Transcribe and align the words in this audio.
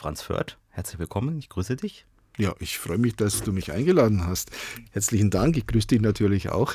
Franz 0.00 0.22
Förth, 0.22 0.56
herzlich 0.70 0.98
willkommen, 0.98 1.38
ich 1.38 1.50
grüße 1.50 1.76
dich. 1.76 2.06
Ja, 2.38 2.54
ich 2.58 2.78
freue 2.78 2.96
mich, 2.96 3.16
dass 3.16 3.42
du 3.42 3.52
mich 3.52 3.70
eingeladen 3.70 4.26
hast. 4.26 4.50
Herzlichen 4.92 5.28
Dank, 5.28 5.58
ich 5.58 5.66
grüße 5.66 5.88
dich 5.88 6.00
natürlich 6.00 6.48
auch. 6.48 6.72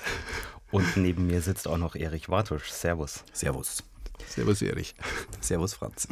Und 0.70 0.96
neben 0.96 1.26
mir 1.26 1.42
sitzt 1.42 1.68
auch 1.68 1.80
noch 1.80 1.96
Erich 1.96 2.30
Wartusch. 2.30 2.70
Servus. 2.70 3.24
Servus. 3.34 3.84
Servus, 4.28 4.62
Erich. 4.62 4.94
Servus, 5.42 5.74
Franz. 5.74 6.08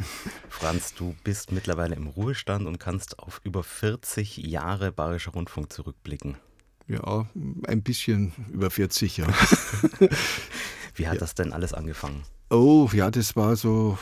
Franz, 0.48 0.92
du 0.94 1.14
bist 1.22 1.52
mittlerweile 1.52 1.94
im 1.94 2.08
Ruhestand 2.08 2.66
und 2.66 2.80
kannst 2.80 3.20
auf 3.20 3.40
über 3.44 3.62
40 3.62 4.38
Jahre 4.38 4.90
Bayerischer 4.90 5.34
Rundfunk 5.34 5.72
zurückblicken. 5.72 6.36
Ja, 6.88 7.28
ein 7.68 7.84
bisschen 7.84 8.32
über 8.52 8.70
40, 8.70 9.18
ja. 9.18 9.28
Wie 10.96 11.06
hat 11.06 11.14
ja. 11.14 11.20
das 11.20 11.36
denn 11.36 11.52
alles 11.52 11.74
angefangen? 11.74 12.24
Oh, 12.50 12.90
ja, 12.92 13.12
das 13.12 13.36
war 13.36 13.54
so 13.54 13.98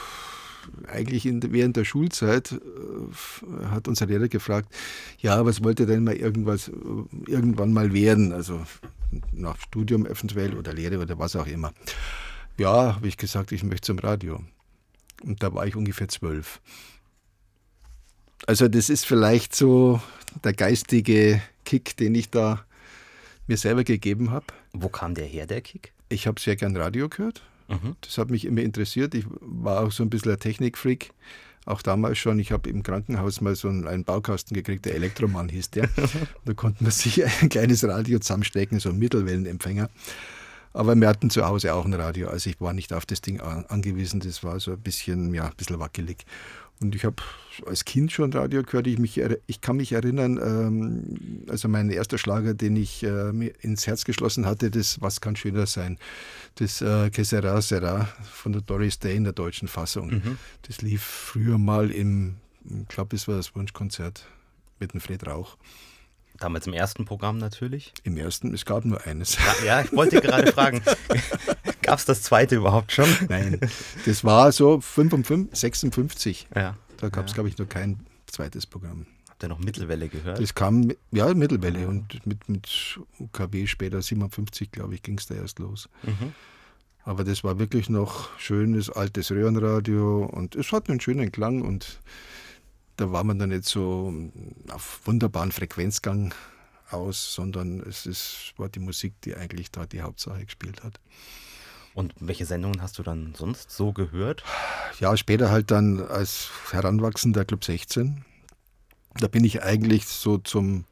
eigentlich 0.87 1.27
in, 1.27 1.53
während 1.53 1.77
der 1.77 1.85
Schulzeit 1.85 2.53
äh, 2.53 3.67
hat 3.67 3.89
unser 3.89 4.07
Lehrer 4.07 4.29
gefragt, 4.29 4.73
ja, 5.19 5.45
was 5.45 5.63
wollte 5.63 5.87
denn 5.87 6.05
mal 6.05 6.15
irgendwas 6.15 6.69
äh, 6.69 6.73
irgendwann 7.31 7.73
mal 7.73 7.93
werden? 7.93 8.33
Also 8.33 8.61
nach 9.33 9.59
Studium 9.61 10.07
eventuell 10.07 10.57
oder 10.57 10.73
Lehre 10.73 10.99
oder 10.99 11.19
was 11.19 11.37
auch 11.37 11.47
immer. 11.47 11.73
Ja, 12.59 12.97
habe 12.97 13.09
ich 13.09 13.17
gesagt, 13.17 13.53
ich 13.53 13.63
möchte 13.63 13.87
zum 13.87 13.99
Radio. 13.99 14.43
Und 15.23 15.43
da 15.43 15.55
war 15.55 15.67
ich 15.67 15.77
ungefähr 15.77 16.09
zwölf. 16.09 16.61
Also 18.47 18.69
das 18.69 18.91
ist 18.91 19.07
vielleicht 19.07 19.55
so 19.55 20.01
der 20.43 20.53
geistige 20.53 21.41
Kick, 21.65 21.97
den 21.97 22.15
ich 22.15 22.31
da 22.31 22.65
mir 23.47 23.57
selber 23.57 23.85
gegeben 23.85 24.31
habe. 24.31 24.47
Wo 24.73 24.89
kam 24.89 25.15
der 25.15 25.27
her, 25.27 25.47
der 25.47 25.61
Kick? 25.61 25.93
Ich 26.09 26.27
habe 26.27 26.41
sehr 26.41 26.57
gern 26.57 26.77
Radio 26.77 27.09
gehört. 27.09 27.43
Mhm. 27.73 27.97
Das 28.01 28.19
hat 28.19 28.31
mich 28.31 28.45
immer 28.45 28.61
interessiert. 28.61 29.15
Ich 29.15 29.25
war 29.41 29.81
auch 29.81 29.93
so 29.93 30.03
ein 30.03 30.11
bisschen 30.11 30.33
ein 30.33 30.39
Technikfreak. 30.39 31.13
Auch 31.65 31.81
damals 31.81 32.19
schon. 32.19 32.39
Ich 32.39 32.51
habe 32.51 32.69
im 32.69 32.83
Krankenhaus 32.83 33.41
mal 33.41 33.55
so 33.55 33.69
einen 33.69 34.05
Baukasten 34.05 34.55
gekriegt, 34.55 34.85
der 34.85 34.95
Elektromann 34.95 35.49
hieß 35.49 35.71
der. 35.71 35.89
da 36.45 36.55
konnte 36.55 36.83
man 36.83 36.93
sich 36.93 37.25
ein 37.25 37.49
kleines 37.49 37.85
Radio 37.85 38.19
zusammenstecken, 38.19 38.81
so 38.81 38.89
ein 38.89 38.99
Mittelwellenempfänger. 38.99 39.89
Aber 40.75 40.97
wir 40.97 41.07
hatten 41.07 41.31
zu 41.31 41.47
Hause 41.47 41.75
auch 41.75 41.85
ein 41.85 41.93
Radio, 41.93 42.29
also 42.29 42.49
ich 42.49 42.61
war 42.61 42.73
nicht 42.73 42.93
auf 42.95 43.05
das 43.05 43.21
Ding 43.21 43.41
angewiesen. 43.41 44.21
Das 44.21 44.43
war 44.43 44.59
so 44.59 44.73
ein 44.73 44.81
bisschen, 44.81 45.35
ja, 45.35 45.47
ein 45.47 45.57
bisschen 45.57 45.79
wackelig. 45.79 46.25
Und 46.83 46.95
ich 46.95 47.05
habe 47.05 47.23
als 47.67 47.85
Kind 47.85 48.13
schon 48.13 48.33
Radio 48.33 48.63
gehört. 48.63 48.87
Ich, 48.87 48.99
mich, 48.99 49.21
ich 49.47 49.61
kann 49.61 49.77
mich 49.77 49.93
erinnern, 49.93 50.39
ähm, 50.43 51.45
also 51.49 51.69
mein 51.69 51.91
erster 51.91 52.19
Schlager, 52.19 52.55
den 52.55 52.77
ich 52.77 53.03
äh, 53.03 53.33
mir 53.33 53.53
ins 53.61 53.87
Herz 53.87 54.05
geschlossen 54.05 54.47
hatte, 54.47 54.71
das 54.71 55.01
Was 55.01 55.21
kann 55.21 55.37
schöner 55.37 55.67
sein? 55.67 55.99
Das 56.57 56.81
äh, 56.81 57.11
Que 57.11 57.25
sera, 57.25 57.61
sera 57.63 58.09
von 58.33 58.53
der 58.53 58.63
Doris 58.63 58.99
Day 58.99 59.17
in 59.17 59.25
der 59.25 59.33
deutschen 59.33 59.69
Fassung. 59.69 60.09
Mhm. 60.09 60.39
Das 60.63 60.83
lief 60.83 61.03
früher 61.03 61.59
mal 61.59 61.91
im, 61.91 62.37
ich 62.65 62.89
glaube, 62.89 63.17
es 63.17 63.29
war 63.29 63.37
das 63.37 63.55
Wunschkonzert 63.55 64.27
mit 64.81 64.93
dem 64.93 65.01
Fred 65.01 65.27
Rauch. 65.27 65.57
Damals 66.39 66.67
im 66.67 66.73
ersten 66.73 67.05
Programm 67.05 67.39
natürlich? 67.39 67.93
Im 68.03 68.17
ersten, 68.17 68.53
es 68.53 68.65
gab 68.65 68.85
nur 68.85 69.07
eines. 69.07 69.37
Ja, 69.37 69.65
ja 69.65 69.81
ich 69.83 69.93
wollte 69.93 70.21
gerade 70.21 70.51
fragen, 70.51 70.83
gab 71.83 71.99
es 71.99 72.05
das 72.05 72.23
zweite 72.23 72.57
überhaupt 72.57 72.93
schon? 72.93 73.09
Nein, 73.29 73.61
das 74.07 74.25
war 74.25 74.53
so 74.53 74.81
55, 74.81 75.59
56. 75.59 76.49
Ja. 76.55 76.77
Da 76.99 77.09
gab 77.09 77.27
es, 77.27 77.33
ja. 77.33 77.35
glaube 77.35 77.49
ich, 77.49 77.59
nur 77.59 77.69
kein 77.69 78.07
zweites 78.27 78.67
Programm. 78.67 79.07
Habt 79.29 79.43
ihr 79.43 79.49
noch 79.49 79.59
Mittelwelle 79.59 80.09
gehört? 80.09 80.41
Das 80.41 80.55
kam, 80.55 80.93
ja, 81.11 81.35
Mittelwelle. 81.35 81.89
Und 81.89 82.25
mit, 82.27 82.49
mit 82.49 83.01
UKW 83.19 83.67
später, 83.67 84.01
57, 84.01 84.71
glaube 84.71 84.95
ich, 84.95 85.03
ging 85.03 85.19
es 85.19 85.27
da 85.27 85.35
erst 85.35 85.59
los. 85.59 85.89
Mhm. 86.03 86.33
Aber 87.05 87.25
das 87.25 87.43
war 87.43 87.59
wirklich 87.59 87.91
noch 87.91 88.39
schönes 88.39 88.89
altes 88.89 89.33
Röhrenradio 89.33 90.25
und 90.25 90.55
es 90.55 90.71
hat 90.71 90.89
einen 90.89 91.01
schönen 91.01 91.33
Klang 91.33 91.63
und 91.63 92.01
da 92.97 93.11
war 93.11 93.25
man 93.25 93.39
dann 93.39 93.49
nicht 93.49 93.65
so 93.65 94.15
auf 94.71 95.01
wunderbaren 95.05 95.51
Frequenzgang 95.51 96.33
aus, 96.91 97.35
sondern 97.35 97.81
es 97.81 98.07
ist, 98.07 98.55
war 98.57 98.69
die 98.69 98.79
Musik, 98.81 99.15
die 99.23 99.35
eigentlich 99.35 99.71
da 99.71 99.87
die 99.87 100.03
Hauptsache 100.03 100.45
gespielt 100.45 100.85
hat. 100.85 101.01
Und 101.95 102.15
welche 102.21 102.47
Sendungen 102.47 102.81
hast 102.81 102.99
du 102.99 103.03
dann 103.03 103.35
sonst 103.35 103.71
so 103.71 103.93
gehört? 103.93 104.43
Ja, 104.99 105.17
später 105.17 105.51
halt 105.51 105.71
dann 105.71 106.01
als 106.01 106.51
Heranwachsender 106.71 107.45
Club 107.45 107.65
16. 107.65 108.25
Da 109.17 109.29
bin 109.29 109.45
ich 109.45 109.63
eigentlich 109.63 110.07
so 110.07 110.39
zum, 110.39 110.87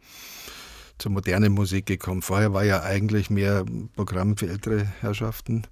zur 0.99 1.12
modernen 1.12 1.53
Musik 1.53 1.87
gekommen. 1.87 2.21
Vorher 2.21 2.53
war 2.53 2.65
ja 2.65 2.83
eigentlich 2.83 3.31
mehr 3.31 3.65
Programm 3.97 4.37
für 4.37 4.49
ältere 4.49 4.84
Herrschaften 5.00 5.62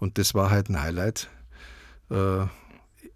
und 0.00 0.18
das 0.18 0.34
war 0.34 0.50
halt 0.50 0.68
ein 0.68 0.82
Highlight. 0.82 1.30
Äh, 2.10 2.46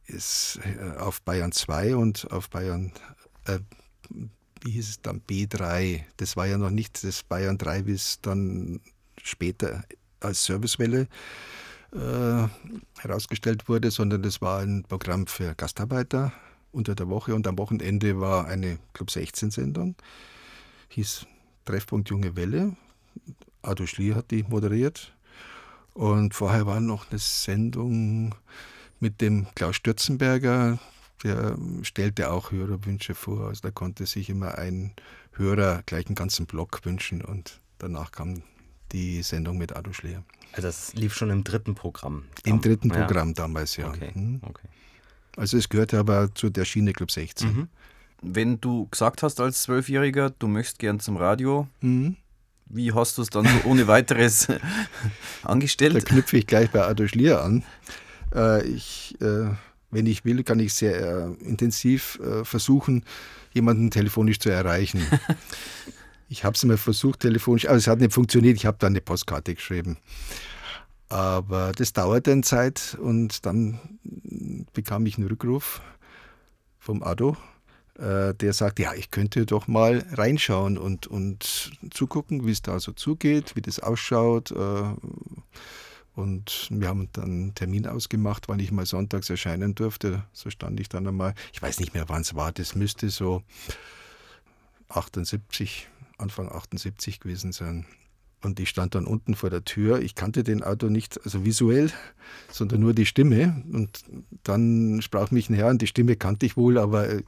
ist 0.06 0.60
äh, 0.64 0.96
auf 0.98 1.20
Bayern 1.22 1.52
2 1.52 1.96
und 1.96 2.30
auf 2.30 2.50
Bayern, 2.50 2.92
äh, 3.46 3.58
wie 4.62 4.70
hieß 4.70 4.88
es 4.88 5.02
dann, 5.02 5.20
B3. 5.20 6.04
Das 6.16 6.36
war 6.36 6.46
ja 6.46 6.56
noch 6.56 6.70
nicht 6.70 7.04
das 7.04 7.22
Bayern 7.22 7.58
3, 7.58 7.86
wie 7.86 7.92
es 7.92 8.20
dann 8.20 8.80
später 9.22 9.84
als 10.20 10.44
Servicewelle 10.44 11.08
äh, 11.92 12.48
herausgestellt 12.98 13.68
wurde, 13.68 13.90
sondern 13.90 14.22
das 14.22 14.40
war 14.40 14.60
ein 14.60 14.84
Programm 14.84 15.26
für 15.26 15.54
Gastarbeiter 15.54 16.32
unter 16.72 16.94
der 16.94 17.08
Woche 17.08 17.34
und 17.34 17.46
am 17.46 17.58
Wochenende 17.58 18.20
war 18.20 18.46
eine 18.46 18.78
Club 18.92 19.10
16 19.10 19.50
Sendung, 19.50 19.94
hieß 20.88 21.26
Treffpunkt 21.64 22.10
Junge 22.10 22.36
Welle. 22.36 22.76
Ado 23.62 23.86
Schlier 23.86 24.14
hat 24.14 24.30
die 24.30 24.44
moderiert 24.44 25.14
und 25.94 26.34
vorher 26.34 26.66
war 26.66 26.80
noch 26.80 27.10
eine 27.10 27.18
Sendung, 27.18 28.34
mit 29.00 29.20
dem 29.20 29.46
Klaus 29.54 29.76
Stürzenberger, 29.76 30.78
der 31.22 31.56
stellte 31.82 32.30
auch 32.30 32.50
Hörerwünsche 32.50 33.14
vor. 33.14 33.48
Also 33.48 33.62
da 33.62 33.70
konnte 33.70 34.06
sich 34.06 34.30
immer 34.30 34.58
ein 34.58 34.92
Hörer 35.32 35.82
gleich 35.86 36.06
einen 36.06 36.14
ganzen 36.14 36.46
Block 36.46 36.84
wünschen 36.84 37.22
und 37.22 37.60
danach 37.78 38.12
kam 38.12 38.42
die 38.93 39.22
Sendung 39.22 39.59
mit 39.59 39.75
Ado 39.76 39.93
Schleer. 39.93 40.22
Also 40.53 40.69
das 40.69 40.94
lief 40.94 41.15
schon 41.15 41.31
im 41.31 41.44
dritten 41.44 41.75
Programm? 41.75 42.25
Im 42.44 42.60
dritten 42.60 42.91
ja. 42.91 42.97
Programm 42.97 43.34
damals, 43.34 43.76
ja. 43.76 43.88
Okay. 43.88 44.12
Mhm. 44.15 44.41
okay. 44.43 44.69
Also 45.37 45.56
es 45.56 45.69
gehörte 45.69 45.99
aber 45.99 46.34
zu 46.34 46.50
der 46.50 46.65
Schiene 46.65 46.93
Club 46.93 47.10
16. 47.10 47.49
Mhm. 47.49 47.69
Wenn 48.22 48.60
du 48.60 48.88
gesagt 48.91 49.22
hast 49.22 49.41
als 49.41 49.62
Zwölfjähriger, 49.62 50.31
du 50.31 50.49
möchtest 50.49 50.81
gern 50.81 50.99
zum 50.99 51.16
Radio, 51.16 51.69
mhm. 51.81 52.16
wie 52.66 52.93
hast 52.93 53.19
du 53.19 53.22
es 53.22 53.31
dann 53.31 53.44
so 53.44 53.69
ohne 53.69 53.87
weiteres 53.87 54.49
angestellt? 55.43 55.94
Da 55.94 56.00
knüpfe 56.00 56.38
ich 56.38 56.47
gleich 56.47 56.70
bei 56.70 56.82
Ado 56.82 57.06
Schlier 57.06 57.43
an. 57.43 57.65
Äh, 58.34 58.66
ich, 58.66 59.16
äh, 59.20 59.50
wenn 59.91 60.06
ich 60.06 60.25
will, 60.25 60.43
kann 60.43 60.59
ich 60.59 60.75
sehr 60.75 61.00
äh, 61.00 61.44
intensiv 61.44 62.19
versuchen, 62.43 63.05
jemanden 63.53 63.91
telefonisch 63.91 64.38
zu 64.38 64.50
erreichen. 64.50 65.00
ich 66.28 66.44
habe 66.44 66.54
es 66.54 66.64
mal 66.64 66.76
versucht 66.76 67.20
telefonisch, 67.20 67.66
aber 67.66 67.76
es 67.76 67.86
hat 67.86 68.00
nicht 68.00 68.12
funktioniert. 68.12 68.56
Ich 68.56 68.66
habe 68.66 68.78
dann 68.78 68.92
eine 68.92 69.00
Postkarte 69.00 69.54
geschrieben. 69.54 69.98
Aber 71.08 71.72
das 71.72 71.92
dauerte 71.94 72.32
eine 72.32 72.42
Zeit 72.42 72.96
und 73.00 73.46
dann 73.46 73.78
bekam 74.74 75.06
ich 75.06 75.16
einen 75.16 75.28
Rückruf 75.28 75.80
vom 76.78 77.02
Ado, 77.02 77.36
der 77.98 78.52
sagt, 78.52 78.78
ja, 78.78 78.92
ich 78.94 79.10
könnte 79.10 79.46
doch 79.46 79.66
mal 79.66 80.04
reinschauen 80.12 80.76
und, 80.78 81.06
und 81.06 81.72
zugucken, 81.90 82.46
wie 82.46 82.52
es 82.52 82.62
da 82.62 82.78
so 82.78 82.92
zugeht, 82.92 83.56
wie 83.56 83.62
das 83.62 83.80
ausschaut. 83.80 84.52
Und 86.14 86.68
wir 86.70 86.88
haben 86.88 87.08
dann 87.12 87.24
einen 87.24 87.54
Termin 87.54 87.86
ausgemacht, 87.86 88.48
wann 88.48 88.60
ich 88.60 88.70
mal 88.70 88.86
sonntags 88.86 89.30
erscheinen 89.30 89.74
durfte. 89.74 90.24
So 90.32 90.50
stand 90.50 90.78
ich 90.78 90.88
dann 90.88 91.06
einmal. 91.06 91.34
Ich 91.52 91.62
weiß 91.62 91.80
nicht 91.80 91.94
mehr, 91.94 92.08
wann 92.08 92.22
es 92.22 92.34
war. 92.34 92.52
Das 92.52 92.74
müsste 92.74 93.08
so 93.08 93.42
78, 94.88 95.88
Anfang 96.18 96.50
78 96.50 97.20
gewesen 97.20 97.52
sein. 97.52 97.86
Und 98.40 98.60
ich 98.60 98.68
stand 98.68 98.94
dann 98.94 99.04
unten 99.04 99.34
vor 99.34 99.50
der 99.50 99.64
Tür. 99.64 100.00
Ich 100.00 100.14
kannte 100.14 100.44
den 100.44 100.62
Auto 100.62 100.88
nicht, 100.88 101.20
also 101.24 101.44
visuell, 101.44 101.90
sondern 102.52 102.80
nur 102.80 102.94
die 102.94 103.06
Stimme. 103.06 103.64
Und 103.72 104.04
dann 104.44 105.02
sprach 105.02 105.32
mich 105.32 105.50
ein 105.50 105.54
Herr 105.54 105.68
und 105.68 105.82
die 105.82 105.88
Stimme 105.88 106.14
kannte 106.14 106.46
ich 106.46 106.56
wohl, 106.56 106.78
aber 106.78 107.08
äh, 107.08 107.22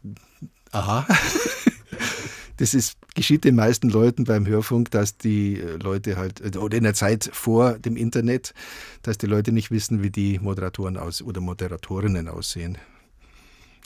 aha. 0.70 1.06
das 2.58 2.74
ist, 2.74 2.96
geschieht 3.14 3.44
den 3.44 3.56
meisten 3.56 3.88
Leuten 3.88 4.24
beim 4.24 4.46
Hörfunk, 4.46 4.92
dass 4.92 5.16
die 5.16 5.58
äh, 5.58 5.78
Leute 5.78 6.16
halt, 6.16 6.54
äh, 6.54 6.58
oder 6.58 6.76
in 6.76 6.84
der 6.84 6.94
Zeit 6.94 7.28
vor 7.32 7.78
dem 7.78 7.96
Internet, 7.96 8.54
dass 9.02 9.18
die 9.18 9.26
Leute 9.26 9.50
nicht 9.50 9.72
wissen, 9.72 10.04
wie 10.04 10.10
die 10.10 10.38
Moderatoren 10.38 10.96
aus 10.96 11.22
oder 11.22 11.40
Moderatorinnen 11.40 12.28
aussehen. 12.28 12.78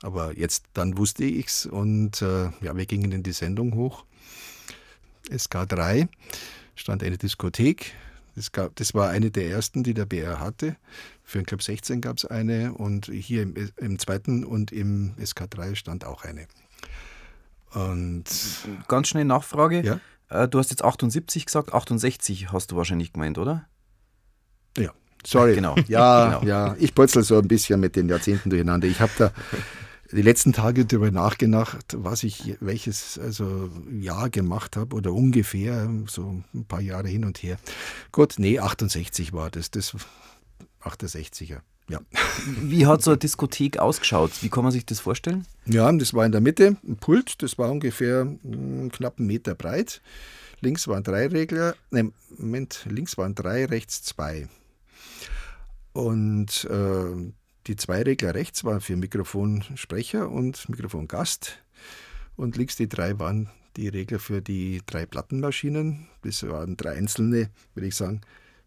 Aber 0.03 0.37
jetzt, 0.37 0.65
dann 0.75 0.99
wusste 0.99 1.25
ich's 1.25 1.65
und 1.65 2.21
äh, 2.21 2.51
ja, 2.61 2.77
wir 2.77 2.85
gingen 2.85 3.13
in 3.13 3.23
die 3.23 3.33
Sendung 3.33 3.75
hoch. 3.75 4.05
SK3 5.31 6.09
stand 6.75 7.03
eine 7.03 7.19
Diskothek. 7.19 7.95
Das, 8.35 8.51
gab, 8.51 8.75
das 8.77 8.95
war 8.95 9.11
eine 9.11 9.31
der 9.31 9.49
ersten, 9.49 9.85
die 9.85 9.95
der 9.95 10.07
BR 10.07 10.41
hatte. 10.41 10.77
Für 11.23 11.39
den 11.39 11.47
Club 11.47 11.63
16 11.63 12.01
gab 12.01 12.17
es 12.17 12.25
eine 12.25 12.75
und 12.75 13.07
hier 13.07 13.43
im, 13.43 13.55
im 13.77 13.99
zweiten 13.99 14.45
und 14.45 14.73
im 14.73 15.15
SK3 15.21 15.77
stand 15.77 16.05
auch 16.05 16.25
eine. 16.25 16.47
Und 17.73 18.25
Ganz 18.89 19.09
schnell 19.09 19.25
Nachfrage. 19.25 19.83
Ja? 19.83 20.01
Äh, 20.29 20.49
du 20.49 20.59
hast 20.59 20.71
jetzt 20.71 20.85
78 20.85 21.47
gesagt, 21.47 21.73
68 21.73 22.53
hast 22.53 22.73
du 22.73 22.77
wahrscheinlich 22.77 23.13
gemeint, 23.13 23.39
oder? 23.39 23.67
Ja, 24.77 24.91
sorry. 25.25 25.55
Genau. 25.55 25.77
Ja, 25.89 26.39
genau. 26.41 26.45
ja. 26.45 26.77
Ich 26.79 26.95
putzel 26.95 27.23
so 27.23 27.39
ein 27.39 27.49
bisschen 27.49 27.81
mit 27.81 27.97
den 27.97 28.09
Jahrzehnten 28.09 28.51
durcheinander. 28.51 28.89
Ich 28.89 29.01
habe 29.01 29.13
da 29.19 29.33
die 30.15 30.23
letzten 30.23 30.53
Tage 30.53 30.87
darüber 30.87 31.11
nachgedacht, 31.11 31.97
was 31.99 32.23
ich, 32.23 32.57
welches 32.61 33.19
also 33.19 33.71
Jahr 33.91 34.31
gemacht 34.31 34.77
habe 34.77 34.97
oder 34.97 35.13
ungefähr, 35.13 35.91
so 36.07 36.43
ein 36.55 36.65
paar 36.67 36.81
Jahre 36.81 37.09
hin 37.09 37.25
und 37.25 37.43
her. 37.43 37.59
Gut, 38.13 38.35
nee, 38.39 38.59
68 38.59 39.33
war 39.33 39.51
das, 39.51 39.71
das 39.71 39.97
68er. 40.83 41.61
Ja. 41.89 42.01
Wie 42.63 42.87
hat 42.87 43.03
so 43.03 43.11
eine 43.11 43.19
Diskothek 43.19 43.79
ausgeschaut? 43.79 44.43
Wie 44.43 44.49
kann 44.49 44.65
man 44.65 44.73
sich 44.73 44.87
das 44.87 45.01
vorstellen? 45.01 45.47
Ja, 45.67 45.91
das 45.93 46.15
war 46.15 46.25
in 46.25 46.33
der 46.33 46.41
Mitte 46.41 46.77
ein 46.87 46.97
Pult, 46.97 47.43
das 47.43 47.59
war 47.59 47.71
ungefähr 47.71 48.23
einen 48.23 48.91
knappen 48.91 49.27
Meter 49.27 49.55
breit. 49.55 50.01
Links 50.61 50.89
waren 50.89 51.03
drei 51.03 51.27
Regler, 51.27 51.75
nein, 51.91 52.15
Moment, 52.39 52.87
links 52.89 53.19
waren 53.19 53.35
drei, 53.35 53.67
rechts 53.67 54.03
zwei. 54.03 54.49
Und 55.93 56.65
äh, 56.71 57.33
die 57.67 57.77
zwei 57.77 58.03
Regler 58.03 58.35
rechts 58.35 58.65
waren 58.65 58.81
für 58.81 58.97
Mikrofonsprecher 58.97 60.31
und 60.31 60.69
Mikrofongast. 60.69 61.63
Und 62.37 62.57
links 62.57 62.77
die 62.77 62.89
drei 62.89 63.19
waren 63.19 63.51
die 63.77 63.89
Regler 63.89 64.19
für 64.19 64.43
die 64.43 64.83
drei 64.87 65.07
Plattenmaschinen. 65.07 66.09
Das 66.23 66.47
waren 66.47 66.77
drei 66.77 66.93
einzelne, 66.93 67.51
würde 67.75 67.89
ich 67.89 67.95
sagen, 67.95 68.21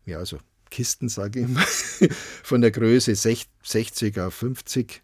ja, 0.06 0.18
also 0.18 0.38
Kisten, 0.70 1.10
sage 1.10 1.42
ich 1.42 1.48
mal, 1.48 1.64
von 2.44 2.62
der 2.62 2.72
Größe 2.72 3.16
60 3.16 4.20
auf 4.20 4.34
50. 4.34 5.02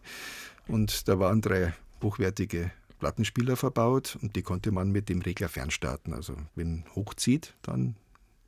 Und 0.68 1.08
da 1.08 1.20
waren 1.20 1.42
drei 1.42 1.74
hochwertige 2.02 2.72
Plattenspieler 3.00 3.58
verbaut 3.58 4.18
und 4.22 4.36
die 4.36 4.42
konnte 4.42 4.72
man 4.72 4.92
mit 4.92 5.10
dem 5.10 5.22
Regler 5.22 5.50
fernstarten. 5.50 6.14
Also 6.14 6.36
wenn 6.56 6.86
hochzieht, 6.96 7.54
dann 7.62 7.96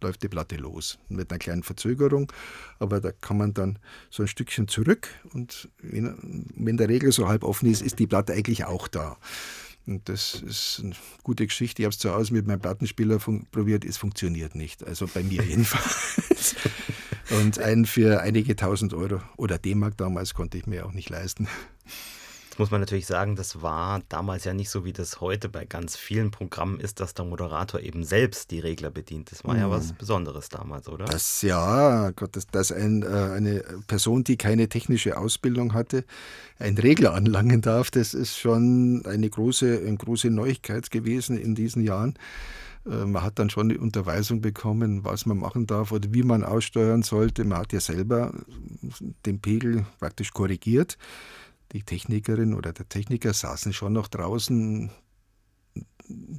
läuft 0.06 0.24
die 0.24 0.28
Platte 0.28 0.56
los. 0.57 0.98
Mit 1.10 1.31
einer 1.31 1.40
kleinen 1.40 1.63
Verzögerung, 1.63 2.31
aber 2.80 3.02
da 3.02 3.12
kann 3.12 3.38
man 3.38 3.54
dann 3.54 3.80
so 4.10 4.24
ein 4.24 4.28
Stückchen 4.28 4.68
zurück 4.68 5.10
und 5.34 5.69
wenn, 5.81 6.78
der 6.78 6.90
Regler 6.90 7.12
so 7.12 7.28
halb 7.28 7.44
offen 7.44 7.69
ist, 7.69 7.81
ist 7.81 8.00
die 8.00 8.07
Platte 8.07 8.34
eigentlich 8.34 8.66
auch 8.66 8.88
da. 8.88 9.18
Und 9.88 10.10
das 10.10 10.42
ist 10.42 10.81
eine 10.84 10.96
gute 11.24 11.46
Geschichte. 11.46 11.81
Ich 11.81 11.86
habe 11.86 11.94
es 11.94 12.00
zu 12.00 12.12
Hause 12.12 12.34
mit 12.34 12.48
meinem 12.48 12.60
Plattenspieler 12.60 13.19
probiert, 13.52 13.86
es 13.86 13.98
funktioniert 13.98 14.56
nicht. 14.56 14.84
Also 14.84 15.07
bei 15.07 15.22
mir 15.22 15.44
jedenfalls. 15.48 16.56
Und 17.30 17.60
einen 17.60 17.86
für 17.86 18.22
einige 18.22 18.56
tausend 18.56 18.94
Euro 18.94 19.22
oder 19.38 19.58
D-Mark 19.58 19.98
damals 19.98 20.34
konnte 20.34 20.58
ich 20.58 20.68
mir 20.68 20.86
auch 20.86 20.94
nicht 20.94 21.10
leisten. 21.10 21.48
Jetzt 22.56 22.60
muss 22.60 22.72
man 22.72 22.80
natürlich 22.80 23.06
sagen, 23.06 23.36
das 23.36 23.62
war 23.62 24.02
damals 24.07 24.46
ja 24.46 24.54
nicht 24.54 24.69
so, 24.69 24.86
wie 24.86 24.94
das 24.94 25.19
heute 25.19 25.50
bei 25.50 25.66
ganz 25.66 25.98
vielen 25.98 26.31
Programmen 26.31 26.80
ist, 26.80 27.02
dass 27.02 27.13
der 27.13 27.25
Moderator 27.25 27.81
eben 27.81 28.06
selbst 28.06 28.50
die 28.50 28.62
Regler 28.62 28.92
bedient. 28.92 29.30
Das 29.30 29.44
war 29.44 29.57
ja 29.57 29.69
was 29.69 29.92
mhm. 29.92 29.98
Besonderes 29.98 30.48
damals, 30.48 30.88
oder? 30.88 31.04
Das 31.04 31.42
ja, 31.42 32.12
Gott, 32.12 32.38
dass, 32.38 32.48
dass 32.48 32.72
ein, 32.72 33.04
äh, 33.04 33.07
eine 33.07 33.62
Person, 33.88 34.24
die 34.24 34.38
keine 34.38 34.69
technische 34.69 35.18
Ausbildung 35.18 35.74
hatte, 35.74 36.06
einen 36.57 36.78
Regler 36.78 37.13
anlangen 37.13 37.60
darf, 37.60 37.92
das 37.92 38.13
ist 38.13 38.38
schon 38.38 39.04
eine 39.06 39.30
große, 39.30 39.81
eine 39.86 39.98
große 39.98 40.30
Neuigkeit 40.30 40.90
gewesen 40.92 41.38
in 41.38 41.56
diesen 41.56 41.84
Jahren. 41.84 42.18
Äh, 42.86 43.04
man 43.04 43.22
hat 43.22 43.38
dann 43.38 43.50
schon 43.50 43.69
eine 43.69 43.80
Unterweisung 43.81 44.40
bekommen, 44.40 45.04
was 45.04 45.25
man 45.25 45.40
machen 45.40 45.68
darf 45.68 45.92
oder 45.92 46.08
wie 46.13 46.24
man 46.24 46.46
aussteuern 46.46 47.04
sollte. 47.04 47.44
Man 47.44 47.58
hat 47.58 47.74
ja 47.74 47.81
selber 47.81 48.31
den 49.25 49.42
Pegel 49.42 49.86
praktisch 50.00 50.31
korrigiert 50.31 50.98
die 51.71 51.83
Technikerin 51.83 52.53
oder 52.53 52.73
der 52.73 52.88
Techniker 52.88 53.33
saßen 53.33 53.73
schon 53.73 53.94
noch 53.94 54.07
draußen, 54.07 54.91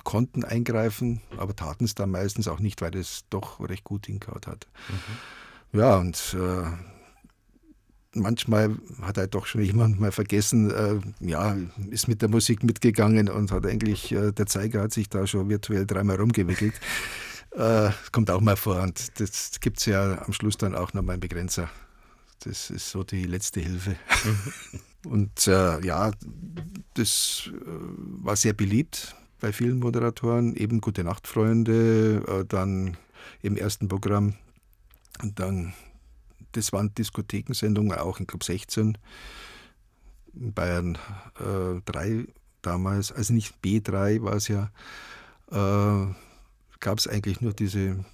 konnten 0.05 0.45
eingreifen, 0.45 1.21
aber 1.37 1.55
taten 1.57 1.85
es 1.85 1.95
dann 1.95 2.11
meistens 2.11 2.49
auch 2.49 2.61
nicht, 2.61 2.81
weil 2.81 2.95
es 2.97 3.25
doch 3.31 3.61
recht 3.61 3.85
gut 3.85 4.07
hingehauen 4.07 4.43
hat. 4.47 4.67
Mhm. 4.89 5.79
Ja, 5.81 5.97
und 5.97 6.37
äh, 6.39 6.71
manchmal 8.15 8.77
hat 9.03 9.19
er 9.19 9.27
doch 9.27 9.47
schon 9.47 9.63
jemand 9.63 10.01
mal 10.01 10.13
vergessen, 10.13 10.71
äh, 10.71 11.01
ja, 11.21 11.57
ist 11.91 12.09
mit 12.09 12.23
der 12.23 12.29
Musik 12.29 12.63
mitgegangen 12.63 13.29
und 13.29 13.53
hat 13.53 13.67
eigentlich, 13.67 14.13
äh, 14.13 14.33
der 14.33 14.47
Zeiger 14.47 14.83
hat 14.83 14.93
sich 14.93 15.09
da 15.09 15.27
schon 15.27 15.49
virtuell 15.49 15.87
dreimal 15.87 16.17
rumgewickelt. 16.17 16.75
Äh, 17.53 17.91
kommt 18.13 18.31
auch 18.31 18.43
mal 18.43 18.57
vor 18.57 18.83
und 18.83 19.19
das 19.19 19.61
gibt 19.61 19.79
es 19.79 19.87
ja 19.87 20.21
am 20.27 20.35
Schluss 20.35 20.59
dann 20.59 20.75
auch 20.75 20.93
nochmal 20.93 21.15
einen 21.15 21.21
Begrenzer. 21.21 21.71
Das 22.41 22.69
ist 22.69 22.91
so 22.91 23.03
die 23.03 23.25
letzte 23.25 23.61
Hilfe. 23.61 23.97
Und 25.09 25.47
äh, 25.47 25.85
ja, 25.85 26.11
das 26.95 27.51
äh, 27.53 27.61
war 28.23 28.37
sehr 28.37 28.53
beliebt 28.53 29.15
bei 29.41 29.53
vielen 29.53 29.79
Moderatoren. 29.79 30.55
Eben 30.57 30.81
Gute 30.81 31.05
Nacht, 31.05 31.27
Freunde, 31.27 32.25
äh, 32.27 32.45
dann 32.45 32.97
im 33.43 33.57
ersten 33.57 33.89
Programm. 33.89 34.35
Und 35.23 35.39
dann, 35.39 35.75
das 36.53 36.73
waren 36.73 36.95
Diskothekensendungen, 36.95 37.97
auch 37.99 38.21
in 38.21 38.27
Club 38.27 38.45
16, 38.45 38.99
in 40.35 40.53
Bayern 40.53 40.99
äh, 41.39 41.81
3 41.85 42.27
damals, 42.63 43.13
also 43.13 43.33
nicht 43.33 43.55
B3 43.65 44.23
war 44.23 44.35
es 44.35 44.49
ja, 44.49 44.71
äh, 45.51 46.13
gab 46.81 46.99
es 46.99 47.07
eigentlich 47.07 47.41
nur 47.41 47.53
diese 47.53 48.05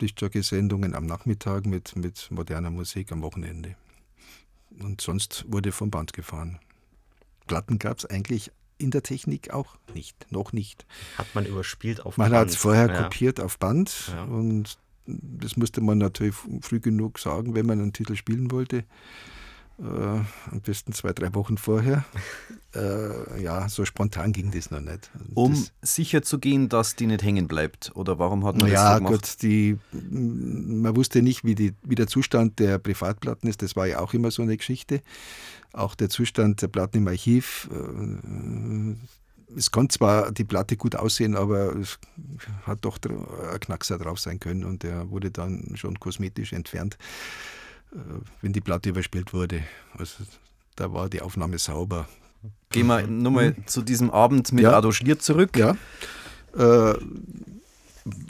Diskjockey-Sendungen 0.00 0.94
am 0.94 1.06
Nachmittag 1.06 1.66
mit, 1.66 1.96
mit 1.96 2.30
moderner 2.30 2.70
Musik 2.70 3.10
am 3.10 3.22
Wochenende. 3.22 3.76
Und 4.80 5.00
sonst 5.00 5.44
wurde 5.48 5.72
vom 5.72 5.90
Band 5.90 6.12
gefahren. 6.12 6.58
Platten 7.46 7.78
gab 7.78 7.98
es 7.98 8.06
eigentlich 8.06 8.50
in 8.78 8.90
der 8.90 9.02
Technik 9.02 9.52
auch 9.52 9.76
nicht, 9.94 10.30
noch 10.32 10.52
nicht. 10.52 10.84
Hat 11.16 11.32
man 11.34 11.46
überspielt 11.46 12.00
auf 12.00 12.16
man 12.16 12.26
Band? 12.26 12.32
Man 12.32 12.40
hat 12.40 12.48
es 12.48 12.56
vorher 12.56 12.88
ja. 12.88 13.02
kopiert 13.04 13.40
auf 13.40 13.58
Band 13.58 14.10
ja. 14.12 14.24
und 14.24 14.78
das 15.06 15.56
musste 15.56 15.80
man 15.80 15.98
natürlich 15.98 16.34
früh 16.62 16.80
genug 16.80 17.18
sagen, 17.18 17.54
wenn 17.54 17.66
man 17.66 17.80
einen 17.80 17.92
Titel 17.92 18.16
spielen 18.16 18.50
wollte. 18.50 18.84
Äh, 19.78 19.84
am 19.84 20.60
besten 20.64 20.92
zwei, 20.92 21.12
drei 21.12 21.34
Wochen 21.34 21.58
vorher. 21.58 22.04
Äh, 22.76 23.40
ja, 23.40 23.68
so 23.68 23.84
spontan 23.84 24.32
ging 24.32 24.50
das 24.50 24.72
noch 24.72 24.80
nicht. 24.80 25.08
Um 25.34 25.52
das, 25.52 25.94
sicher 25.94 26.22
zu 26.22 26.40
gehen, 26.40 26.68
dass 26.68 26.96
die 26.96 27.06
nicht 27.06 27.22
hängen 27.22 27.46
bleibt? 27.46 27.92
Oder 27.94 28.18
warum 28.18 28.44
hat 28.44 28.56
man 28.56 28.66
ja, 28.66 28.72
das 28.72 28.90
so 28.90 28.96
gemacht? 28.96 29.12
Gut, 29.12 29.42
die, 29.42 29.78
man 29.92 30.96
wusste 30.96 31.22
nicht, 31.22 31.44
wie, 31.44 31.54
die, 31.54 31.74
wie 31.84 31.94
der 31.94 32.08
Zustand 32.08 32.58
der 32.58 32.78
Privatplatten 32.78 33.48
ist. 33.48 33.62
Das 33.62 33.76
war 33.76 33.86
ja 33.86 34.00
auch 34.00 34.12
immer 34.12 34.32
so 34.32 34.42
eine 34.42 34.56
Geschichte. 34.56 35.02
Auch 35.72 35.94
der 35.94 36.08
Zustand 36.08 36.62
der 36.62 36.66
Platten 36.66 36.96
im 36.96 37.06
Archiv. 37.06 37.70
Äh, 37.70 38.96
es 39.56 39.70
konnte 39.70 39.96
zwar 39.96 40.32
die 40.32 40.44
Platte 40.44 40.76
gut 40.76 40.96
aussehen, 40.96 41.36
aber 41.36 41.76
es 41.76 42.00
hat 42.66 42.84
doch 42.84 42.98
ein 43.04 43.60
Knackser 43.60 43.98
drauf 43.98 44.18
sein 44.18 44.40
können 44.40 44.64
und 44.64 44.82
der 44.82 45.10
wurde 45.10 45.30
dann 45.30 45.76
schon 45.76 46.00
kosmetisch 46.00 46.52
entfernt. 46.52 46.98
Äh, 47.94 47.98
wenn 48.42 48.52
die 48.52 48.60
Platte 48.60 48.90
überspielt 48.90 49.32
wurde. 49.32 49.62
Also 49.96 50.24
da 50.76 50.92
war 50.92 51.08
die 51.08 51.20
Aufnahme 51.20 51.58
sauber. 51.58 52.08
Gehen 52.70 52.88
wir 52.88 53.06
nochmal 53.06 53.54
hm. 53.54 53.66
zu 53.66 53.82
diesem 53.82 54.10
Abend 54.10 54.52
mit 54.52 54.64
ja. 54.64 54.76
Ado 54.76 54.90
Schlier 54.90 55.18
zurück. 55.18 55.56
Ja. 55.56 55.70
Äh, 56.56 56.98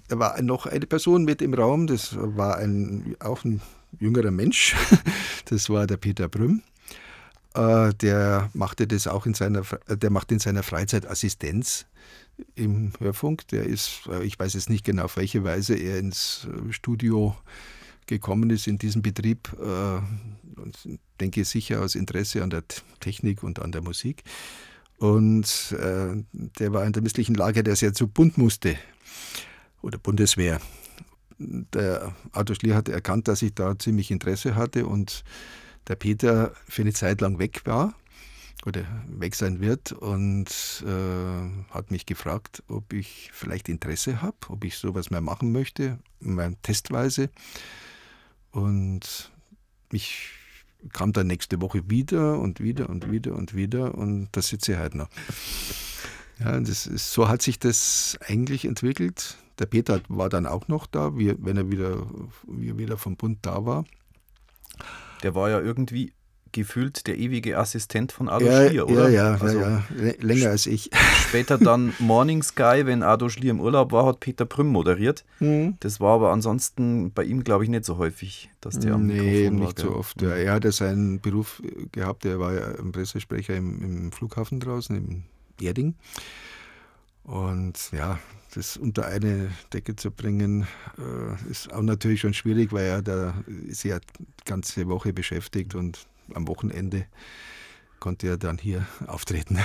da 0.08 0.18
war 0.18 0.40
noch 0.42 0.66
eine 0.66 0.86
Person 0.86 1.24
mit 1.24 1.42
im 1.42 1.54
Raum, 1.54 1.86
das 1.86 2.16
war 2.16 2.58
ein, 2.58 3.16
auch 3.18 3.44
ein 3.44 3.60
jüngerer 3.98 4.30
Mensch, 4.30 4.76
das 5.46 5.68
war 5.68 5.86
der 5.86 5.96
Peter 5.96 6.28
Brüm. 6.28 6.62
Äh, 7.54 7.92
der 7.94 8.50
machte 8.52 8.86
das 8.86 9.08
auch 9.08 9.26
in 9.26 9.34
seiner, 9.34 9.62
der 9.88 10.10
macht 10.10 10.30
in 10.30 10.38
seiner 10.38 10.62
Freizeit 10.62 11.08
Assistenz 11.08 11.86
im 12.54 12.92
Hörfunk. 13.00 13.48
Der 13.48 13.64
ist, 13.64 14.02
äh, 14.08 14.22
ich 14.24 14.38
weiß 14.38 14.54
jetzt 14.54 14.70
nicht 14.70 14.84
genau 14.84 15.04
auf 15.04 15.16
welche 15.16 15.42
Weise 15.42 15.74
er 15.74 15.98
ins 15.98 16.46
Studio 16.70 17.34
gekommen 18.06 18.50
ist 18.50 18.66
in 18.66 18.78
diesem 18.78 19.02
Betrieb, 19.02 19.52
äh, 19.60 20.00
denke 21.20 21.42
ich 21.42 21.48
sicher 21.48 21.82
aus 21.82 21.94
Interesse 21.94 22.42
an 22.42 22.50
der 22.50 22.64
Technik 23.00 23.42
und 23.42 23.60
an 23.60 23.72
der 23.72 23.82
Musik. 23.82 24.22
Und 24.98 25.72
äh, 25.78 26.22
der 26.32 26.72
war 26.72 26.84
in 26.84 26.92
der 26.92 27.02
misslichen 27.02 27.34
Lage, 27.34 27.62
dass 27.62 27.82
er 27.82 27.94
zu 27.94 28.06
Bund 28.06 28.38
musste 28.38 28.76
oder 29.82 29.98
Bundeswehr. 29.98 30.60
Der 31.38 32.14
Arthur 32.32 32.56
Schlier 32.56 32.76
hatte 32.76 32.92
erkannt, 32.92 33.28
dass 33.28 33.42
ich 33.42 33.54
da 33.54 33.78
ziemlich 33.78 34.10
Interesse 34.10 34.54
hatte 34.54 34.86
und 34.86 35.24
der 35.88 35.96
Peter 35.96 36.52
für 36.68 36.82
eine 36.82 36.92
Zeit 36.92 37.20
lang 37.20 37.38
weg 37.38 37.62
war 37.64 37.94
oder 38.64 38.84
weg 39.08 39.34
sein 39.34 39.60
wird 39.60 39.92
und 39.92 40.48
äh, 40.86 41.70
hat 41.70 41.90
mich 41.90 42.06
gefragt, 42.06 42.62
ob 42.68 42.92
ich 42.92 43.30
vielleicht 43.32 43.68
Interesse 43.68 44.22
habe, 44.22 44.36
ob 44.48 44.64
ich 44.64 44.78
sowas 44.78 45.10
mal 45.10 45.20
machen 45.20 45.52
möchte, 45.52 45.98
mal 46.20 46.54
testweise. 46.62 47.30
Und 48.54 49.32
ich 49.90 50.30
kam 50.92 51.12
dann 51.12 51.26
nächste 51.26 51.60
Woche 51.60 51.90
wieder 51.90 52.38
und 52.38 52.60
wieder 52.60 52.88
und 52.88 53.10
wieder 53.10 53.34
und 53.34 53.54
wieder 53.54 53.94
und 53.94 54.28
da 54.32 54.42
sitze 54.42 54.72
ich 54.72 54.78
halt 54.78 54.94
noch. 54.94 55.08
Ja, 56.40 56.58
das 56.58 56.88
ist, 56.88 57.12
so 57.12 57.28
hat 57.28 57.42
sich 57.42 57.60
das 57.60 58.18
eigentlich 58.26 58.64
entwickelt. 58.64 59.36
Der 59.60 59.66
Peter 59.66 60.00
war 60.08 60.28
dann 60.28 60.46
auch 60.46 60.66
noch 60.66 60.88
da, 60.88 61.16
wie, 61.16 61.32
wenn 61.38 61.56
er 61.56 61.70
wieder, 61.70 62.04
wie 62.48 62.70
er 62.70 62.76
wieder 62.76 62.98
vom 62.98 63.16
Bund 63.16 63.38
da 63.42 63.64
war. 63.64 63.84
Der 65.22 65.36
war 65.36 65.48
ja 65.48 65.60
irgendwie 65.60 66.12
gefühlt 66.54 67.06
der 67.06 67.18
ewige 67.18 67.58
Assistent 67.58 68.12
von 68.12 68.28
Ado 68.30 68.46
ja, 68.46 68.68
Schlier, 68.68 68.88
oder? 68.88 69.08
Ja, 69.10 69.34
ja, 69.34 69.40
also 69.40 69.60
ja, 69.60 69.82
länger 70.20 70.50
als 70.50 70.66
ich. 70.66 70.88
Später 71.28 71.58
dann 71.58 71.92
Morning 71.98 72.42
Sky, 72.42 72.82
wenn 72.84 73.02
Ado 73.02 73.28
Schlier 73.28 73.50
im 73.50 73.60
Urlaub 73.60 73.92
war, 73.92 74.06
hat 74.06 74.20
Peter 74.20 74.46
Prüm 74.46 74.68
moderiert. 74.68 75.24
Mhm. 75.40 75.76
Das 75.80 76.00
war 76.00 76.14
aber 76.14 76.32
ansonsten 76.32 77.12
bei 77.12 77.24
ihm, 77.24 77.44
glaube 77.44 77.64
ich, 77.64 77.70
nicht 77.70 77.84
so 77.84 77.98
häufig, 77.98 78.50
dass 78.60 78.78
der 78.78 78.94
am 78.94 79.06
Nee, 79.06 79.50
Mikrofon 79.50 79.58
war, 79.58 79.66
nicht 79.66 79.78
so 79.80 79.96
oft. 79.96 80.22
Ja, 80.22 80.30
er 80.30 80.52
hatte 80.52 80.72
seinen 80.72 81.20
Beruf 81.20 81.60
gehabt, 81.92 82.24
er 82.24 82.38
war 82.38 82.54
ja 82.54 82.66
ein 82.78 82.92
Pressesprecher 82.92 83.56
im, 83.56 83.82
im 83.82 84.12
Flughafen 84.12 84.60
draußen, 84.60 84.96
im 84.96 85.24
Erding. 85.60 85.96
Und 87.24 87.90
ja, 87.92 88.18
das 88.54 88.76
unter 88.76 89.06
eine 89.06 89.50
Decke 89.72 89.96
zu 89.96 90.10
bringen, 90.10 90.66
äh, 90.98 91.50
ist 91.50 91.72
auch 91.72 91.82
natürlich 91.82 92.20
schon 92.20 92.34
schwierig, 92.34 92.72
weil 92.72 92.84
er 92.84 93.02
da 93.02 93.34
ist 93.66 93.82
ja 93.82 93.98
die 93.98 94.44
ganze 94.44 94.86
Woche 94.88 95.12
beschäftigt 95.12 95.74
und 95.74 96.06
am 96.34 96.46
Wochenende 96.48 97.06
konnte 98.00 98.28
er 98.28 98.36
dann 98.36 98.58
hier 98.58 98.86
auftreten. 99.06 99.58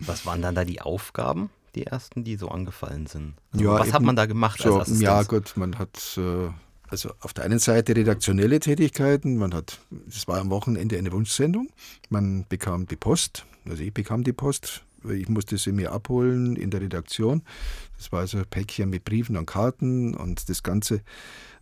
Was 0.00 0.26
waren 0.26 0.42
dann 0.42 0.54
da 0.54 0.64
die 0.64 0.80
Aufgaben, 0.80 1.50
die 1.74 1.86
ersten, 1.86 2.24
die 2.24 2.36
so 2.36 2.48
angefallen 2.48 3.06
sind? 3.06 3.34
Also 3.52 3.64
Ja, 3.64 3.78
was 3.78 3.92
hat 3.92 4.02
man 4.02 4.16
da 4.16 4.26
gemacht 4.26 4.60
So, 4.60 4.74
als 4.74 4.82
Assistenz? 4.82 5.00
ja, 5.02 5.22
gut, 5.22 5.56
man 5.56 5.78
hat 5.78 6.18
äh, 6.18 6.48
also 6.88 7.10
auf 7.20 7.32
der 7.32 7.44
einen 7.44 7.58
Seite 7.58 7.96
redaktionelle 7.96 8.60
Tätigkeiten, 8.60 9.36
man 9.36 9.54
hat, 9.54 9.80
das 9.90 10.28
war 10.28 10.38
am 10.40 10.50
Wochenende 10.50 10.98
eine 10.98 11.12
Wunschsendung, 11.12 11.68
man 12.08 12.44
bekam 12.48 12.86
die 12.86 12.96
Post, 12.96 13.46
also 13.68 13.82
ich 13.82 13.92
bekam 13.94 14.24
die 14.24 14.32
Post, 14.32 14.84
ich 15.08 15.28
musste 15.28 15.58
sie 15.58 15.72
mir 15.72 15.92
abholen 15.92 16.56
in 16.56 16.70
der 16.70 16.80
Redaktion. 16.80 17.42
Das 17.98 18.10
war 18.10 18.20
also 18.20 18.38
ein 18.38 18.46
Päckchen 18.48 18.88
mit 18.88 19.04
Briefen 19.04 19.36
und 19.36 19.46
Karten 19.46 20.14
und 20.14 20.48
das 20.48 20.62
Ganze 20.62 21.02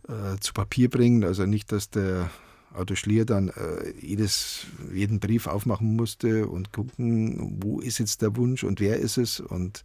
äh, 0.07 0.37
zu 0.39 0.53
Papier 0.53 0.89
bringen, 0.89 1.23
also 1.23 1.45
nicht, 1.45 1.71
dass 1.71 1.89
der 1.89 2.29
Auto 2.73 2.95
Schlier 2.95 3.25
dann 3.25 3.49
äh, 3.49 3.93
jedes, 3.99 4.67
jeden 4.93 5.19
Brief 5.19 5.47
aufmachen 5.47 5.95
musste 5.95 6.47
und 6.47 6.71
gucken, 6.73 7.57
wo 7.61 7.79
ist 7.79 7.99
jetzt 7.99 8.21
der 8.21 8.35
Wunsch 8.35 8.63
und 8.63 8.79
wer 8.79 8.97
ist 8.97 9.17
es. 9.17 9.39
Und 9.39 9.83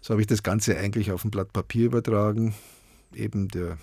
so 0.00 0.12
habe 0.12 0.20
ich 0.20 0.26
das 0.26 0.42
Ganze 0.42 0.76
eigentlich 0.78 1.12
auf 1.12 1.24
ein 1.24 1.30
Blatt 1.30 1.52
Papier 1.52 1.86
übertragen. 1.86 2.54
Eben 3.14 3.48
der 3.48 3.78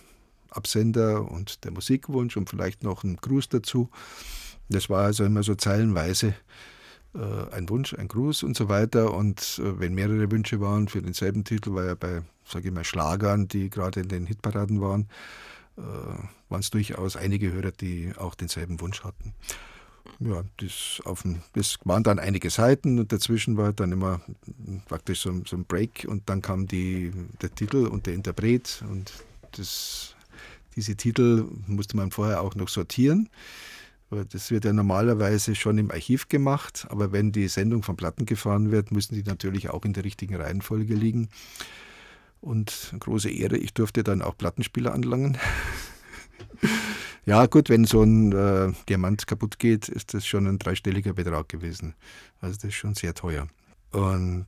Absender 0.50 1.29
und 1.29 1.63
der 1.63 1.72
Musikwunsch 1.72 2.38
und 2.38 2.50
vielleicht 2.50 2.84
noch 2.84 3.03
ein 3.03 3.18
Gruß 3.18 3.50
dazu. 3.50 3.89
Das 4.70 4.89
war 4.89 5.06
also 5.06 5.24
immer 5.24 5.44
so 5.44 5.56
zeilenweise 5.56 6.36
äh, 7.15 7.53
ein 7.56 7.70
Wunsch, 7.70 7.94
ein 7.94 8.08
Gruß 8.08 8.44
und 8.44 8.56
so 8.56 8.70
weiter. 8.70 9.13
Und 9.13 9.62
äh, 9.63 9.79
wenn 9.79 9.94
mehrere 9.94 10.32
Wünsche 10.32 10.60
waren 10.60 10.88
für 10.88 11.01
denselben 11.01 11.44
Titel, 11.44 11.74
war 11.74 11.86
ja 11.86 11.96
bei, 11.96 12.22
sage 12.46 12.68
ich 12.70 12.74
mal, 12.74 12.84
Schlagern, 12.84 13.48
die 13.48 13.70
gerade 13.70 14.01
in 14.01 14.10
den 14.10 14.25
Hitparaden 14.25 14.82
waren, 14.82 15.08
waren 16.50 16.59
es 16.59 16.69
durchaus 16.69 17.15
einige 17.15 17.51
Hörer, 17.51 17.71
die 17.71 18.13
auch 18.17 18.36
denselben 18.36 18.79
Wunsch 18.81 19.03
hatten. 19.03 19.33
Ja, 20.19 20.43
das, 20.57 21.01
auf 21.05 21.21
dem, 21.21 21.41
das 21.53 21.77
waren 21.86 22.03
dann 22.03 22.19
einige 22.19 22.50
Seiten 22.50 23.00
und 23.00 23.12
dazwischen 23.12 23.57
war 23.57 23.71
dann 23.74 23.91
immer 23.91 24.21
praktisch 24.88 25.21
so, 25.21 25.41
so 25.45 25.55
ein 25.55 25.65
Break 25.65 26.05
und 26.07 26.29
dann 26.29 26.41
kam 26.41 26.67
die, 26.67 27.12
der 27.41 27.53
Titel 27.53 27.88
und 27.88 28.05
der 28.05 28.15
Interpret 28.15 28.83
und 28.89 29.13
das, 29.53 30.15
diese 30.75 30.95
Titel 30.95 31.45
musste 31.67 31.95
man 31.95 32.12
vorher 32.12 32.41
auch 32.41 32.55
noch 32.55 32.69
sortieren. 32.69 33.29
Das 34.31 34.50
wird 34.50 34.65
ja 34.65 34.74
normalerweise 34.74 35.53
schon 35.53 35.77
im 35.77 35.91
Archiv 35.91 36.29
gemacht, 36.29 36.88
aber 36.89 37.12
wenn 37.12 37.31
die 37.31 37.48
Sendung 37.48 37.83
von 37.83 37.95
Platten 37.95 38.25
gefahren 38.25 38.71
wird, 38.71 38.91
müssen 38.91 39.13
die 39.13 39.24
natürlich 39.24 39.69
auch 39.69 39.86
in 39.86 39.93
der 39.93 40.03
richtigen 40.03 40.36
Reihenfolge 40.36 40.95
liegen. 40.95 41.29
Und 42.41 42.93
große 43.00 43.29
Ehre, 43.29 43.58
ich 43.58 43.74
durfte 43.74 44.03
dann 44.03 44.22
auch 44.22 44.38
Plattenspieler 44.38 44.93
anlangen. 44.93 45.38
ja, 47.25 47.46
gut, 47.48 47.69
wenn 47.69 47.86
so 47.86 48.01
ein 48.01 48.31
äh, 48.31 48.72
Diamant 48.88 49.27
kaputt 49.27 49.60
geht, 49.60 49.89
ist 49.89 50.13
das 50.13 50.25
schon 50.25 50.48
ein 50.48 50.58
dreistelliger 50.60 51.13
Betrag 51.13 51.50
gewesen. 51.50 51.96
Also 52.39 52.55
das 52.55 52.63
ist 52.65 52.75
schon 52.75 52.96
sehr 52.96 53.13
teuer. 53.13 53.48
Und 53.91 54.48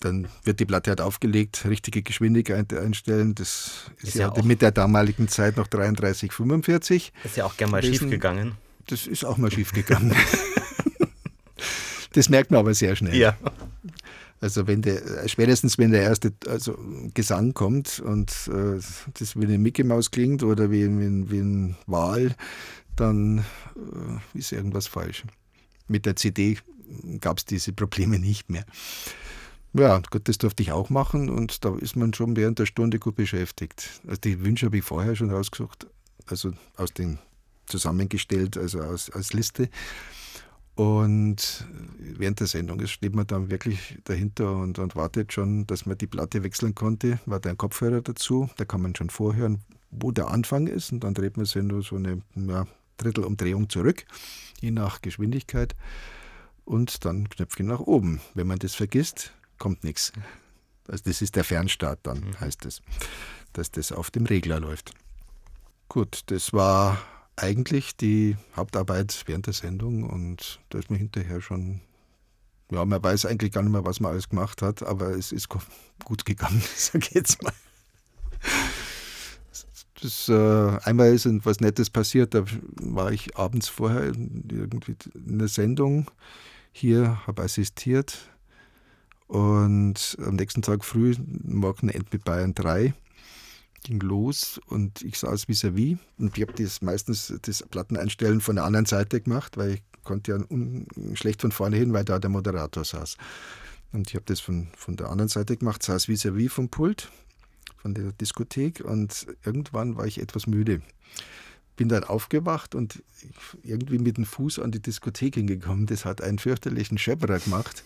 dann 0.00 0.26
wird 0.42 0.58
die 0.58 0.64
Platte 0.64 0.90
halt 0.90 1.00
aufgelegt, 1.00 1.64
richtige 1.66 2.02
Geschwindigkeit 2.02 2.74
einstellen. 2.74 3.34
Das 3.36 3.88
ist, 3.98 4.08
Ist 4.08 4.14
ja, 4.16 4.22
ja 4.26 4.32
auch- 4.32 4.42
mit 4.42 4.60
der 4.62 4.72
damaligen 4.72 5.28
Zeit 5.28 5.56
noch 5.56 5.68
33, 5.68 6.32
45. 6.32 7.12
Ist 7.22 7.36
ja 7.36 7.44
auch 7.44 7.56
gern 7.56 7.70
mal 7.70 7.82
schief 7.82 8.00
gegangen. 8.10 8.56
Das 8.88 9.06
ist 9.06 9.24
auch 9.24 9.36
mal 9.38 9.52
schief 9.52 9.72
gegangen. 9.72 10.16
das 12.14 12.28
merkt 12.28 12.50
man 12.50 12.58
aber 12.60 12.74
sehr 12.74 12.96
schnell. 12.96 13.14
Ja. 13.14 13.36
Also 14.42 14.66
wenn 14.66 14.82
der, 14.82 15.28
spätestens 15.28 15.78
wenn 15.78 15.92
der 15.92 16.02
erste 16.02 16.32
also 16.48 16.76
Gesang 17.14 17.54
kommt 17.54 18.00
und 18.00 18.30
äh, 18.48 18.80
das 19.14 19.36
wie 19.36 19.44
eine 19.44 19.56
Mickey 19.56 19.84
Maus 19.84 20.10
klingt 20.10 20.42
oder 20.42 20.72
wie, 20.72 20.84
wie, 20.88 21.30
wie 21.30 21.38
ein 21.38 21.76
Wal, 21.86 22.34
dann 22.96 23.38
äh, 23.38 24.38
ist 24.38 24.50
irgendwas 24.50 24.88
falsch. 24.88 25.22
Mit 25.86 26.06
der 26.06 26.16
CD 26.16 26.58
gab 27.20 27.38
es 27.38 27.44
diese 27.44 27.72
Probleme 27.72 28.18
nicht 28.18 28.50
mehr. 28.50 28.64
Ja, 29.74 30.02
gut, 30.10 30.28
das 30.28 30.38
durfte 30.38 30.64
ich 30.64 30.72
auch 30.72 30.90
machen 30.90 31.30
und 31.30 31.64
da 31.64 31.76
ist 31.76 31.94
man 31.94 32.12
schon 32.12 32.34
während 32.34 32.58
der 32.58 32.66
Stunde 32.66 32.98
gut 32.98 33.14
beschäftigt. 33.14 34.02
Also 34.08 34.20
die 34.22 34.44
Wünsche 34.44 34.66
habe 34.66 34.78
ich 34.78 34.84
vorher 34.84 35.14
schon 35.14 35.30
rausgesucht, 35.30 35.86
also 36.26 36.52
aus 36.76 36.92
den 36.92 37.18
zusammengestellt, 37.66 38.58
also 38.58 38.80
aus, 38.80 39.08
als 39.10 39.32
Liste. 39.32 39.68
Und 40.74 41.66
während 41.98 42.40
der 42.40 42.46
Sendung 42.46 42.84
steht 42.86 43.14
man 43.14 43.26
dann 43.26 43.50
wirklich 43.50 43.98
dahinter 44.04 44.56
und, 44.56 44.78
und 44.78 44.96
wartet 44.96 45.32
schon, 45.32 45.66
dass 45.66 45.84
man 45.84 45.98
die 45.98 46.06
Platte 46.06 46.42
wechseln 46.42 46.74
konnte. 46.74 47.18
War 47.26 47.40
da 47.40 47.50
ein 47.50 47.58
Kopfhörer 47.58 48.00
dazu, 48.00 48.48
da 48.56 48.64
kann 48.64 48.80
man 48.80 48.94
schon 48.94 49.10
vorhören, 49.10 49.60
wo 49.90 50.12
der 50.12 50.28
Anfang 50.28 50.66
ist 50.66 50.92
und 50.92 51.04
dann 51.04 51.14
dreht 51.14 51.36
man 51.36 51.44
sich 51.44 51.62
nur 51.62 51.82
so 51.82 51.96
eine 51.96 52.22
ja, 52.34 52.66
Drittelumdrehung 52.96 53.68
zurück, 53.68 54.06
je 54.60 54.70
nach 54.70 55.02
Geschwindigkeit. 55.02 55.74
Und 56.64 57.04
dann 57.04 57.28
Knöpfchen 57.28 57.66
nach 57.66 57.80
oben. 57.80 58.20
Wenn 58.34 58.46
man 58.46 58.58
das 58.58 58.74
vergisst, 58.74 59.32
kommt 59.58 59.82
nichts. 59.84 60.12
Also 60.88 61.04
das 61.04 61.20
ist 61.20 61.36
der 61.36 61.44
Fernstart 61.44 62.00
dann, 62.04 62.38
heißt 62.40 62.64
es, 62.66 62.80
dass 63.52 63.70
das 63.70 63.92
auf 63.92 64.10
dem 64.10 64.26
Regler 64.26 64.60
läuft. 64.60 64.94
Gut, 65.88 66.22
das 66.26 66.52
war 66.52 66.98
eigentlich 67.36 67.96
die 67.96 68.36
Hauptarbeit 68.56 69.22
während 69.26 69.46
der 69.46 69.54
Sendung 69.54 70.04
und 70.04 70.60
da 70.70 70.78
ist 70.78 70.90
man 70.90 70.98
hinterher 70.98 71.40
schon, 71.40 71.80
ja, 72.70 72.84
man 72.84 73.02
weiß 73.02 73.26
eigentlich 73.26 73.52
gar 73.52 73.62
nicht 73.62 73.72
mehr, 73.72 73.84
was 73.84 74.00
man 74.00 74.12
alles 74.12 74.28
gemacht 74.28 74.62
hat, 74.62 74.82
aber 74.82 75.10
es 75.10 75.32
ist 75.32 75.48
gut 76.04 76.24
gegangen, 76.24 76.62
ich 76.94 77.10
jetzt 77.10 77.42
mal. 77.42 77.52
Das, 80.00 80.28
äh, 80.28 80.78
einmal 80.82 81.14
ist 81.14 81.28
was 81.44 81.60
Nettes 81.60 81.88
passiert, 81.88 82.34
da 82.34 82.44
war 82.80 83.12
ich 83.12 83.36
abends 83.36 83.68
vorher 83.68 84.02
irgendwie 84.06 84.96
in 85.14 85.34
einer 85.34 85.48
Sendung 85.48 86.10
hier, 86.72 87.24
habe 87.26 87.42
assistiert 87.42 88.18
und 89.28 90.18
am 90.26 90.36
nächsten 90.36 90.62
Tag 90.62 90.84
früh, 90.84 91.14
morgen 91.44 91.88
End 91.88 92.12
mit 92.12 92.24
Bayern 92.24 92.52
3, 92.52 92.94
ging 93.82 94.00
los 94.00 94.60
und 94.66 95.02
ich 95.02 95.18
saß 95.18 95.48
vis-à-vis 95.48 95.98
und 96.18 96.36
ich 96.36 96.42
habe 96.46 96.52
das 96.62 96.82
meistens 96.82 97.32
das 97.42 97.62
Platteneinstellen 97.62 98.40
von 98.40 98.56
der 98.56 98.64
anderen 98.64 98.86
Seite 98.86 99.20
gemacht, 99.20 99.56
weil 99.56 99.74
ich 99.74 99.82
konnte 100.04 100.32
ja 100.32 101.16
schlecht 101.16 101.40
von 101.40 101.52
vorne 101.52 101.76
hin, 101.76 101.92
weil 101.92 102.04
da 102.04 102.18
der 102.18 102.30
Moderator 102.30 102.84
saß. 102.84 103.16
Und 103.92 104.08
ich 104.08 104.14
habe 104.14 104.24
das 104.24 104.40
von, 104.40 104.68
von 104.76 104.96
der 104.96 105.10
anderen 105.10 105.28
Seite 105.28 105.56
gemacht, 105.56 105.82
saß 105.82 106.08
vis-à-vis 106.08 106.50
vom 106.50 106.68
Pult, 106.68 107.10
von 107.76 107.94
der 107.94 108.12
Diskothek 108.12 108.80
und 108.80 109.26
irgendwann 109.44 109.96
war 109.96 110.06
ich 110.06 110.20
etwas 110.20 110.46
müde. 110.46 110.80
Bin 111.76 111.88
dann 111.88 112.04
aufgewacht 112.04 112.74
und 112.74 113.02
irgendwie 113.62 113.98
mit 113.98 114.16
dem 114.16 114.24
Fuß 114.24 114.58
an 114.58 114.70
die 114.70 114.80
Diskothek 114.80 115.34
hingekommen. 115.34 115.86
Das 115.86 116.04
hat 116.04 116.22
einen 116.22 116.38
fürchterlichen 116.38 116.98
Schepperer 116.98 117.38
gemacht. 117.38 117.84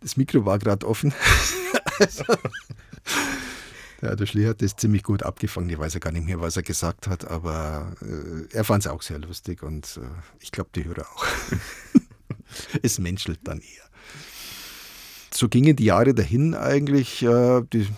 Das 0.00 0.16
Mikro 0.16 0.44
war 0.44 0.58
gerade 0.58 0.86
offen. 0.86 1.14
also, 1.98 2.24
ja, 4.02 4.14
der 4.14 4.26
Schlee 4.26 4.46
hat 4.46 4.62
das 4.62 4.76
ziemlich 4.76 5.02
gut 5.02 5.22
abgefangen. 5.22 5.70
Ich 5.70 5.78
weiß 5.78 5.94
ja 5.94 6.00
gar 6.00 6.12
nicht 6.12 6.26
mehr, 6.26 6.40
was 6.40 6.56
er 6.56 6.62
gesagt 6.62 7.06
hat, 7.08 7.26
aber 7.30 7.92
äh, 8.02 8.54
er 8.54 8.64
fand 8.64 8.84
es 8.84 8.90
auch 8.90 9.02
sehr 9.02 9.18
lustig 9.18 9.62
und 9.62 9.98
äh, 10.02 10.06
ich 10.40 10.52
glaube, 10.52 10.70
die 10.74 10.84
Hörer 10.84 11.06
auch. 11.14 11.26
es 12.82 12.98
menschelt 12.98 13.40
dann 13.44 13.58
eher. 13.60 13.86
So 15.32 15.48
gingen 15.48 15.76
die 15.76 15.84
Jahre 15.84 16.14
dahin 16.14 16.54
eigentlich. 16.54 17.22
Äh, 17.22 17.62
die, 17.72 17.88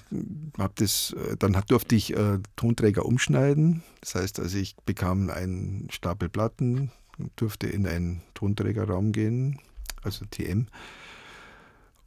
hab 0.58 0.74
das, 0.76 1.12
äh, 1.12 1.36
dann 1.36 1.56
hab- 1.56 1.66
durfte 1.66 1.94
ich 1.94 2.16
äh, 2.16 2.38
Tonträger 2.56 3.04
umschneiden. 3.04 3.82
Das 4.00 4.14
heißt, 4.16 4.40
also 4.40 4.58
ich 4.58 4.76
bekam 4.86 5.30
einen 5.30 5.88
Stapel 5.90 6.28
Platten, 6.28 6.90
durfte 7.36 7.66
in 7.68 7.86
einen 7.86 8.22
Tonträgerraum 8.34 9.12
gehen, 9.12 9.60
also 10.02 10.24
TM. 10.30 10.66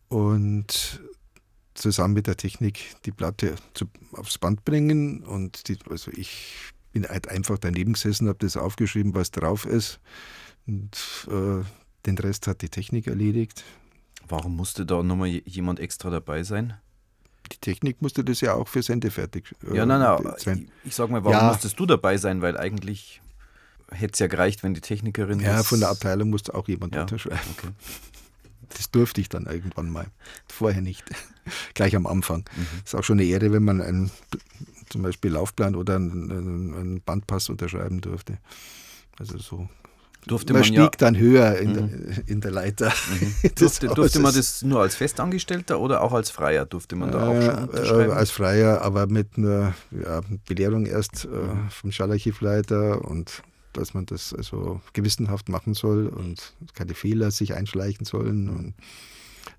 Und 0.09 1.01
zusammen 1.81 2.13
mit 2.13 2.27
der 2.27 2.37
Technik 2.37 2.95
die 3.05 3.11
Platte 3.11 3.55
zu, 3.73 3.85
aufs 4.13 4.37
Band 4.37 4.63
bringen. 4.65 5.23
Und 5.23 5.67
die, 5.67 5.77
also 5.89 6.11
ich 6.13 6.55
bin 6.93 7.07
halt 7.07 7.27
einfach 7.29 7.57
daneben 7.57 7.93
gesessen, 7.93 8.27
habe 8.27 8.39
das 8.39 8.57
aufgeschrieben, 8.57 9.13
was 9.15 9.31
drauf 9.31 9.65
ist. 9.65 9.99
Und 10.67 10.95
äh, 11.29 11.63
den 12.05 12.17
Rest 12.17 12.47
hat 12.47 12.61
die 12.61 12.69
Technik 12.69 13.07
erledigt. 13.07 13.63
Warum 14.27 14.55
musste 14.55 14.85
da 14.85 15.01
nochmal 15.03 15.27
je- 15.27 15.43
jemand 15.45 15.79
extra 15.79 16.09
dabei 16.09 16.43
sein? 16.43 16.73
Die 17.51 17.57
Technik 17.57 18.01
musste 18.01 18.23
das 18.23 18.39
ja 18.41 18.53
auch 18.53 18.67
für 18.67 18.81
Sendefertig. 18.83 19.53
äh, 19.69 19.75
Ja, 19.75 19.85
nein, 19.85 19.99
nein, 19.99 20.33
sein. 20.37 20.69
ich, 20.83 20.89
ich 20.89 20.95
sag 20.95 21.09
mal, 21.09 21.23
warum 21.23 21.37
Ja. 21.37 21.47
musstest 21.47 21.77
du 21.79 21.85
dabei 21.85 22.17
sein? 22.17 22.41
Weil 22.41 22.57
eigentlich 22.57 23.21
hätte 23.91 24.13
es 24.13 24.19
ja 24.19 24.27
gereicht, 24.27 24.63
wenn 24.63 24.73
die 24.73 24.79
Technikerin. 24.81 25.39
Ja, 25.41 25.63
von 25.63 25.79
der 25.81 25.89
Abteilung 25.89 26.29
musste 26.29 26.53
auch 26.53 26.67
jemand 26.69 26.95
ja, 26.95 27.01
unterschreiben. 27.01 27.39
Okay. 27.57 27.69
Das 28.75 28.91
durfte 28.91 29.21
ich 29.21 29.29
dann 29.29 29.45
irgendwann 29.45 29.89
mal. 29.89 30.07
Vorher 30.47 30.81
nicht. 30.81 31.03
Gleich 31.73 31.95
am 31.95 32.07
Anfang. 32.07 32.45
Mhm. 32.55 32.67
Ist 32.83 32.95
auch 32.95 33.03
schon 33.03 33.19
eine 33.19 33.27
Ehre, 33.27 33.51
wenn 33.51 33.63
man 33.63 33.81
einen, 33.81 34.11
zum 34.89 35.01
Beispiel 35.01 35.31
Laufplan 35.31 35.75
oder 35.75 35.95
einen, 35.95 36.31
einen 36.31 37.01
Bandpass 37.01 37.49
unterschreiben 37.49 38.01
durfte. 38.01 38.37
Also 39.19 39.37
so 39.37 39.69
Durfte 40.27 40.53
man, 40.53 40.61
man 40.61 40.65
stieg 40.65 40.77
ja, 40.77 40.89
dann 40.97 41.17
höher 41.17 41.57
in, 41.57 41.71
mhm. 41.71 41.75
der, 41.75 42.27
in 42.27 42.41
der 42.41 42.51
Leiter. 42.51 42.93
Mhm. 43.09 43.49
Durfte, 43.55 43.87
durfte, 43.87 44.19
man 44.19 44.33
das 44.33 44.61
nur 44.61 44.81
als 44.81 44.95
Festangestellter 44.95 45.79
oder 45.79 46.01
auch 46.01 46.13
als 46.13 46.29
Freier? 46.29 46.65
Durfte 46.65 46.95
man 46.95 47.11
da 47.11 47.27
auch 47.27 47.41
schon 47.41 47.57
äh, 47.57 47.61
unterschreiben? 47.61 48.11
als 48.11 48.29
Freier, 48.29 48.81
aber 48.81 49.07
mit 49.07 49.37
einer 49.37 49.73
ja, 49.91 50.21
Belehrung 50.47 50.85
erst 50.85 51.25
äh, 51.25 51.29
vom 51.69 51.91
Schallarchivleiter 51.91 53.03
und 53.03 53.41
dass 53.77 53.93
man 53.93 54.05
das 54.05 54.33
also 54.33 54.81
gewissenhaft 54.93 55.49
machen 55.49 55.73
soll 55.73 56.07
und 56.07 56.53
keine 56.73 56.93
Fehler 56.93 57.31
sich 57.31 57.53
einschleichen 57.53 58.05
sollen. 58.05 58.49
Und 58.49 58.73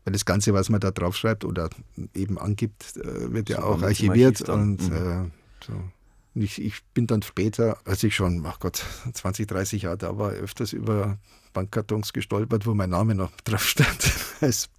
weil 0.05 0.13
das 0.13 0.25
Ganze, 0.25 0.55
was 0.55 0.69
man 0.69 0.81
da 0.81 0.91
draufschreibt 0.91 1.45
oder 1.45 1.71
eben 2.15 2.39
angibt, 2.39 2.97
äh, 2.97 3.33
wird 3.33 3.49
so 3.49 3.55
ja 3.55 3.63
auch 3.63 3.83
archiviert 3.83 4.49
und 4.49 4.89
mhm. 4.89 4.97
äh, 4.97 5.31
so. 5.67 5.73
Ich, 6.35 6.63
ich, 6.63 6.83
bin 6.95 7.07
dann 7.07 7.21
später, 7.21 7.77
als 7.85 8.03
ich 8.03 8.15
schon, 8.15 8.45
ach 8.47 8.59
Gott, 8.59 8.85
20, 9.13 9.47
30 9.47 9.83
Jahre 9.83 9.99
da 9.99 10.17
war, 10.17 10.31
öfters 10.31 10.73
über 10.73 11.19
Bankkartons 11.53 12.13
gestolpert, 12.13 12.67
wo 12.67 12.75
mein 12.75 12.91
Name 12.91 13.15
noch 13.15 13.31
drauf 13.45 13.65
stand. 13.65 14.13
Als 14.41 14.71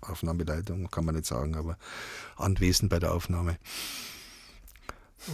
Aufnahmeleitung 0.00 0.90
kann 0.90 1.04
man 1.04 1.14
nicht 1.14 1.26
sagen, 1.26 1.54
aber 1.54 1.78
anwesend 2.36 2.90
bei 2.90 2.98
der 2.98 3.14
Aufnahme. 3.14 3.56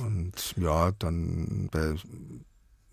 Und 0.03 0.55
ja, 0.57 0.93
dann 0.93 1.69
bei, 1.73 1.95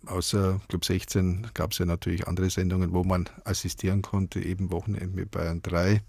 außer 0.06 0.60
Club 0.68 0.84
16 0.84 1.48
gab 1.54 1.72
es 1.72 1.78
ja 1.78 1.86
natürlich 1.86 2.26
andere 2.26 2.50
Sendungen, 2.50 2.92
wo 2.92 3.04
man 3.04 3.28
assistieren 3.44 4.02
konnte, 4.02 4.40
eben 4.40 4.70
Wochenende 4.70 5.08
mit 5.08 5.30
Bayern 5.30 5.62
3 5.62 6.02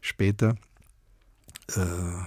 später. 0.00 0.56
Äh, 1.74 2.24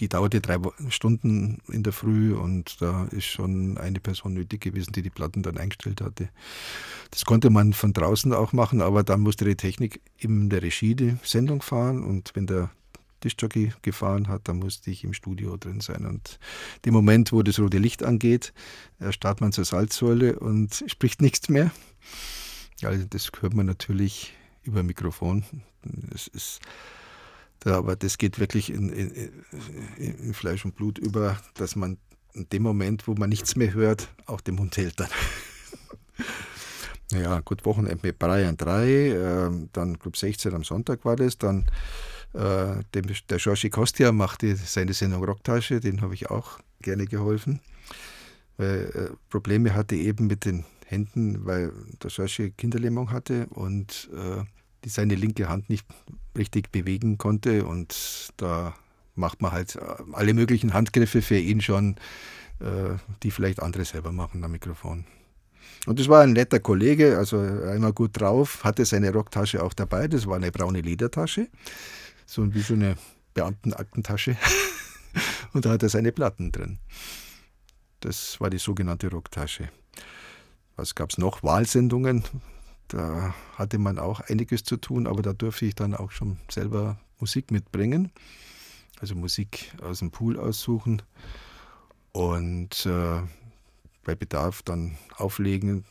die 0.00 0.08
dauerte 0.08 0.40
drei 0.40 0.58
Stunden 0.90 1.58
in 1.68 1.82
der 1.82 1.92
Früh 1.92 2.34
und 2.34 2.82
da 2.82 3.06
ist 3.06 3.24
schon 3.24 3.78
eine 3.78 3.98
Person 3.98 4.34
nötig 4.34 4.60
gewesen, 4.60 4.92
die 4.92 5.02
die 5.02 5.10
Platten 5.10 5.42
dann 5.42 5.56
eingestellt 5.56 6.02
hatte. 6.02 6.28
Das 7.10 7.24
konnte 7.24 7.48
man 7.48 7.72
von 7.72 7.92
draußen 7.92 8.32
auch 8.34 8.52
machen, 8.52 8.82
aber 8.82 9.02
dann 9.02 9.20
musste 9.20 9.46
die 9.46 9.56
Technik 9.56 10.00
in 10.18 10.50
der 10.50 10.62
Regie 10.62 10.94
die 10.94 11.16
Sendung 11.22 11.62
fahren 11.62 12.04
und 12.04 12.32
wenn 12.34 12.46
der 12.46 12.70
Tischjockey 13.26 13.72
gefahren 13.82 14.28
hat, 14.28 14.48
dann 14.48 14.58
musste 14.58 14.90
ich 14.90 15.04
im 15.04 15.12
Studio 15.12 15.56
drin 15.56 15.80
sein. 15.80 16.06
Und 16.06 16.38
dem 16.84 16.94
Moment, 16.94 17.32
wo 17.32 17.42
das 17.42 17.58
rote 17.58 17.78
Licht 17.78 18.02
angeht, 18.02 18.52
starrt 19.10 19.40
man 19.40 19.52
zur 19.52 19.64
Salzsäule 19.64 20.38
und 20.38 20.84
spricht 20.86 21.20
nichts 21.20 21.48
mehr. 21.48 21.70
Also 22.82 23.04
das 23.08 23.30
hört 23.40 23.54
man 23.54 23.66
natürlich 23.66 24.34
über 24.62 24.82
Mikrofon. 24.82 25.44
Es 26.14 26.26
ist 26.26 26.60
ja, 27.64 27.78
aber 27.78 27.96
das 27.96 28.16
geht 28.18 28.38
wirklich 28.38 28.70
in, 28.70 28.90
in, 28.90 29.32
in, 29.96 30.34
Fleisch 30.34 30.64
und 30.64 30.76
Blut 30.76 30.98
über, 30.98 31.36
dass 31.54 31.74
man 31.74 31.98
in 32.32 32.48
dem 32.50 32.62
Moment, 32.62 33.08
wo 33.08 33.14
man 33.14 33.28
nichts 33.28 33.56
mehr 33.56 33.72
hört, 33.72 34.08
auch 34.26 34.40
den 34.40 34.54
Mund 34.54 34.76
hält 34.76 35.00
dann. 35.00 35.08
ja, 37.12 37.40
gut, 37.40 37.64
Wochenende 37.64 37.98
mit 38.02 38.18
Bayern 38.18 38.56
3, 38.56 38.86
äh, 38.88 39.50
dann 39.72 39.98
Club 39.98 40.16
16 40.16 40.54
am 40.54 40.62
Sonntag 40.62 41.04
war 41.04 41.16
das, 41.16 41.38
dann 41.38 41.66
äh, 42.34 42.82
dem, 42.94 43.06
der 43.28 43.38
Giorgi 43.38 43.70
Kostia 43.70 44.12
machte 44.12 44.56
seine 44.56 44.92
Sendung 44.92 45.24
Rocktasche, 45.24 45.80
den 45.80 46.00
habe 46.00 46.14
ich 46.14 46.30
auch 46.30 46.58
gerne 46.80 47.06
geholfen, 47.06 47.60
weil 48.56 48.90
äh, 48.94 49.16
Probleme 49.30 49.74
hatte 49.74 49.96
eben 49.96 50.26
mit 50.26 50.44
den 50.44 50.64
Händen, 50.86 51.44
weil 51.44 51.72
der 52.02 52.10
Giorgi 52.10 52.52
Kinderlähmung 52.56 53.10
hatte 53.10 53.46
und 53.50 54.08
äh, 54.14 54.44
die 54.84 54.88
seine 54.88 55.16
linke 55.16 55.48
Hand 55.48 55.68
nicht 55.68 55.86
richtig 56.36 56.70
bewegen 56.70 57.18
konnte. 57.18 57.64
Und 57.64 58.32
da 58.36 58.74
macht 59.16 59.42
man 59.42 59.52
halt 59.52 59.76
äh, 59.76 59.80
alle 60.12 60.32
möglichen 60.32 60.74
Handgriffe 60.74 61.22
für 61.22 61.38
ihn 61.38 61.60
schon, 61.60 61.96
äh, 62.60 62.96
die 63.22 63.30
vielleicht 63.30 63.60
andere 63.60 63.84
selber 63.84 64.12
machen 64.12 64.44
am 64.44 64.52
Mikrofon. 64.52 65.04
Und 65.86 66.00
das 66.00 66.08
war 66.08 66.22
ein 66.22 66.32
netter 66.32 66.60
Kollege, 66.60 67.18
also 67.18 67.38
einmal 67.38 67.92
gut 67.92 68.20
drauf, 68.20 68.64
hatte 68.64 68.84
seine 68.84 69.12
Rocktasche 69.12 69.62
auch 69.62 69.72
dabei. 69.72 70.08
Das 70.08 70.26
war 70.26 70.36
eine 70.36 70.50
braune 70.52 70.80
Ledertasche, 70.80 71.48
so 72.26 72.54
wie 72.54 72.60
so 72.60 72.74
eine 72.74 72.96
Beamtenaktentasche. 73.34 74.36
Und 75.52 75.64
da 75.64 75.70
hat 75.70 75.82
er 75.82 75.88
seine 75.88 76.12
Platten 76.12 76.52
drin. 76.52 76.78
Das 78.00 78.40
war 78.40 78.50
die 78.50 78.58
sogenannte 78.58 79.08
Rocktasche. 79.08 79.70
Was 80.76 80.94
gab 80.94 81.10
es 81.10 81.18
noch? 81.18 81.42
Wahlsendungen, 81.42 82.24
da 82.88 83.34
hatte 83.54 83.78
man 83.78 83.98
auch 83.98 84.20
einiges 84.20 84.62
zu 84.62 84.76
tun, 84.76 85.06
aber 85.06 85.22
da 85.22 85.32
durfte 85.32 85.64
ich 85.64 85.74
dann 85.74 85.94
auch 85.94 86.10
schon 86.10 86.38
selber 86.50 86.98
Musik 87.18 87.50
mitbringen. 87.50 88.12
Also 89.00 89.14
Musik 89.14 89.72
aus 89.82 90.00
dem 90.00 90.10
Pool 90.10 90.38
aussuchen 90.38 91.02
und 92.12 92.86
äh, 92.86 93.20
bei 94.04 94.14
Bedarf 94.14 94.62
dann 94.62 94.96
auflegen. 95.16 95.84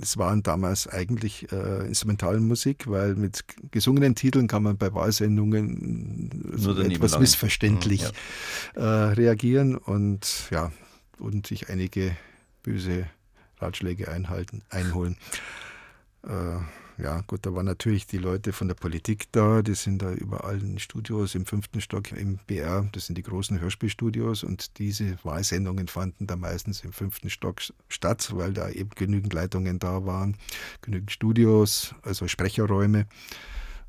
Es 0.00 0.16
waren 0.16 0.42
damals 0.42 0.86
eigentlich 0.86 1.50
äh, 1.52 1.86
Instrumentalmusik, 1.86 2.88
weil 2.88 3.14
mit 3.14 3.44
gesungenen 3.70 4.14
Titeln 4.14 4.48
kann 4.48 4.62
man 4.62 4.76
bei 4.76 4.92
Wahlsendungen 4.94 6.52
so 6.56 6.78
etwas 6.78 7.12
lang. 7.12 7.20
missverständlich 7.20 8.02
mhm, 8.02 8.80
ja. 8.80 8.82
äh, 8.82 9.12
reagieren 9.12 9.76
und 9.76 10.48
ja, 10.50 10.72
und 11.18 11.46
sich 11.46 11.68
einige 11.68 12.16
böse 12.62 13.06
Ratschläge 13.58 14.10
einhalten, 14.10 14.62
einholen. 14.70 15.16
Äh, 16.26 16.56
ja, 17.02 17.22
gut, 17.22 17.46
da 17.46 17.54
waren 17.54 17.66
natürlich 17.66 18.06
die 18.06 18.18
Leute 18.18 18.52
von 18.52 18.68
der 18.68 18.74
Politik 18.74 19.26
da, 19.32 19.62
die 19.62 19.74
sind 19.74 20.02
da 20.02 20.12
überall 20.12 20.60
in 20.60 20.78
Studios 20.78 21.34
im 21.34 21.46
fünften 21.46 21.80
Stock 21.80 22.12
im 22.12 22.38
BR, 22.46 22.88
das 22.92 23.06
sind 23.06 23.16
die 23.16 23.22
großen 23.22 23.60
Hörspielstudios 23.60 24.44
und 24.44 24.78
diese 24.78 25.16
Wahlsendungen 25.24 25.88
fanden 25.88 26.26
da 26.26 26.36
meistens 26.36 26.82
im 26.84 26.92
fünften 26.92 27.30
Stock 27.30 27.60
statt, 27.88 28.30
weil 28.34 28.52
da 28.52 28.70
eben 28.70 28.90
genügend 28.90 29.32
Leitungen 29.32 29.78
da 29.78 30.04
waren, 30.04 30.36
genügend 30.82 31.10
Studios, 31.10 31.94
also 32.02 32.28
Sprecherräume. 32.28 33.06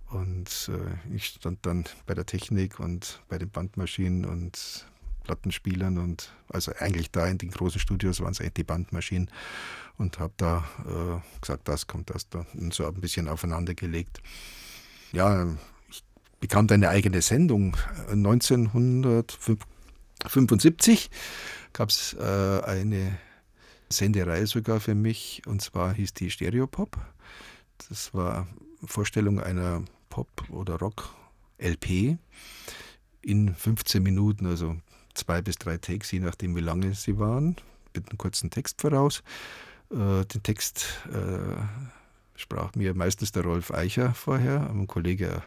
Und 0.10 0.69
äh, 0.69 1.15
ich 1.15 1.28
stand 1.28 1.65
dann 1.65 1.86
bei 2.06 2.13
der 2.13 2.26
Technik 2.26 2.80
und 2.80 3.21
bei 3.30 3.38
den 3.38 3.50
Bandmaschinen 3.50 4.26
und 4.26 4.86
Plattenspielern 5.24 5.98
und 5.98 6.34
also 6.50 6.72
eigentlich 6.80 7.12
da 7.12 7.28
in 7.28 7.38
den 7.38 7.52
großen 7.52 7.80
Studios 7.80 8.20
waren 8.20 8.32
es 8.32 8.40
eigentlich 8.40 8.54
die 8.54 8.64
Bandmaschinen 8.64 9.30
und 9.98 10.20
habe 10.20 10.34
da 10.38 10.64
äh, 10.86 11.20
gesagt, 11.40 11.68
das 11.68 11.88
kommt 11.88 12.10
das 12.10 12.30
da 12.30 12.46
und 12.54 12.74
so 12.74 12.86
ein 12.86 12.94
bisschen 12.96 13.28
aufeinander 13.28 13.74
gelegt. 13.74 14.22
Ja, 15.12 15.48
ich 15.90 16.04
bekam 16.40 16.68
da 16.68 16.76
eine 16.76 16.88
eigene 16.90 17.22
Sendung. 17.22 17.76
1975 18.10 21.10
gab 21.74 21.90
es 21.90 22.14
äh, 22.14 22.62
eine 22.66 23.18
Senderei 23.90 24.46
sogar 24.46 24.80
für 24.80 24.96
mich 24.96 25.42
und 25.46 25.62
zwar 25.62 25.94
hieß 25.94 26.14
die 26.14 26.32
Stereopop. 26.32 26.98
Das 27.90 28.14
war 28.14 28.48
Vorstellung 28.86 29.40
einer 29.40 29.84
Pop- 30.10 30.50
oder 30.50 30.76
Rock-LP 30.76 32.18
in 33.22 33.54
15 33.54 34.02
Minuten, 34.02 34.48
also 34.48 34.78
zwei 35.13 35.41
bis 35.41 35.58
drei 35.58 35.78
Takes, 35.78 36.12
je 36.12 36.19
nachdem 36.19 36.56
wie 36.56 36.62
lange 36.62 36.93
sie 36.93 37.17
waren, 37.19 37.56
mit 37.93 38.10
einem 38.10 38.17
kurzen 38.17 38.50
Text 38.50 38.82
voraus. 38.82 39.24
Äh, 39.91 40.26
den 40.26 40.43
Text 40.43 40.86
äh, 41.12 41.56
sprach 42.36 42.76
mir 42.76 42.93
meistens 42.93 43.32
der 43.32 43.43
Rolf 43.43 43.71
Eicher 43.71 44.13
vorher, 44.13 44.69
ein 44.69 44.88
Kollege 44.88 45.43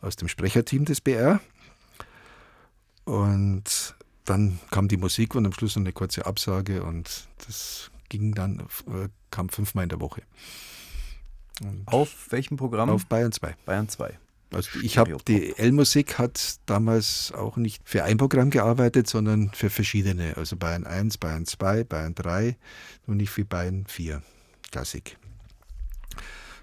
aus 0.00 0.16
dem 0.16 0.28
Sprecherteam 0.28 0.84
des 0.84 1.00
BR. 1.00 1.40
Und 3.04 3.94
dann 4.24 4.58
kam 4.70 4.88
die 4.88 4.98
Musik 4.98 5.34
und 5.34 5.46
am 5.46 5.52
Schluss 5.52 5.76
noch 5.76 5.82
eine 5.82 5.92
kurze 5.92 6.26
Absage 6.26 6.82
und 6.82 7.28
das 7.46 7.90
ging 8.08 8.34
dann, 8.34 8.60
äh, 8.60 9.08
kam 9.30 9.48
fünfmal 9.48 9.84
in 9.84 9.88
der 9.88 10.00
Woche. 10.00 10.22
Und 11.60 11.88
auf 11.88 12.30
welchem 12.30 12.56
Programm? 12.56 12.90
Auf 12.90 13.06
Bayern 13.06 13.32
2. 13.32 13.56
Bayern 13.64 13.88
2. 13.88 14.18
Also 14.52 14.78
ich 14.82 14.96
habe 14.96 15.16
die 15.26 15.56
L-Musik 15.58 16.18
hat 16.18 16.56
damals 16.64 17.32
auch 17.32 17.56
nicht 17.56 17.82
für 17.84 18.04
ein 18.04 18.16
Programm 18.16 18.50
gearbeitet, 18.50 19.06
sondern 19.06 19.50
für 19.52 19.68
verschiedene. 19.68 20.36
Also 20.36 20.56
Bayern 20.56 20.84
1, 20.84 21.18
Bayern 21.18 21.44
2, 21.44 21.84
Bayern 21.84 22.14
3 22.14 22.56
und 23.06 23.18
nicht 23.18 23.36
wie 23.36 23.44
Bayern 23.44 23.84
4 23.86 24.22
Klassik. 24.70 25.18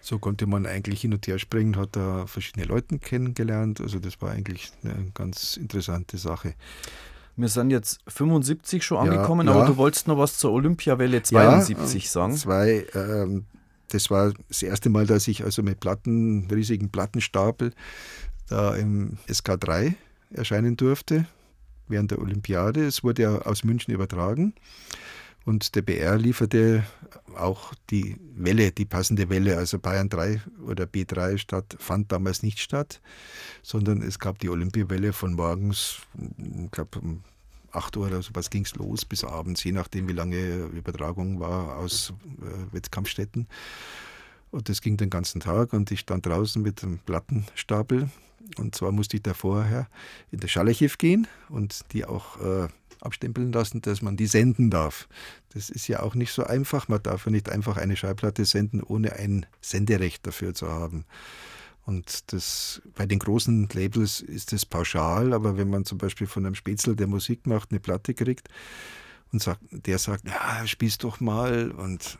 So 0.02 0.20
konnte 0.20 0.46
man 0.46 0.66
eigentlich 0.66 1.02
hin 1.02 1.14
und 1.14 1.26
her 1.28 1.40
springen, 1.40 1.78
hat 1.78 1.96
da 1.96 2.28
verschiedene 2.28 2.66
Leute 2.66 3.00
kennengelernt. 3.00 3.82
Also 3.82 4.00
das 4.00 4.22
war 4.22 4.32
eigentlich 4.32 4.72
eine 4.84 5.12
ganz 5.14 5.58
interessante 5.58 6.18
Sache. 6.18 6.54
Wir 7.36 7.50
sind 7.50 7.70
jetzt 7.70 8.00
75 8.08 8.84
schon 8.84 8.98
angekommen, 8.98 9.48
ja, 9.48 9.54
ja. 9.54 9.60
aber 9.60 9.68
du 9.68 9.78
wolltest 9.78 10.08
noch 10.08 10.18
was 10.18 10.38
zur 10.38 10.52
Olympiawelle 10.54 11.22
72 11.22 12.04
ja, 12.04 12.10
sagen. 12.10 12.36
Zwei, 12.36 12.86
ähm, 12.94 13.46
das 13.90 14.10
war 14.10 14.34
das 14.48 14.62
erste 14.64 14.90
Mal, 14.90 15.06
dass 15.06 15.28
ich 15.28 15.44
also 15.44 15.64
mit 15.64 15.80
Platten, 15.80 16.48
riesigen 16.52 16.90
Plattenstapel 16.90 17.74
da 18.48 18.76
im 18.76 19.18
SK3 19.28 19.96
erscheinen 20.32 20.78
durfte 20.78 21.26
während 21.88 22.12
der 22.12 22.20
Olympiade. 22.20 22.86
Es 22.86 23.04
wurde 23.04 23.24
ja 23.24 23.40
aus 23.40 23.64
München 23.64 23.94
übertragen. 23.94 24.54
Und 25.46 25.76
der 25.76 25.84
BR 25.84 26.18
lieferte 26.18 26.84
auch 27.38 27.76
die 27.92 28.18
Welle, 28.36 28.72
die 28.72 28.86
passende 28.86 29.30
Welle. 29.30 29.58
Also 29.58 29.78
Bayern 29.78 30.10
3 30.10 30.42
oder 30.66 30.86
B3 30.86 31.38
statt, 31.38 31.78
fand 31.80 32.12
damals 32.12 32.42
nicht 32.42 32.60
statt, 32.60 33.00
sondern 33.62 34.02
es 34.02 34.18
gab 34.18 34.40
die 34.40 34.50
Olympiawelle 34.50 35.14
von 35.14 35.34
morgens, 35.34 36.00
ich 36.18 36.72
glaube 36.72 37.00
um 37.00 37.24
8 37.76 37.98
Uhr 37.98 38.08
oder 38.08 38.22
sowas 38.22 38.50
ging 38.50 38.66
es 38.66 38.76
los 38.76 39.06
bis 39.06 39.24
abends, 39.24 39.64
je 39.64 39.72
nachdem 39.72 40.08
wie 40.08 40.14
lange 40.14 40.66
Übertragung 40.66 41.40
war 41.40 41.78
aus 41.78 42.14
äh, 42.42 42.74
Wettkampfstätten. 42.74 43.48
Und 44.52 44.70
das 44.70 44.82
ging 44.82 44.98
den 44.98 45.10
ganzen 45.10 45.42
Tag 45.42 45.74
und 45.74 45.92
ich 45.92 46.02
stand 46.02 46.26
draußen 46.26 46.62
mit 46.62 46.84
einem 46.84 47.00
Plattenstapel. 47.00 48.10
Und 48.58 48.76
zwar 48.76 48.92
musste 48.92 49.18
ich 49.18 49.24
da 49.24 49.34
vorher 49.34 49.88
in 50.32 50.40
das 50.40 50.52
Schallerchiff 50.52 50.98
gehen 50.98 51.28
und 51.50 51.82
die 51.92 52.06
auch 52.06 52.40
äh, 52.40 52.68
abstempeln 53.02 53.52
lassen, 53.52 53.82
dass 53.82 54.02
man 54.02 54.18
die 54.18 54.28
senden 54.28 54.70
darf. 54.70 55.08
Das 55.54 55.70
ist 55.70 55.88
ja 55.88 56.02
auch 56.02 56.16
nicht 56.16 56.32
so 56.32 56.44
einfach. 56.44 56.88
Man 56.88 57.02
darf 57.02 57.26
ja 57.26 57.32
nicht 57.32 57.50
einfach 57.50 57.78
eine 57.78 57.96
Schallplatte 57.96 58.46
senden, 58.46 58.82
ohne 58.82 59.14
ein 59.14 59.46
Senderecht 59.62 60.26
dafür 60.26 60.54
zu 60.54 60.70
haben. 60.70 61.06
Und 61.86 62.34
das, 62.34 62.82
bei 62.96 63.06
den 63.06 63.20
großen 63.20 63.70
Labels 63.72 64.22
ist 64.22 64.52
das 64.52 64.66
pauschal, 64.66 65.34
aber 65.34 65.58
wenn 65.58 65.70
man 65.70 65.86
zum 65.86 66.00
Beispiel 66.00 66.26
von 66.26 66.46
einem 66.46 66.56
Spätzle, 66.56 66.96
der 66.96 67.08
Musik 67.08 67.46
macht, 67.46 67.72
eine 67.72 67.80
Platte 67.80 68.16
kriegt 68.16 68.50
und 69.32 69.42
sagt, 69.42 69.62
der 69.70 70.00
sagt, 70.00 70.28
ja, 70.28 70.66
spielst 70.66 71.04
doch 71.04 71.20
mal 71.20 71.72
und 71.72 72.18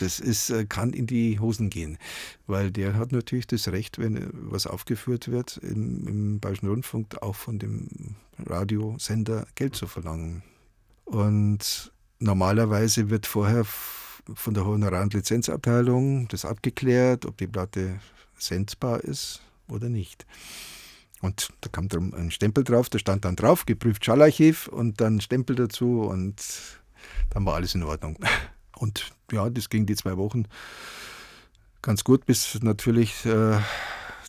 das 0.00 0.18
ist, 0.18 0.50
äh, 0.50 0.64
kann 0.64 0.92
in 0.92 1.06
die 1.06 1.38
Hosen 1.38 1.70
gehen, 1.70 1.98
weil 2.46 2.70
der 2.70 2.94
hat 2.94 3.12
natürlich 3.12 3.46
das 3.46 3.68
Recht, 3.68 3.98
wenn 3.98 4.30
was 4.32 4.66
aufgeführt 4.66 5.28
wird 5.28 5.58
im, 5.58 6.06
im 6.08 6.40
Bayerischen 6.40 6.68
Rundfunk, 6.68 7.22
auch 7.22 7.36
von 7.36 7.58
dem 7.58 8.16
Radiosender 8.38 9.46
Geld 9.54 9.76
zu 9.76 9.86
verlangen. 9.86 10.42
Und 11.04 11.92
normalerweise 12.18 13.10
wird 13.10 13.26
vorher 13.26 13.64
von 14.34 14.54
der 14.54 14.66
Honorar- 14.66 15.02
und 15.02 15.14
Lizenzabteilung 15.14 16.26
das 16.28 16.44
abgeklärt, 16.44 17.26
ob 17.26 17.36
die 17.36 17.46
Platte 17.46 18.00
sendbar 18.38 19.00
ist 19.00 19.42
oder 19.68 19.88
nicht. 19.88 20.26
Und 21.22 21.48
da 21.62 21.68
kam 21.70 21.88
dann 21.88 22.14
ein 22.14 22.30
Stempel 22.30 22.62
drauf, 22.62 22.88
da 22.88 22.98
stand 22.98 23.24
dann 23.24 23.36
drauf, 23.36 23.66
geprüft 23.66 24.04
Schallarchiv 24.04 24.68
und 24.68 25.00
dann 25.00 25.20
Stempel 25.20 25.56
dazu 25.56 26.02
und 26.02 26.36
dann 27.30 27.44
war 27.46 27.54
alles 27.54 27.74
in 27.74 27.82
Ordnung. 27.82 28.18
Und 28.78 29.10
ja, 29.32 29.48
das 29.48 29.70
ging 29.70 29.86
die 29.86 29.96
zwei 29.96 30.18
Wochen 30.18 30.44
ganz 31.80 32.04
gut, 32.04 32.26
bis 32.26 32.60
natürlich 32.62 33.24
äh, 33.24 33.58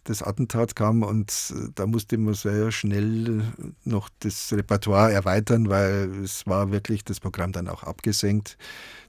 das 0.04 0.22
Attentat 0.24 0.76
kam 0.76 1.04
und 1.04 1.32
äh, 1.56 1.70
da 1.76 1.86
musste 1.86 2.18
man 2.18 2.34
sehr 2.34 2.72
schnell 2.72 3.44
noch 3.84 4.10
das 4.20 4.54
Repertoire 4.54 5.12
erweitern, 5.12 5.68
weil 5.70 6.24
es 6.24 6.46
war 6.48 6.72
wirklich 6.72 7.04
das 7.04 7.20
Programm 7.20 7.52
dann 7.52 7.68
auch 7.68 7.84
abgesenkt. 7.84 8.58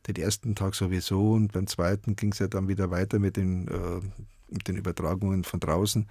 Den 0.06 0.16
ersten 0.16 0.54
Tag 0.54 0.74
sowieso 0.74 1.32
und 1.32 1.52
beim 1.52 1.66
zweiten 1.66 2.16
ging 2.16 2.32
es 2.32 2.38
ja 2.38 2.48
dann 2.48 2.68
wieder 2.68 2.90
weiter 2.90 3.18
mit 3.18 3.36
den, 3.36 3.68
äh, 3.68 4.00
mit 4.50 4.68
den 4.68 4.76
Übertragungen 4.76 5.44
von 5.44 5.60
draußen. 5.60 6.08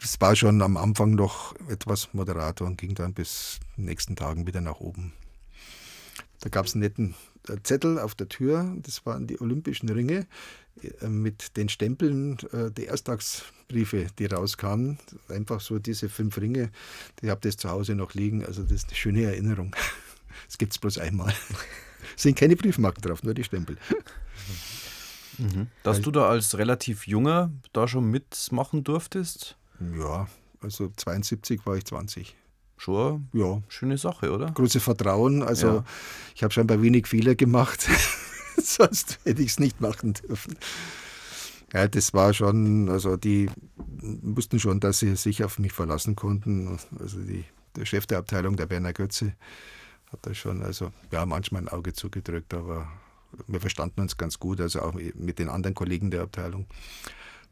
Es 0.00 0.20
war 0.20 0.36
schon 0.36 0.62
am 0.62 0.76
Anfang 0.76 1.14
noch 1.14 1.54
etwas 1.68 2.14
moderater 2.14 2.64
und 2.64 2.78
ging 2.78 2.94
dann 2.94 3.14
bis 3.14 3.58
nächsten 3.76 4.14
Tagen 4.14 4.46
wieder 4.46 4.60
nach 4.60 4.80
oben. 4.80 5.12
Da 6.40 6.48
gab 6.50 6.66
es 6.66 6.74
einen 6.74 6.82
netten 6.82 7.14
Zettel 7.62 7.98
auf 7.98 8.14
der 8.14 8.28
Tür, 8.28 8.76
das 8.82 9.06
waren 9.06 9.26
die 9.26 9.40
Olympischen 9.40 9.88
Ringe 9.88 10.26
äh, 11.00 11.08
mit 11.08 11.56
den 11.56 11.68
Stempeln 11.68 12.38
äh, 12.52 12.70
der 12.70 12.88
Ersttagsbriefe, 12.88 14.06
die 14.18 14.26
rauskamen. 14.26 14.98
Einfach 15.28 15.60
so 15.60 15.78
diese 15.78 16.08
fünf 16.08 16.38
Ringe, 16.38 16.70
ich 17.22 17.30
habe 17.30 17.40
das 17.40 17.56
zu 17.56 17.70
Hause 17.70 17.94
noch 17.94 18.14
liegen, 18.14 18.44
also 18.44 18.62
das 18.62 18.72
ist 18.72 18.88
eine 18.88 18.96
schöne 18.96 19.22
Erinnerung. 19.24 19.74
Das 20.46 20.56
gibt 20.56 20.72
es 20.72 20.78
bloß 20.78 20.98
einmal. 20.98 21.34
Es 22.14 22.22
sind 22.22 22.38
keine 22.38 22.54
Briefmarken 22.54 23.02
drauf, 23.02 23.22
nur 23.24 23.34
die 23.34 23.42
Stempel. 23.44 23.76
Mhm. 25.38 25.68
Dass 25.82 26.00
du 26.00 26.10
da 26.10 26.28
als 26.28 26.58
relativ 26.58 27.06
junger 27.06 27.50
da 27.72 27.88
schon 27.88 28.10
mitmachen 28.10 28.84
durftest? 28.84 29.56
Ja, 29.96 30.28
also 30.60 30.90
72 30.96 31.64
war 31.66 31.76
ich 31.76 31.84
20 31.84 32.36
schon 32.76 33.28
ja. 33.32 33.62
schöne 33.68 33.98
Sache, 33.98 34.32
oder? 34.32 34.50
Große 34.50 34.80
Vertrauen. 34.80 35.42
Also 35.42 35.66
ja. 35.66 35.84
ich 36.34 36.42
habe 36.42 36.52
scheinbar 36.52 36.80
wenig 36.82 37.06
Fehler 37.06 37.34
gemacht, 37.34 37.88
sonst 38.56 39.18
hätte 39.24 39.42
ich 39.42 39.50
es 39.50 39.58
nicht 39.58 39.80
machen 39.80 40.14
dürfen. 40.14 40.56
Ja, 41.72 41.86
das 41.86 42.14
war 42.14 42.32
schon, 42.32 42.88
also 42.88 43.16
die 43.16 43.50
wussten 44.00 44.58
schon, 44.58 44.80
dass 44.80 45.00
sie 45.00 45.16
sich 45.16 45.44
auf 45.44 45.58
mich 45.58 45.72
verlassen 45.72 46.16
konnten. 46.16 46.78
Also 46.98 47.20
die, 47.20 47.44
der 47.76 47.84
Chef 47.84 48.06
der 48.06 48.18
Abteilung, 48.18 48.56
der 48.56 48.70
Werner 48.70 48.94
Götze, 48.94 49.34
hat 50.10 50.20
da 50.22 50.32
schon, 50.32 50.62
also 50.62 50.90
ja, 51.12 51.26
manchmal 51.26 51.62
ein 51.62 51.68
Auge 51.68 51.92
zugedrückt, 51.92 52.54
aber 52.54 52.88
wir 53.46 53.60
verstanden 53.60 54.00
uns 54.00 54.16
ganz 54.16 54.38
gut, 54.38 54.60
also 54.60 54.80
auch 54.82 54.94
mit 54.94 55.38
den 55.38 55.48
anderen 55.48 55.74
Kollegen 55.74 56.10
der 56.10 56.22
Abteilung 56.22 56.66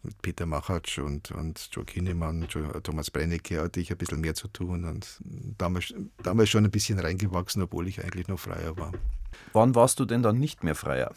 mit 0.06 0.22
Peter 0.22 0.46
Machatsch 0.46 0.98
und, 0.98 1.30
und 1.32 1.68
Joe 1.72 1.84
Kinnemann, 1.84 2.46
Joe, 2.48 2.80
Thomas 2.82 3.10
Brennecke 3.10 3.60
hatte 3.60 3.80
ich 3.80 3.90
ein 3.90 3.98
bisschen 3.98 4.20
mehr 4.20 4.34
zu 4.34 4.48
tun 4.48 4.84
und 4.84 5.20
damals, 5.58 5.92
damals 6.22 6.48
schon 6.48 6.64
ein 6.64 6.70
bisschen 6.70 6.98
reingewachsen, 6.98 7.62
obwohl 7.62 7.88
ich 7.88 8.02
eigentlich 8.02 8.28
noch 8.28 8.38
freier 8.38 8.76
war. 8.76 8.92
Wann 9.52 9.74
warst 9.74 10.00
du 10.00 10.04
denn 10.04 10.22
dann 10.22 10.38
nicht 10.38 10.64
mehr 10.64 10.74
freier? 10.74 11.12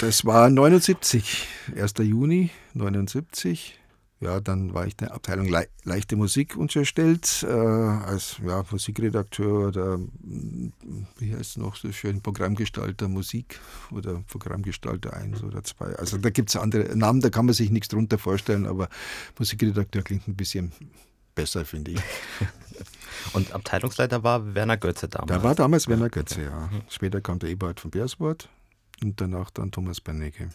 das 0.00 0.24
war 0.24 0.48
79, 0.48 1.48
1. 1.74 1.94
Juni 1.98 2.50
79 2.74 3.80
ja, 4.22 4.40
dann 4.40 4.72
war 4.72 4.86
ich 4.86 4.96
der 4.96 5.12
Abteilung 5.12 5.48
Le 5.48 5.66
leichte 5.82 6.14
Musik 6.14 6.56
unterstellt, 6.56 7.44
äh, 7.46 7.52
als 7.52 8.36
ja, 8.46 8.64
Musikredakteur 8.70 9.68
oder 9.68 9.98
wie 11.18 11.32
heißt 11.32 11.40
es 11.40 11.56
noch 11.56 11.74
so 11.74 11.90
schön, 11.90 12.22
Programmgestalter 12.22 13.08
Musik 13.08 13.58
oder 13.90 14.22
Programmgestalter 14.28 15.12
1 15.14 15.42
oder 15.42 15.64
2. 15.64 15.96
Also 15.96 16.18
da 16.18 16.30
gibt 16.30 16.50
es 16.50 16.56
andere 16.56 16.96
Namen, 16.96 17.20
da 17.20 17.30
kann 17.30 17.46
man 17.46 17.54
sich 17.54 17.70
nichts 17.70 17.88
drunter 17.88 18.16
vorstellen, 18.16 18.66
aber 18.66 18.88
Musikredakteur 19.38 20.02
klingt 20.02 20.28
ein 20.28 20.36
bisschen 20.36 20.72
besser, 21.34 21.64
finde 21.64 21.92
ich. 21.92 22.00
Und 23.32 23.52
Abteilungsleiter 23.52 24.22
war 24.22 24.54
Werner 24.54 24.76
Götze 24.76 25.08
damals? 25.08 25.30
Da 25.30 25.42
war 25.42 25.54
damals 25.54 25.88
Werner 25.88 26.10
Götze, 26.10 26.42
ja. 26.42 26.70
Später 26.88 27.20
kam 27.20 27.40
der 27.40 27.50
Eberhard 27.50 27.80
von 27.80 27.90
Beerswort 27.90 28.48
und 29.02 29.20
danach 29.20 29.50
dann 29.50 29.70
Thomas 29.70 30.00
Bernecke. 30.00 30.50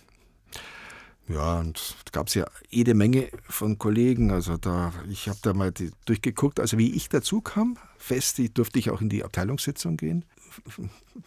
Ja, 1.30 1.60
und 1.60 1.96
gab 2.12 2.28
es 2.28 2.36
ja 2.36 2.46
jede 2.70 2.94
Menge 2.94 3.30
von 3.50 3.78
Kollegen. 3.78 4.32
Also 4.32 4.58
da, 4.58 4.94
ich 5.10 5.28
habe 5.28 5.40
da 5.42 5.54
mal 5.54 5.72
die, 5.72 5.92
durchgeguckt. 6.06 6.60
Also 6.60 6.78
wie 6.78 6.94
ich 6.94 7.10
dazu 7.10 7.42
kam, 7.42 7.78
fest, 7.98 8.40
durfte 8.54 8.80
ich 8.80 8.90
auch 8.90 9.02
in 9.02 9.10
die 9.10 9.24
Abteilungssitzung 9.24 9.98
gehen. 9.98 10.24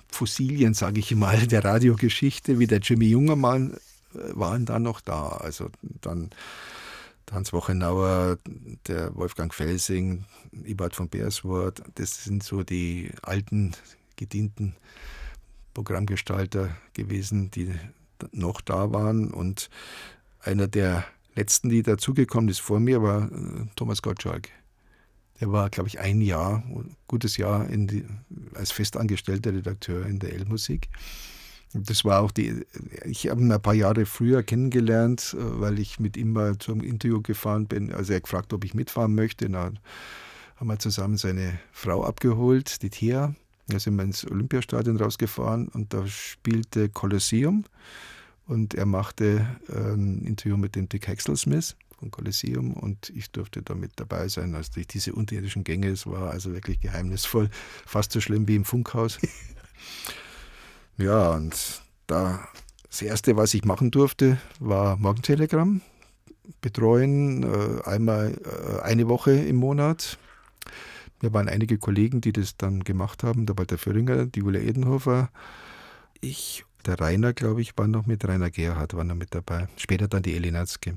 Fossilien, 0.08 0.74
sage 0.74 1.00
ich 1.00 1.14
mal, 1.14 1.46
der 1.46 1.64
Radiogeschichte, 1.64 2.58
wie 2.58 2.66
der 2.66 2.78
Jimmy 2.78 3.08
Jungermann, 3.08 3.74
äh, 4.14 4.18
waren 4.32 4.64
da 4.64 4.78
noch 4.78 5.00
da. 5.00 5.28
Also 5.28 5.70
dann 6.00 6.30
Hans 7.30 7.52
Wochenauer, 7.52 8.38
der 8.88 9.14
Wolfgang 9.14 9.54
Felsing, 9.54 10.24
Ibert 10.64 10.96
von 10.96 11.08
Beerswort, 11.08 11.80
das 11.94 12.24
sind 12.24 12.42
so 12.42 12.64
die 12.64 13.12
alten, 13.22 13.72
gedienten 14.16 14.74
Programmgestalter 15.74 16.76
gewesen, 16.92 17.50
die 17.52 17.72
noch 18.32 18.60
da 18.60 18.92
waren. 18.92 19.30
Und 19.30 19.70
einer 20.40 20.68
der 20.68 21.04
letzten, 21.34 21.68
die 21.68 21.82
dazugekommen 21.82 22.48
ist 22.48 22.60
vor 22.60 22.80
mir, 22.80 23.02
war 23.02 23.30
äh, 23.30 23.66
Thomas 23.76 24.02
Gottschalk. 24.02 24.48
Der 25.40 25.50
war, 25.52 25.70
glaube 25.70 25.88
ich, 25.88 25.98
ein 26.00 26.20
Jahr, 26.20 26.62
gutes 27.06 27.38
Jahr 27.38 27.66
die, 27.66 28.04
als 28.54 28.72
festangestellter 28.72 29.54
Redakteur 29.54 30.04
in 30.04 30.18
der 30.18 30.34
L-Musik. 30.34 30.88
Das 31.72 32.04
war 32.04 32.20
auch 32.20 32.32
die, 32.32 32.66
ich 33.04 33.28
habe 33.28 33.40
ihn 33.40 33.52
ein 33.52 33.62
paar 33.62 33.74
Jahre 33.74 34.04
früher 34.04 34.42
kennengelernt, 34.42 35.36
äh, 35.38 35.60
weil 35.60 35.78
ich 35.78 36.00
mit 36.00 36.16
ihm 36.16 36.32
mal 36.32 36.58
zum 36.58 36.82
Interview 36.82 37.22
gefahren 37.22 37.66
bin. 37.66 37.92
Also 37.92 38.12
er 38.12 38.20
gefragt, 38.20 38.52
ob 38.52 38.64
ich 38.64 38.74
mitfahren 38.74 39.14
möchte. 39.14 39.48
Dann 39.48 39.78
haben 40.56 40.66
wir 40.66 40.78
zusammen 40.78 41.16
seine 41.16 41.58
Frau 41.72 42.04
abgeholt, 42.04 42.82
die 42.82 42.90
Thea. 42.90 43.34
Da 43.70 43.78
sind 43.78 43.96
wir 43.96 44.02
ins 44.02 44.28
Olympiastadion 44.30 44.96
rausgefahren 44.96 45.68
und 45.68 45.94
da 45.94 46.06
spielte 46.06 46.88
Kolosseum 46.88 47.64
und 48.46 48.74
er 48.74 48.86
machte 48.86 49.46
ein 49.68 50.24
Interview 50.24 50.56
mit 50.56 50.76
dem 50.76 50.88
Dick 50.88 51.06
Hexelsmith 51.06 51.76
von 51.98 52.10
Kolosseum 52.10 52.72
und 52.72 53.10
ich 53.10 53.30
durfte 53.30 53.62
da 53.62 53.74
mit 53.74 53.92
dabei 53.96 54.28
sein. 54.28 54.54
Also 54.54 54.72
durch 54.74 54.88
diese 54.88 55.12
unterirdischen 55.12 55.64
Gänge, 55.64 55.88
es 55.88 56.06
war 56.06 56.30
also 56.30 56.52
wirklich 56.52 56.80
geheimnisvoll, 56.80 57.48
fast 57.86 58.12
so 58.12 58.20
schlimm 58.20 58.48
wie 58.48 58.56
im 58.56 58.64
Funkhaus. 58.64 59.18
ja, 60.98 61.30
und 61.30 61.82
da 62.06 62.48
das 62.88 63.02
Erste, 63.02 63.36
was 63.36 63.54
ich 63.54 63.64
machen 63.64 63.92
durfte, 63.92 64.38
war 64.58 64.96
Morgentelegramm 64.96 65.80
betreuen, 66.60 67.44
äh, 67.44 67.82
einmal 67.84 68.34
äh, 68.44 68.82
eine 68.82 69.08
Woche 69.08 69.32
im 69.32 69.56
Monat 69.56 70.18
wir 71.20 71.32
waren 71.32 71.48
einige 71.48 71.78
Kollegen, 71.78 72.20
die 72.20 72.32
das 72.32 72.56
dann 72.56 72.82
gemacht 72.84 73.22
haben. 73.22 73.46
Der 73.46 73.56
Walter 73.56 73.78
Föhringer, 73.78 74.26
die 74.26 74.40
Julia 74.40 74.60
Edenhofer, 74.60 75.30
ich, 76.20 76.64
der 76.86 77.00
Rainer, 77.00 77.32
glaube 77.32 77.60
ich, 77.60 77.76
war 77.76 77.86
noch 77.86 78.06
mit, 78.06 78.26
Rainer 78.26 78.50
Gerhardt 78.50 78.94
war 78.94 79.04
noch 79.04 79.14
mit 79.14 79.34
dabei. 79.34 79.68
Später 79.76 80.08
dann 80.08 80.22
die 80.22 80.34
Elinatzke. 80.34 80.94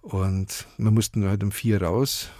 Und 0.00 0.66
wir 0.78 0.90
mussten 0.90 1.24
halt 1.24 1.42
um 1.44 1.52
vier 1.52 1.82
raus. 1.82 2.30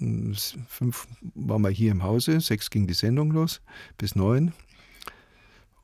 Um 0.00 0.34
fünf 0.68 1.06
waren 1.34 1.62
wir 1.62 1.68
hier 1.68 1.92
im 1.92 2.02
Hause, 2.02 2.40
sechs 2.40 2.70
ging 2.70 2.86
die 2.86 2.94
Sendung 2.94 3.32
los, 3.32 3.60
bis 3.98 4.14
neun. 4.14 4.54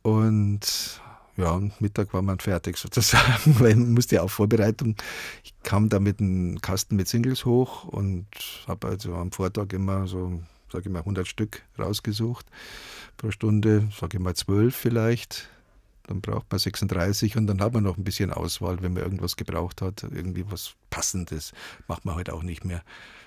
Und 0.03 1.01
ja, 1.37 1.61
Mittag 1.81 2.13
war 2.15 2.23
man 2.23 2.39
fertig 2.39 2.77
sozusagen, 2.79 3.35
weil 3.61 3.77
man 3.77 3.93
musste 3.95 4.17
ja 4.17 4.23
auf 4.23 4.33
Vorbereitung. 4.33 4.97
Ich 5.45 5.55
kam 5.63 5.89
da 5.89 5.99
mit 6.01 6.21
einem 6.21 6.61
Kasten 6.61 6.97
mit 6.97 7.09
Singles 7.09 7.45
hoch 7.45 7.85
und 7.85 8.27
habe 8.67 8.89
also 8.89 9.15
am 9.15 9.33
Vortag 9.33 9.73
immer 9.73 10.07
so, 10.07 10.41
sage 10.73 10.85
ich 10.87 10.93
mal, 10.93 11.01
100 11.01 11.27
Stück 11.27 11.63
rausgesucht 11.79 12.47
pro 13.17 13.31
Stunde, 13.31 13.89
sage 13.99 14.19
ich 14.19 14.23
mal 14.23 14.35
12 14.35 14.75
vielleicht. 14.75 15.49
Dann 16.05 16.21
braucht 16.21 16.47
man 16.51 16.59
36 16.61 17.37
und 17.37 17.49
dann 17.49 17.61
hat 17.61 17.73
man 17.73 17.83
noch 17.83 17.97
ein 17.97 18.05
bisschen 18.05 18.33
Auswahl, 18.33 18.81
wenn 18.81 18.93
man 18.93 19.03
irgendwas 19.03 19.37
gebraucht 19.37 19.83
hat, 19.83 20.05
irgendwie 20.05 20.45
was 20.49 20.75
Passendes. 20.89 21.53
Macht 21.89 22.05
man 22.05 22.15
heute 22.15 22.31
halt 22.31 22.41
auch 22.41 22.45
nicht 22.45 22.65
mehr 22.65 22.83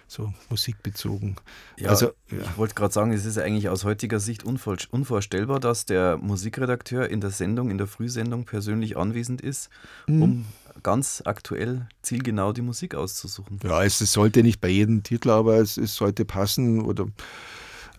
so 0.09 0.33
musikbezogen. 0.49 1.35
Ja, 1.77 1.89
also, 1.89 2.07
ja. 2.31 2.39
ich 2.41 2.57
wollte 2.57 2.73
gerade 2.73 2.93
sagen, 2.93 3.11
es 3.11 3.25
ist 3.25 3.37
eigentlich 3.37 3.69
aus 3.69 3.83
heutiger 3.83 4.19
Sicht 4.19 4.43
unvorstellbar, 4.43 5.59
dass 5.59 5.85
der 5.85 6.17
Musikredakteur 6.17 7.09
in 7.09 7.21
der 7.21 7.29
Sendung, 7.29 7.69
in 7.69 7.77
der 7.77 7.87
Frühsendung 7.87 8.45
persönlich 8.45 8.97
anwesend 8.97 9.39
ist, 9.39 9.69
mhm. 10.07 10.21
um 10.21 10.45
ganz 10.81 11.21
aktuell 11.25 11.87
zielgenau 12.01 12.53
die 12.53 12.61
Musik 12.61 12.95
auszusuchen. 12.95 13.59
Ja, 13.63 13.83
es, 13.83 13.99
sollte 13.99 14.41
nicht 14.41 14.61
bei 14.61 14.69
jedem 14.69 15.03
Titel, 15.03 15.29
aber 15.29 15.57
es, 15.57 15.77
es 15.77 15.95
sollte 15.95 16.25
passen 16.25 16.81
oder 16.81 17.05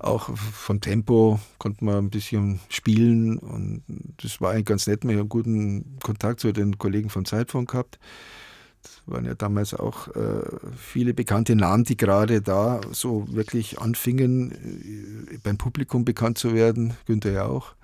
auch 0.01 0.37
von 0.37 0.81
Tempo 0.81 1.39
konnte 1.59 1.85
man 1.85 1.99
ein 1.99 2.11
bisschen 2.11 2.59
spielen 2.71 3.39
und 3.39 3.83
das 4.17 4.41
war 4.41 4.53
eigentlich 4.53 4.65
ganz 4.65 4.87
nett. 4.87 5.05
Wir 5.05 5.19
haben 5.19 5.29
guten 5.29 5.99
Kontakt 6.03 6.41
zu 6.41 6.53
den 6.53 6.79
Kollegen 6.79 7.11
vom 7.11 7.25
Zeitfunk 7.25 7.71
gehabt. 7.71 7.99
Waren 9.07 9.25
ja 9.25 9.35
damals 9.35 9.75
auch 9.75 10.09
äh, 10.09 10.43
viele 10.77 11.15
bekannte 11.15 11.57
Namen, 11.57 11.85
die 11.85 11.97
gerade 11.97 12.41
da 12.43 12.81
so 12.93 13.27
wirklich 13.31 13.81
anfingen, 13.81 15.27
äh, 15.31 15.39
beim 15.43 15.59
Publikum 15.59 16.05
bekannt 16.05 16.39
zu 16.39 16.55
werden. 16.55 16.95
Günther 17.07 17.33
ja 17.33 17.45
auch. 17.47 17.75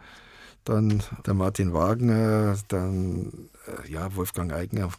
Dann 0.65 1.03
der 1.25 1.35
Martin 1.35 1.73
Wagner, 1.73 2.57
dann 2.69 3.49
äh, 3.67 3.91
ja, 3.91 4.15
Wolfgang 4.17 4.53
Eigner 4.53 4.91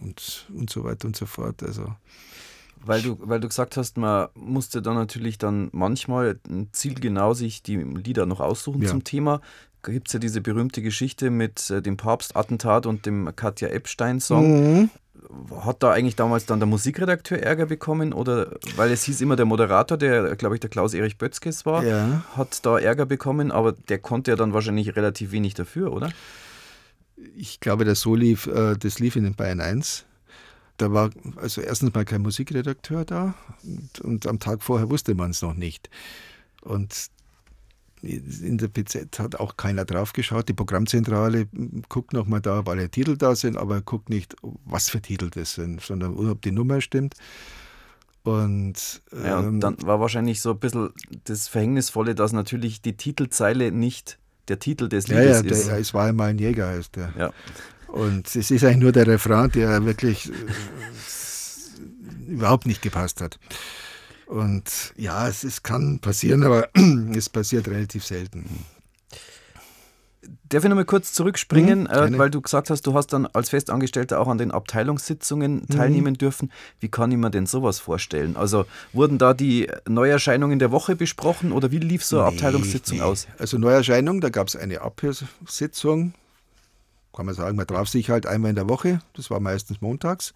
und, 0.00 0.46
und 0.54 0.70
so 0.70 0.84
weiter 0.84 1.08
und 1.08 1.16
so 1.16 1.26
fort. 1.26 1.62
Also 1.62 1.94
weil 2.86 3.02
du, 3.02 3.18
weil 3.20 3.40
du 3.40 3.48
gesagt 3.48 3.76
hast, 3.76 3.96
man 3.96 4.28
musste 4.34 4.80
dann 4.80 4.94
natürlich 4.94 5.38
dann 5.38 5.70
manchmal 5.72 6.38
zielgenau 6.70 7.34
sich 7.34 7.62
die 7.62 7.76
Lieder 7.76 8.26
noch 8.26 8.40
aussuchen 8.40 8.82
ja. 8.82 8.88
zum 8.88 9.02
Thema. 9.02 9.40
Gibt 9.92 10.08
es 10.08 10.12
ja 10.12 10.18
diese 10.18 10.40
berühmte 10.40 10.82
Geschichte 10.82 11.30
mit 11.30 11.70
äh, 11.70 11.80
dem 11.80 11.96
Papstattentat 11.96 12.86
und 12.86 13.06
dem 13.06 13.34
Katja 13.34 13.68
Epstein-Song. 13.68 14.80
Mhm. 14.80 14.90
Hat 15.60 15.82
da 15.82 15.92
eigentlich 15.92 16.16
damals 16.16 16.46
dann 16.46 16.60
der 16.60 16.66
Musikredakteur 16.66 17.38
Ärger 17.38 17.66
bekommen? 17.66 18.12
Oder 18.12 18.56
weil 18.76 18.90
es 18.90 19.04
hieß 19.04 19.20
immer, 19.20 19.36
der 19.36 19.46
Moderator, 19.46 19.96
der, 19.96 20.36
glaube 20.36 20.56
ich, 20.56 20.60
der 20.60 20.70
Klaus-Erich 20.70 21.18
Bötzkes 21.18 21.64
war, 21.66 21.84
ja. 21.84 22.24
hat 22.36 22.64
da 22.66 22.78
Ärger 22.78 23.06
bekommen, 23.06 23.50
aber 23.50 23.72
der 23.72 23.98
konnte 23.98 24.32
ja 24.32 24.36
dann 24.36 24.52
wahrscheinlich 24.52 24.94
relativ 24.96 25.32
wenig 25.32 25.54
dafür, 25.54 25.92
oder? 25.92 26.10
Ich 27.36 27.60
glaube, 27.60 27.84
das 27.84 28.00
so 28.00 28.14
lief, 28.14 28.46
äh, 28.46 28.76
das 28.76 28.98
lief 28.98 29.16
in 29.16 29.24
den 29.24 29.34
Bayern 29.34 29.60
1. 29.60 30.04
Da 30.76 30.92
war 30.92 31.10
also 31.36 31.62
erstens 31.62 31.94
mal 31.94 32.04
kein 32.04 32.20
Musikredakteur 32.20 33.04
da 33.04 33.34
und, 33.62 34.00
und 34.00 34.26
am 34.26 34.38
Tag 34.38 34.62
vorher 34.62 34.90
wusste 34.90 35.14
man 35.14 35.30
es 35.30 35.40
noch 35.40 35.54
nicht. 35.54 35.88
Und 36.60 37.10
in 38.02 38.58
der 38.58 38.68
PZ 38.68 39.18
hat 39.18 39.36
auch 39.36 39.56
keiner 39.56 39.84
drauf 39.84 40.12
geschaut. 40.12 40.48
Die 40.48 40.52
Programmzentrale 40.52 41.48
guckt 41.88 42.12
nochmal 42.12 42.40
da, 42.40 42.60
ob 42.60 42.68
alle 42.68 42.88
Titel 42.88 43.16
da 43.16 43.34
sind, 43.34 43.56
aber 43.56 43.80
guckt 43.80 44.10
nicht, 44.10 44.36
was 44.64 44.88
für 44.88 45.00
Titel 45.00 45.30
das 45.30 45.54
sind, 45.54 45.80
sondern 45.80 46.14
ob 46.14 46.42
die 46.42 46.52
Nummer 46.52 46.80
stimmt. 46.80 47.14
Und, 48.22 49.02
ähm, 49.12 49.24
ja, 49.24 49.38
und 49.38 49.46
ähm, 49.46 49.60
dann 49.60 49.76
war 49.82 50.00
wahrscheinlich 50.00 50.40
so 50.40 50.50
ein 50.50 50.58
bisschen 50.58 50.90
das 51.24 51.48
Verhängnisvolle, 51.48 52.14
dass 52.14 52.32
natürlich 52.32 52.82
die 52.82 52.96
Titelzeile 52.96 53.70
nicht 53.70 54.18
der 54.48 54.58
Titel 54.58 54.88
des 54.88 55.08
Liedes 55.08 55.42
ja, 55.42 55.44
ja, 55.44 55.50
ist. 55.50 55.66
Ja, 55.68 55.78
es 55.78 55.94
war 55.94 56.06
einmal 56.06 56.30
ein 56.30 56.38
Jäger, 56.38 56.68
heißt 56.68 56.96
der. 56.96 57.12
Ja. 57.16 57.30
Und 57.88 58.26
es 58.34 58.50
ist 58.50 58.64
eigentlich 58.64 58.78
nur 58.78 58.92
der 58.92 59.06
Refrain, 59.06 59.50
der 59.52 59.84
wirklich 59.84 60.28
äh, 60.28 60.32
überhaupt 62.28 62.66
nicht 62.66 62.82
gepasst 62.82 63.20
hat. 63.20 63.38
Und 64.26 64.92
ja, 64.96 65.28
es, 65.28 65.44
es 65.44 65.62
kann 65.62 66.00
passieren, 66.00 66.42
aber 66.42 66.68
es 67.14 67.28
passiert 67.28 67.68
relativ 67.68 68.04
selten. 68.04 68.64
Darf 70.48 70.64
ich 70.64 70.68
nochmal 70.68 70.84
kurz 70.84 71.12
zurückspringen, 71.12 71.82
mhm, 71.82 71.86
äh, 71.86 72.18
weil 72.18 72.30
du 72.30 72.40
gesagt 72.40 72.70
hast, 72.70 72.82
du 72.82 72.94
hast 72.94 73.08
dann 73.08 73.26
als 73.26 73.50
Festangestellter 73.50 74.20
auch 74.20 74.28
an 74.28 74.38
den 74.38 74.50
Abteilungssitzungen 74.50 75.54
mhm. 75.54 75.68
teilnehmen 75.68 76.14
dürfen. 76.14 76.52
Wie 76.80 76.88
kann 76.88 77.10
ich 77.12 77.18
mir 77.18 77.30
denn 77.30 77.46
sowas 77.46 77.78
vorstellen? 77.78 78.36
Also 78.36 78.66
wurden 78.92 79.18
da 79.18 79.34
die 79.34 79.68
Neuerscheinungen 79.88 80.58
der 80.58 80.70
Woche 80.72 80.96
besprochen 80.96 81.52
oder 81.52 81.70
wie 81.70 81.78
lief 81.78 82.04
so 82.04 82.20
eine 82.20 82.30
nee, 82.30 82.36
Abteilungssitzung 82.36 82.98
nee. 82.98 83.04
aus? 83.04 83.28
Also 83.38 83.58
Neuerscheinung, 83.58 84.20
da 84.20 84.28
gab 84.28 84.48
es 84.48 84.56
eine 84.56 84.80
Abhörsitzung, 84.80 86.14
kann 87.14 87.26
man 87.26 87.34
sagen, 87.34 87.56
man 87.56 87.66
traf 87.66 87.88
sich 87.88 88.10
halt 88.10 88.26
einmal 88.26 88.50
in 88.50 88.56
der 88.56 88.68
Woche, 88.68 89.00
das 89.14 89.30
war 89.30 89.40
meistens 89.40 89.80
montags. 89.80 90.34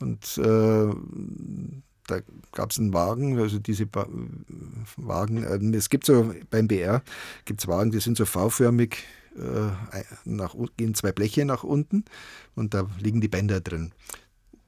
Und 0.00 0.38
äh, 0.38 0.94
da 2.08 2.20
gab 2.52 2.72
es 2.72 2.78
einen 2.78 2.92
Wagen, 2.92 3.38
also 3.38 3.58
diese 3.58 3.86
ba 3.86 4.06
Wagen, 4.96 5.44
äh, 5.44 5.76
es 5.76 5.90
gibt 5.90 6.06
so 6.06 6.34
beim 6.50 6.68
BR, 6.68 7.02
gibt 7.44 7.60
es 7.60 7.68
Wagen, 7.68 7.90
die 7.90 8.00
sind 8.00 8.16
so 8.16 8.24
V-förmig, 8.24 9.04
äh, 9.36 10.02
gehen 10.76 10.94
zwei 10.94 11.12
Bleche 11.12 11.44
nach 11.44 11.62
unten 11.62 12.04
und 12.54 12.74
da 12.74 12.88
liegen 12.98 13.20
die 13.20 13.28
Bänder 13.28 13.60
drin. 13.60 13.92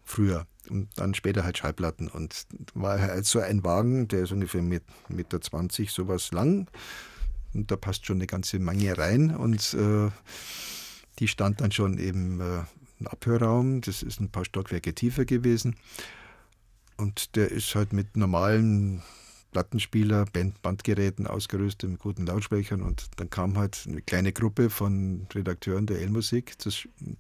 Früher 0.04 0.46
und 0.70 0.88
dann 0.96 1.14
später 1.14 1.44
halt 1.44 1.58
Schallplatten. 1.58 2.08
Und 2.08 2.46
war 2.74 3.00
halt 3.00 3.26
so 3.26 3.40
ein 3.40 3.64
Wagen, 3.64 4.08
der 4.08 4.22
ist 4.22 4.32
ungefähr 4.32 4.62
mit 4.62 4.84
Meter 5.08 5.40
20 5.40 5.90
sowas 5.90 6.32
lang. 6.32 6.68
Und 7.52 7.70
da 7.70 7.76
passt 7.76 8.06
schon 8.06 8.18
eine 8.18 8.26
ganze 8.26 8.58
Menge 8.58 8.96
rein. 8.96 9.34
Und 9.34 9.74
äh, 9.74 10.10
die 11.18 11.28
stand 11.28 11.60
dann 11.60 11.72
schon 11.72 11.98
im 11.98 12.40
äh, 12.40 13.04
Abhörraum. 13.04 13.80
Das 13.80 14.02
ist 14.02 14.20
ein 14.20 14.30
paar 14.30 14.44
Stockwerke 14.44 14.94
tiefer 14.94 15.24
gewesen. 15.24 15.76
Und 17.00 17.34
der 17.34 17.50
ist 17.50 17.74
halt 17.74 17.94
mit 17.94 18.16
normalen 18.16 19.02
Plattenspieler, 19.52 20.26
Band, 20.26 20.60
Bandgeräten 20.60 21.26
ausgerüstet 21.26 21.90
mit 21.90 21.98
guten 21.98 22.26
Lautsprechern 22.26 22.82
und 22.82 23.06
dann 23.16 23.30
kam 23.30 23.58
halt 23.58 23.84
eine 23.88 24.02
kleine 24.02 24.32
Gruppe 24.32 24.70
von 24.70 25.26
Redakteuren 25.34 25.86
der 25.86 26.00
L-Musik 26.02 26.56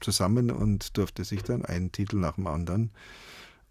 zusammen 0.00 0.50
und 0.50 0.96
durfte 0.96 1.24
sich 1.24 1.42
dann 1.42 1.64
einen 1.64 1.90
Titel 1.92 2.16
nach 2.16 2.34
dem 2.34 2.46
anderen 2.46 2.90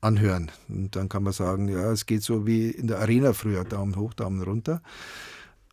anhören. 0.02 0.52
Und 0.68 0.96
dann 0.96 1.10
kann 1.10 1.24
man 1.24 1.34
sagen, 1.34 1.68
ja, 1.68 1.92
es 1.92 2.06
geht 2.06 2.24
so 2.24 2.46
wie 2.48 2.70
in 2.70 2.88
der 2.88 3.00
Arena 3.00 3.34
früher, 3.34 3.64
Daumen 3.64 3.96
hoch, 3.96 4.14
Daumen 4.14 4.42
runter. 4.42 4.82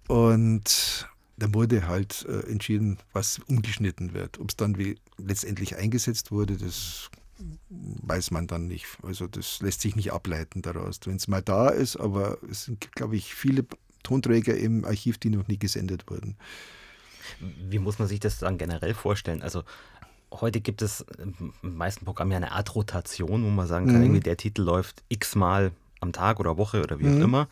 Und 0.07 1.09
da 1.38 1.53
wurde 1.55 1.88
halt 1.88 2.25
äh, 2.29 2.51
entschieden, 2.51 2.99
was 3.12 3.40
umgeschnitten 3.49 4.14
wird. 4.14 4.38
Ob 4.38 4.51
es 4.51 4.57
dann 4.57 4.79
wie 4.79 4.99
letztendlich 5.18 5.77
eingesetzt 5.77 6.31
wurde, 6.31 6.57
das 6.57 7.11
weiß 7.68 8.31
man 8.31 8.46
dann 8.46 8.66
nicht. 8.66 8.87
Also 9.03 9.27
das 9.27 9.61
lässt 9.61 9.81
sich 9.81 9.96
nicht 9.96 10.12
ableiten 10.12 10.62
daraus. 10.62 11.01
Wenn 11.05 11.16
es 11.16 11.29
mal 11.29 11.42
da 11.42 11.68
ist, 11.68 11.96
aber 11.96 12.38
es 12.51 12.64
sind, 12.64 12.92
glaube 12.92 13.16
ich, 13.16 13.35
viele 13.35 13.66
Tonträger 14.03 14.57
im 14.57 14.85
Archiv, 14.85 15.18
die 15.18 15.31
noch 15.31 15.49
nie 15.49 15.59
gesendet 15.59 16.09
wurden. 16.09 16.37
Wie 17.40 17.79
muss 17.79 17.99
man 17.99 18.09
sich 18.09 18.20
das 18.20 18.38
dann 18.38 18.57
generell 18.57 18.94
vorstellen? 18.94 19.42
Also 19.42 19.64
heute 20.33 20.61
gibt 20.61 20.83
es 20.83 21.05
im 21.18 21.53
meisten 21.62 22.05
Programmen 22.05 22.33
ja 22.33 22.37
eine 22.37 22.53
Art 22.53 22.75
Rotation, 22.75 23.44
wo 23.44 23.51
man 23.51 23.66
sagen 23.66 23.87
kann, 23.87 23.96
mhm. 23.96 24.03
irgendwie 24.03 24.20
der 24.20 24.37
Titel 24.37 24.62
läuft 24.62 25.03
x-mal 25.09 25.72
am 26.01 26.12
Tag 26.12 26.40
oder 26.40 26.57
Woche 26.57 26.83
oder 26.83 26.99
wie 26.99 27.09
auch 27.09 27.14
mhm. 27.14 27.22
immer. 27.22 27.49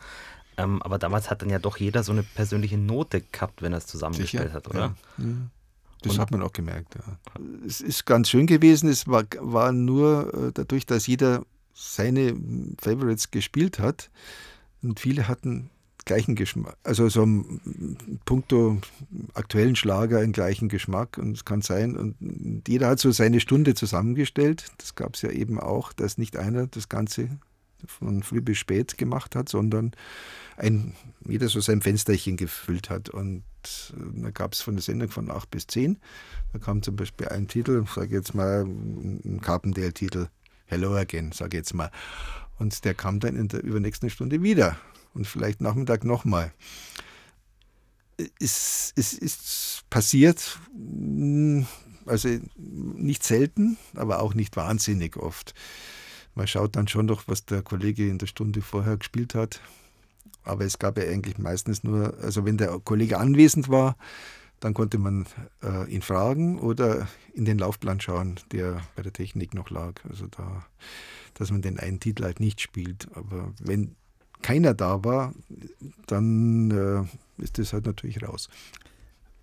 Ähm, 0.57 0.81
aber 0.81 0.97
damals 0.97 1.29
hat 1.29 1.41
dann 1.41 1.49
ja 1.49 1.59
doch 1.59 1.77
jeder 1.77 2.03
so 2.03 2.13
eine 2.13 2.23
persönliche 2.23 2.77
Note 2.77 3.21
gehabt, 3.21 3.61
wenn 3.61 3.73
er 3.73 3.79
es 3.79 3.87
zusammengestellt 3.87 4.45
Sicher? 4.45 4.53
hat, 4.53 4.67
oder? 4.69 4.79
Ja. 4.79 4.95
ja. 5.17 5.25
Das 6.05 6.13
Und 6.13 6.21
hat 6.21 6.31
man 6.31 6.41
auch 6.41 6.53
gemerkt. 6.53 6.95
Ja. 6.95 7.17
Es 7.65 7.81
ist 7.81 8.05
ganz 8.05 8.29
schön 8.29 8.45
gewesen. 8.45 8.89
Es 8.89 9.07
war, 9.07 9.23
war 9.39 9.71
nur 9.71 10.33
äh, 10.33 10.51
dadurch, 10.53 10.85
dass 10.85 11.07
jeder 11.07 11.43
seine 11.73 12.35
Favorites 12.79 13.31
gespielt 13.31 13.79
hat 13.79 14.09
und 14.81 14.99
viele 14.99 15.27
hatten 15.27 15.69
gleichen 16.05 16.35
Geschmack, 16.35 16.77
also 16.83 17.09
so 17.09 17.27
puncto 18.25 18.77
aktuellen 19.33 19.75
Schlager 19.75 20.19
einen 20.19 20.33
gleichen 20.33 20.69
Geschmack 20.69 21.17
und 21.17 21.35
es 21.35 21.45
kann 21.45 21.61
sein 21.61 21.97
und 21.97 22.15
jeder 22.67 22.89
hat 22.89 22.99
so 22.99 23.11
seine 23.11 23.39
Stunde 23.39 23.73
zusammengestellt. 23.73 24.65
Das 24.77 24.93
gab 24.93 25.15
es 25.15 25.23
ja 25.23 25.31
eben 25.31 25.59
auch, 25.59 25.91
dass 25.93 26.19
nicht 26.19 26.37
einer 26.37 26.67
das 26.67 26.89
Ganze 26.89 27.29
von 27.85 28.23
früh 28.23 28.41
bis 28.41 28.57
spät 28.57 28.97
gemacht 28.97 29.35
hat, 29.35 29.49
sondern 29.49 29.91
ein, 30.57 30.95
jeder 31.27 31.49
so 31.49 31.59
sein 31.59 31.81
Fensterchen 31.81 32.37
gefüllt 32.37 32.89
hat. 32.89 33.09
Und 33.09 33.43
äh, 33.63 34.21
da 34.21 34.31
gab 34.31 34.53
es 34.53 34.61
von 34.61 34.75
der 34.75 34.83
Sendung 34.83 35.09
von 35.09 35.29
8 35.29 35.49
bis 35.51 35.67
10, 35.67 35.97
da 36.53 36.59
kam 36.59 36.81
zum 36.81 36.95
Beispiel 36.95 37.27
ein 37.27 37.47
Titel, 37.47 37.85
sage 37.93 38.15
jetzt 38.15 38.33
mal, 38.33 38.63
ein 38.63 39.39
Carpendale-Titel, 39.41 40.27
Hello 40.65 40.95
Again, 40.95 41.31
sage 41.31 41.57
jetzt 41.57 41.73
mal. 41.73 41.91
Und 42.57 42.85
der 42.85 42.93
kam 42.93 43.19
dann 43.19 43.35
in 43.35 43.49
der 43.49 43.63
übernächsten 43.63 44.09
Stunde 44.09 44.41
wieder 44.41 44.77
und 45.13 45.27
vielleicht 45.27 45.61
Nachmittag 45.61 46.03
nochmal. 46.03 46.53
Es, 48.39 48.93
es 48.95 49.13
ist 49.13 49.83
passiert, 49.89 50.59
hm, 50.73 51.67
also 52.05 52.29
nicht 52.55 53.23
selten, 53.23 53.77
aber 53.95 54.21
auch 54.21 54.33
nicht 54.33 54.55
wahnsinnig 54.55 55.17
oft. 55.17 55.53
Man 56.35 56.47
schaut 56.47 56.75
dann 56.75 56.87
schon 56.87 57.05
noch, 57.05 57.27
was 57.27 57.45
der 57.45 57.61
Kollege 57.61 58.07
in 58.09 58.17
der 58.17 58.27
Stunde 58.27 58.61
vorher 58.61 58.97
gespielt 58.97 59.35
hat. 59.35 59.61
Aber 60.43 60.65
es 60.65 60.77
gab 60.77 60.97
ja 60.97 61.05
eigentlich 61.05 61.37
meistens 61.37 61.83
nur, 61.83 62.13
also 62.21 62.45
wenn 62.45 62.57
der 62.57 62.79
Kollege 62.79 63.17
anwesend 63.17 63.69
war, 63.69 63.95
Dann 64.59 64.73
konnte 64.73 64.97
man 64.97 65.25
äh, 65.63 65.89
ihn 65.91 66.01
fragen 66.01 66.59
oder 66.59 67.07
in 67.33 67.45
den 67.45 67.59
Laufplan 67.59 67.99
schauen, 67.99 68.39
der 68.51 68.81
bei 68.95 69.03
der 69.03 69.13
Technik 69.13 69.53
noch 69.53 69.69
lag. 69.69 69.93
Also 70.09 70.27
da, 70.27 70.65
dass 71.33 71.51
man 71.51 71.61
den 71.61 71.77
einen 71.77 71.99
Titel 71.99 72.23
halt 72.23 72.39
nicht 72.39 72.61
spielt. 72.61 73.07
Aber 73.15 73.53
wenn 73.59 73.95
keiner 74.41 74.73
da 74.73 75.03
war, 75.03 75.33
dann 76.07 76.71
äh, 76.71 77.43
ist 77.43 77.57
das 77.57 77.73
halt 77.73 77.85
natürlich 77.85 78.23
raus 78.23 78.49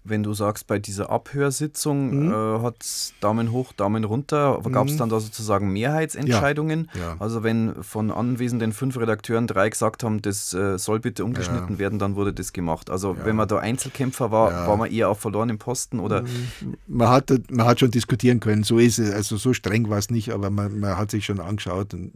wenn 0.04 0.22
du 0.22 0.34
sagst, 0.34 0.66
bei 0.66 0.78
dieser 0.78 1.10
Abhörsitzung 1.10 2.26
mhm. 2.26 2.32
äh, 2.32 2.62
hat 2.62 2.76
es 2.80 3.14
Daumen 3.20 3.52
hoch, 3.52 3.72
Daumen 3.72 4.04
runter, 4.04 4.60
gab 4.72 4.88
es 4.88 4.94
mhm. 4.94 4.98
dann 4.98 5.08
da 5.10 5.20
sozusagen 5.20 5.72
Mehrheitsentscheidungen? 5.72 6.90
Ja. 6.94 7.00
Ja. 7.00 7.16
Also 7.20 7.42
wenn 7.42 7.82
von 7.82 8.10
anwesenden 8.10 8.72
fünf 8.72 8.98
Redakteuren 8.98 9.46
drei 9.46 9.70
gesagt 9.70 10.02
haben, 10.02 10.20
das 10.20 10.52
äh, 10.54 10.78
soll 10.78 11.00
bitte 11.00 11.24
umgeschnitten 11.24 11.74
ja. 11.74 11.78
werden, 11.78 11.98
dann 11.98 12.16
wurde 12.16 12.32
das 12.32 12.52
gemacht. 12.52 12.90
Also 12.90 13.16
wenn 13.24 13.36
man 13.36 13.48
da 13.48 13.58
Einzelkämpfer 13.58 14.30
war, 14.30 14.66
war 14.66 14.76
man 14.76 14.90
eher 14.90 15.08
auf 15.08 15.20
verlorenen 15.20 15.58
Posten 15.58 16.00
oder? 16.00 16.22
Mhm. 16.22 16.76
Man 16.88 17.08
hat, 17.08 17.30
man 17.50 17.66
hat 17.66 17.80
schon 17.80 17.90
diskutieren 17.90 18.40
können, 18.40 18.64
so 18.64 18.78
ist 18.78 18.98
es, 18.98 19.12
also 19.12 19.36
so 19.36 19.52
streng 19.52 19.88
war 19.88 19.98
es 19.98 20.10
nicht, 20.10 20.32
aber 20.32 20.50
man, 20.50 20.80
man 20.80 20.96
hat 20.96 21.10
sich 21.10 21.24
schon 21.24 21.40
angeschaut 21.40 21.94
und 21.94 22.12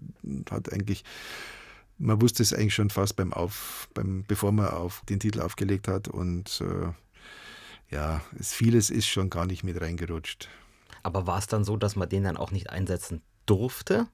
hat 0.51 0.72
eigentlich 0.72 1.05
man 1.99 2.20
wusste 2.20 2.42
es 2.42 2.53
eigentlich 2.53 2.75
schon 2.75 2.90
fast 2.90 3.16
beim 3.16 3.33
Auf, 3.33 3.88
beim, 3.94 4.25
bevor 4.29 4.53
man 4.53 4.68
auf 4.68 5.03
den 5.09 5.18
Titel 5.18 5.40
aufgelegt 5.40 5.88
hat 5.88 6.09
und 6.09 6.61
äh, 6.61 6.92
ja, 7.90 8.20
es, 8.38 8.53
vieles 8.53 8.90
ist 8.90 9.07
schon 9.07 9.31
gar 9.31 9.46
nicht 9.46 9.64
mit 9.64 9.81
reingerutscht. 9.81 10.49
Aber 11.03 11.27
war 11.27 11.38
es 11.38 11.46
dann 11.46 11.64
so, 11.64 11.77
dass 11.77 11.96
man 11.96 12.09
den 12.09 12.25
dann 12.25 12.37
auch 12.37 12.51
nicht 12.51 12.70
einsetzen 12.70 13.22
durfte? 13.46 14.09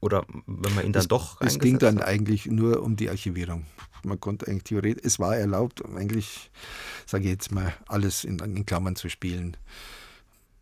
Oder 0.00 0.24
wenn 0.46 0.74
man 0.74 0.86
ihn 0.86 0.92
dann 0.92 1.02
es, 1.02 1.08
doch 1.08 1.40
Es 1.40 1.58
ging 1.58 1.78
dann 1.78 1.98
hat? 1.98 2.06
eigentlich 2.06 2.46
nur 2.46 2.82
um 2.82 2.96
die 2.96 3.10
Archivierung. 3.10 3.66
Man 4.02 4.18
konnte 4.18 4.46
eigentlich 4.46 4.64
theoretisch, 4.64 5.04
es 5.04 5.18
war 5.18 5.36
erlaubt, 5.36 5.84
eigentlich, 5.84 6.50
sage 7.04 7.24
ich 7.24 7.30
jetzt 7.30 7.52
mal, 7.52 7.74
alles 7.86 8.24
in, 8.24 8.38
in 8.38 8.64
Klammern 8.64 8.96
zu 8.96 9.10
spielen. 9.10 9.56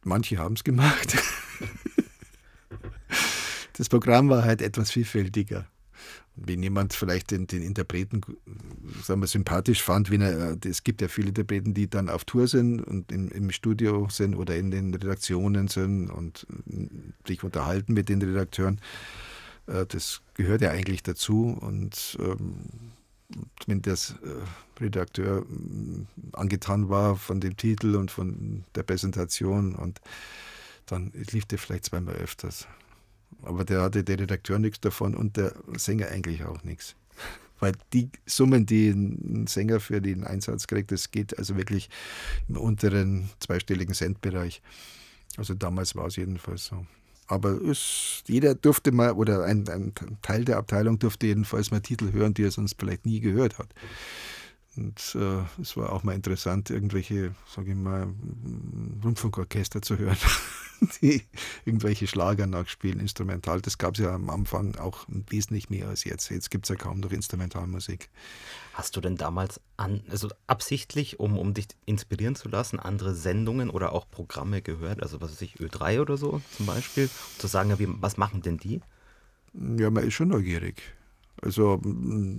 Manche 0.02 0.38
haben 0.38 0.54
es 0.54 0.64
gemacht. 0.64 1.16
das 3.74 3.88
Programm 3.88 4.28
war 4.28 4.42
halt 4.42 4.60
etwas 4.60 4.90
vielfältiger 4.90 5.68
wenn 6.36 6.62
jemand 6.62 6.92
vielleicht 6.92 7.30
den, 7.30 7.46
den 7.46 7.62
Interpreten 7.62 8.20
sagen 9.02 9.20
wir, 9.20 9.26
sympathisch 9.26 9.82
fand, 9.82 10.10
wenn 10.10 10.20
er, 10.20 10.56
es 10.64 10.84
gibt 10.84 11.00
ja 11.00 11.08
viele 11.08 11.28
Interpreten, 11.28 11.74
die 11.74 11.88
dann 11.88 12.08
auf 12.08 12.24
Tour 12.24 12.46
sind 12.46 12.80
und 12.80 13.10
im, 13.12 13.28
im 13.30 13.50
Studio 13.50 14.08
sind 14.10 14.34
oder 14.34 14.56
in 14.56 14.70
den 14.70 14.94
Redaktionen 14.94 15.68
sind 15.68 16.10
und 16.10 16.46
sich 17.26 17.42
unterhalten 17.42 17.92
mit 17.92 18.08
den 18.08 18.22
Redakteuren. 18.22 18.80
Äh, 19.66 19.86
das 19.86 20.22
gehört 20.34 20.62
ja 20.62 20.70
eigentlich 20.70 21.02
dazu 21.02 21.56
und 21.60 22.16
ähm, 22.20 22.54
wenn 23.66 23.82
äh, 23.82 23.94
Redakteur 24.80 25.44
angetan 26.32 26.88
war 26.88 27.16
von 27.16 27.40
dem 27.40 27.56
Titel 27.56 27.96
und 27.96 28.10
von 28.10 28.64
der 28.74 28.82
Präsentation 28.84 29.74
und 29.74 30.00
dann 30.86 31.12
lief 31.32 31.44
der 31.44 31.58
vielleicht 31.58 31.84
zweimal 31.84 32.14
öfters. 32.14 32.66
Aber 33.42 33.64
der 33.64 33.82
hatte 33.82 34.04
der 34.04 34.18
Redakteur 34.18 34.58
nichts 34.58 34.80
davon 34.80 35.14
und 35.14 35.36
der 35.36 35.54
Sänger 35.76 36.08
eigentlich 36.08 36.44
auch 36.44 36.64
nichts. 36.64 36.96
Weil 37.60 37.72
die 37.92 38.10
Summen, 38.26 38.66
die 38.66 38.90
ein 38.90 39.46
Sänger 39.46 39.80
für 39.80 40.00
den 40.00 40.24
Einsatz 40.24 40.66
kriegt, 40.66 40.92
das 40.92 41.10
geht 41.10 41.38
also 41.38 41.56
wirklich 41.56 41.88
im 42.48 42.56
unteren 42.56 43.30
zweistelligen 43.40 43.94
Centbereich. 43.94 44.62
Also 45.36 45.54
damals 45.54 45.96
war 45.96 46.06
es 46.06 46.16
jedenfalls 46.16 46.66
so. 46.66 46.86
Aber 47.26 47.60
es, 47.62 48.22
jeder 48.26 48.54
durfte 48.54 48.90
mal, 48.90 49.12
oder 49.12 49.44
ein, 49.44 49.68
ein, 49.68 49.92
Teil 50.22 50.44
der 50.44 50.56
Abteilung 50.56 50.98
durfte 50.98 51.26
jedenfalls 51.26 51.70
mal 51.70 51.80
Titel 51.80 52.12
hören, 52.12 52.32
die 52.32 52.44
er 52.44 52.50
sonst 52.50 52.76
vielleicht 52.78 53.04
nie 53.04 53.20
gehört 53.20 53.58
hat. 53.58 53.68
Und 54.78 55.16
äh, 55.16 55.42
es 55.60 55.76
war 55.76 55.92
auch 55.92 56.04
mal 56.04 56.14
interessant, 56.14 56.70
irgendwelche, 56.70 57.34
sage 57.52 57.70
ich 57.70 57.76
mal, 57.76 58.06
Rundfunkorchester 59.02 59.82
zu 59.82 59.98
hören, 59.98 60.16
die 61.02 61.22
irgendwelche 61.64 62.06
Schlager 62.06 62.46
nachspielen, 62.46 63.00
instrumental. 63.00 63.60
Das 63.60 63.78
gab 63.78 63.94
es 63.94 64.04
ja 64.04 64.14
am 64.14 64.30
Anfang 64.30 64.76
auch 64.76 65.04
wesentlich 65.08 65.68
mehr 65.68 65.88
als 65.88 66.04
jetzt. 66.04 66.30
Jetzt 66.30 66.52
gibt 66.52 66.66
es 66.66 66.68
ja 66.68 66.76
kaum 66.76 67.00
noch 67.00 67.10
Instrumentalmusik. 67.10 68.08
Hast 68.72 68.94
du 68.94 69.00
denn 69.00 69.16
damals 69.16 69.60
an, 69.76 70.04
also 70.10 70.28
absichtlich, 70.46 71.18
um, 71.18 71.36
um 71.36 71.54
dich 71.54 71.66
inspirieren 71.84 72.36
zu 72.36 72.48
lassen, 72.48 72.78
andere 72.78 73.16
Sendungen 73.16 73.70
oder 73.70 73.92
auch 73.92 74.08
Programme 74.08 74.62
gehört? 74.62 75.02
Also 75.02 75.20
was 75.20 75.32
weiß 75.32 75.42
ich, 75.42 75.56
Ö3 75.56 76.00
oder 76.00 76.16
so 76.16 76.40
zum 76.56 76.66
Beispiel? 76.66 77.06
Um 77.06 77.40
zu 77.40 77.48
sagen, 77.48 77.98
was 78.00 78.16
machen 78.16 78.42
denn 78.42 78.58
die? 78.58 78.80
Ja, 79.54 79.90
man 79.90 80.06
ist 80.06 80.14
schon 80.14 80.28
neugierig. 80.28 80.82
Also 81.42 81.80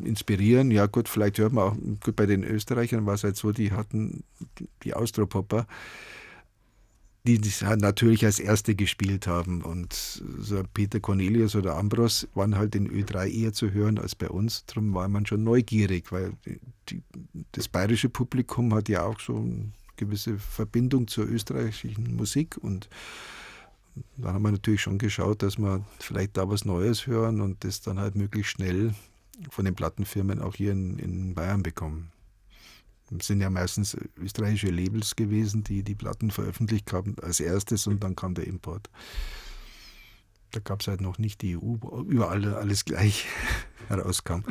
inspirieren, 0.04 0.72
ja 0.72 0.86
gut, 0.86 1.08
vielleicht 1.08 1.38
hört 1.38 1.54
man 1.54 1.64
auch, 1.64 1.76
gut, 2.04 2.16
bei 2.16 2.26
den 2.26 2.44
Österreichern 2.44 3.06
war 3.06 3.14
es 3.14 3.24
halt 3.24 3.38
so, 3.38 3.52
die 3.52 3.72
hatten 3.72 4.24
die 4.84 4.94
Austropopper, 4.94 5.68
die 7.26 7.40
das 7.40 7.62
natürlich 7.62 8.26
als 8.26 8.40
erste 8.40 8.76
gespielt 8.76 9.28
haben. 9.28 9.62
Und 9.62 9.94
so 9.94 10.62
Peter 10.74 11.00
Cornelius 11.00 11.56
oder 11.56 11.78
Ambros 11.78 12.28
waren 12.34 12.58
halt 12.58 12.76
in 12.76 12.90
Ö3 12.90 13.30
eher 13.30 13.54
zu 13.54 13.72
hören 13.72 14.00
als 14.00 14.16
bei 14.16 14.30
uns. 14.30 14.66
Darum 14.66 14.94
war 14.94 15.08
man 15.08 15.26
schon 15.26 15.44
neugierig, 15.44 16.12
weil 16.12 16.34
die, 16.90 17.02
das 17.54 17.68
bayerische 17.68 18.10
Publikum 18.10 18.74
hat 18.74 18.90
ja 18.90 19.04
auch 19.04 19.20
so 19.20 19.38
eine 19.38 19.72
gewisse 19.96 20.40
Verbindung 20.40 21.08
zur 21.08 21.28
österreichischen 21.28 22.16
Musik 22.16 22.58
und 22.58 22.90
da 24.18 24.34
haben 24.34 24.44
wir 24.44 24.52
natürlich 24.52 24.82
schon 24.82 24.98
geschaut, 24.98 25.44
dass 25.44 25.58
wir 25.58 25.84
vielleicht 26.00 26.38
da 26.38 26.50
was 26.50 26.66
Neues 26.66 27.08
hören 27.08 27.42
und 27.42 27.64
das 27.64 27.82
dann 27.82 28.00
halt 28.00 28.16
möglichst 28.16 28.52
schnell 28.52 28.94
von 29.50 29.66
den 29.66 29.76
Plattenfirmen 29.76 30.42
auch 30.42 30.56
hier 30.56 30.72
in, 30.72 31.00
in 31.00 31.34
Bayern 31.34 31.64
bekommen. 31.64 32.12
Es 33.18 33.28
sind 33.28 33.42
ja 33.42 33.50
meistens 33.50 33.98
österreichische 34.18 34.70
Labels 34.70 35.16
gewesen, 35.16 35.64
die 35.64 35.84
die 35.84 35.96
Platten 35.96 36.30
veröffentlicht 36.30 36.94
haben 36.94 37.16
als 37.22 37.40
erstes 37.40 37.88
und 37.88 38.04
dann 38.04 38.16
kam 38.16 38.36
der 38.36 38.46
Import. 38.46 38.90
Da 40.52 40.60
gab 40.60 40.82
es 40.82 40.88
halt 40.88 41.02
noch 41.02 41.18
nicht 41.18 41.42
die 41.42 41.58
EU, 41.58 41.76
überall 42.08 42.54
alles 42.54 42.86
gleich 42.86 43.26
herauskam. 43.88 44.42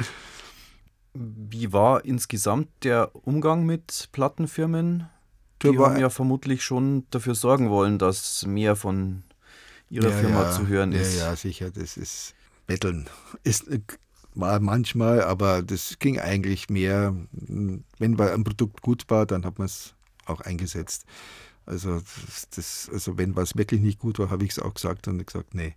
Wie 1.14 1.72
war 1.72 2.04
insgesamt 2.04 2.68
der 2.82 3.10
Umgang 3.26 3.64
mit 3.64 4.08
Plattenfirmen? 4.12 5.08
Die 5.62 5.76
haben 5.76 5.98
ja 5.98 6.10
vermutlich 6.10 6.62
schon 6.62 7.06
dafür 7.10 7.34
sorgen 7.34 7.68
wollen, 7.70 7.98
dass 7.98 8.46
mehr 8.46 8.76
von 8.76 9.24
Ihrer 9.90 10.10
ja, 10.10 10.16
Firma 10.16 10.42
ja, 10.42 10.52
zu 10.52 10.66
hören 10.66 10.92
ist. 10.92 11.18
Ja, 11.18 11.30
ja, 11.30 11.36
sicher. 11.36 11.70
Das 11.70 11.96
ist 11.96 12.34
Betteln. 12.66 13.08
Ist, 13.44 13.66
war 14.34 14.60
manchmal, 14.60 15.22
aber 15.22 15.62
das 15.62 15.98
ging 15.98 16.18
eigentlich 16.18 16.68
mehr, 16.70 17.14
wenn 17.30 18.20
ein 18.20 18.44
Produkt 18.44 18.82
gut 18.82 19.04
war, 19.08 19.26
dann 19.26 19.44
hat 19.44 19.58
man 19.58 19.66
es 19.66 19.94
auch 20.26 20.40
eingesetzt. 20.40 21.04
Also, 21.66 22.00
das, 22.54 22.88
also 22.92 23.18
wenn 23.18 23.36
was 23.36 23.56
wirklich 23.56 23.80
nicht 23.80 23.98
gut 23.98 24.18
war, 24.18 24.30
habe 24.30 24.44
ich 24.44 24.52
es 24.52 24.58
auch 24.58 24.74
gesagt 24.74 25.08
und 25.08 25.26
gesagt, 25.26 25.54
nee. 25.54 25.74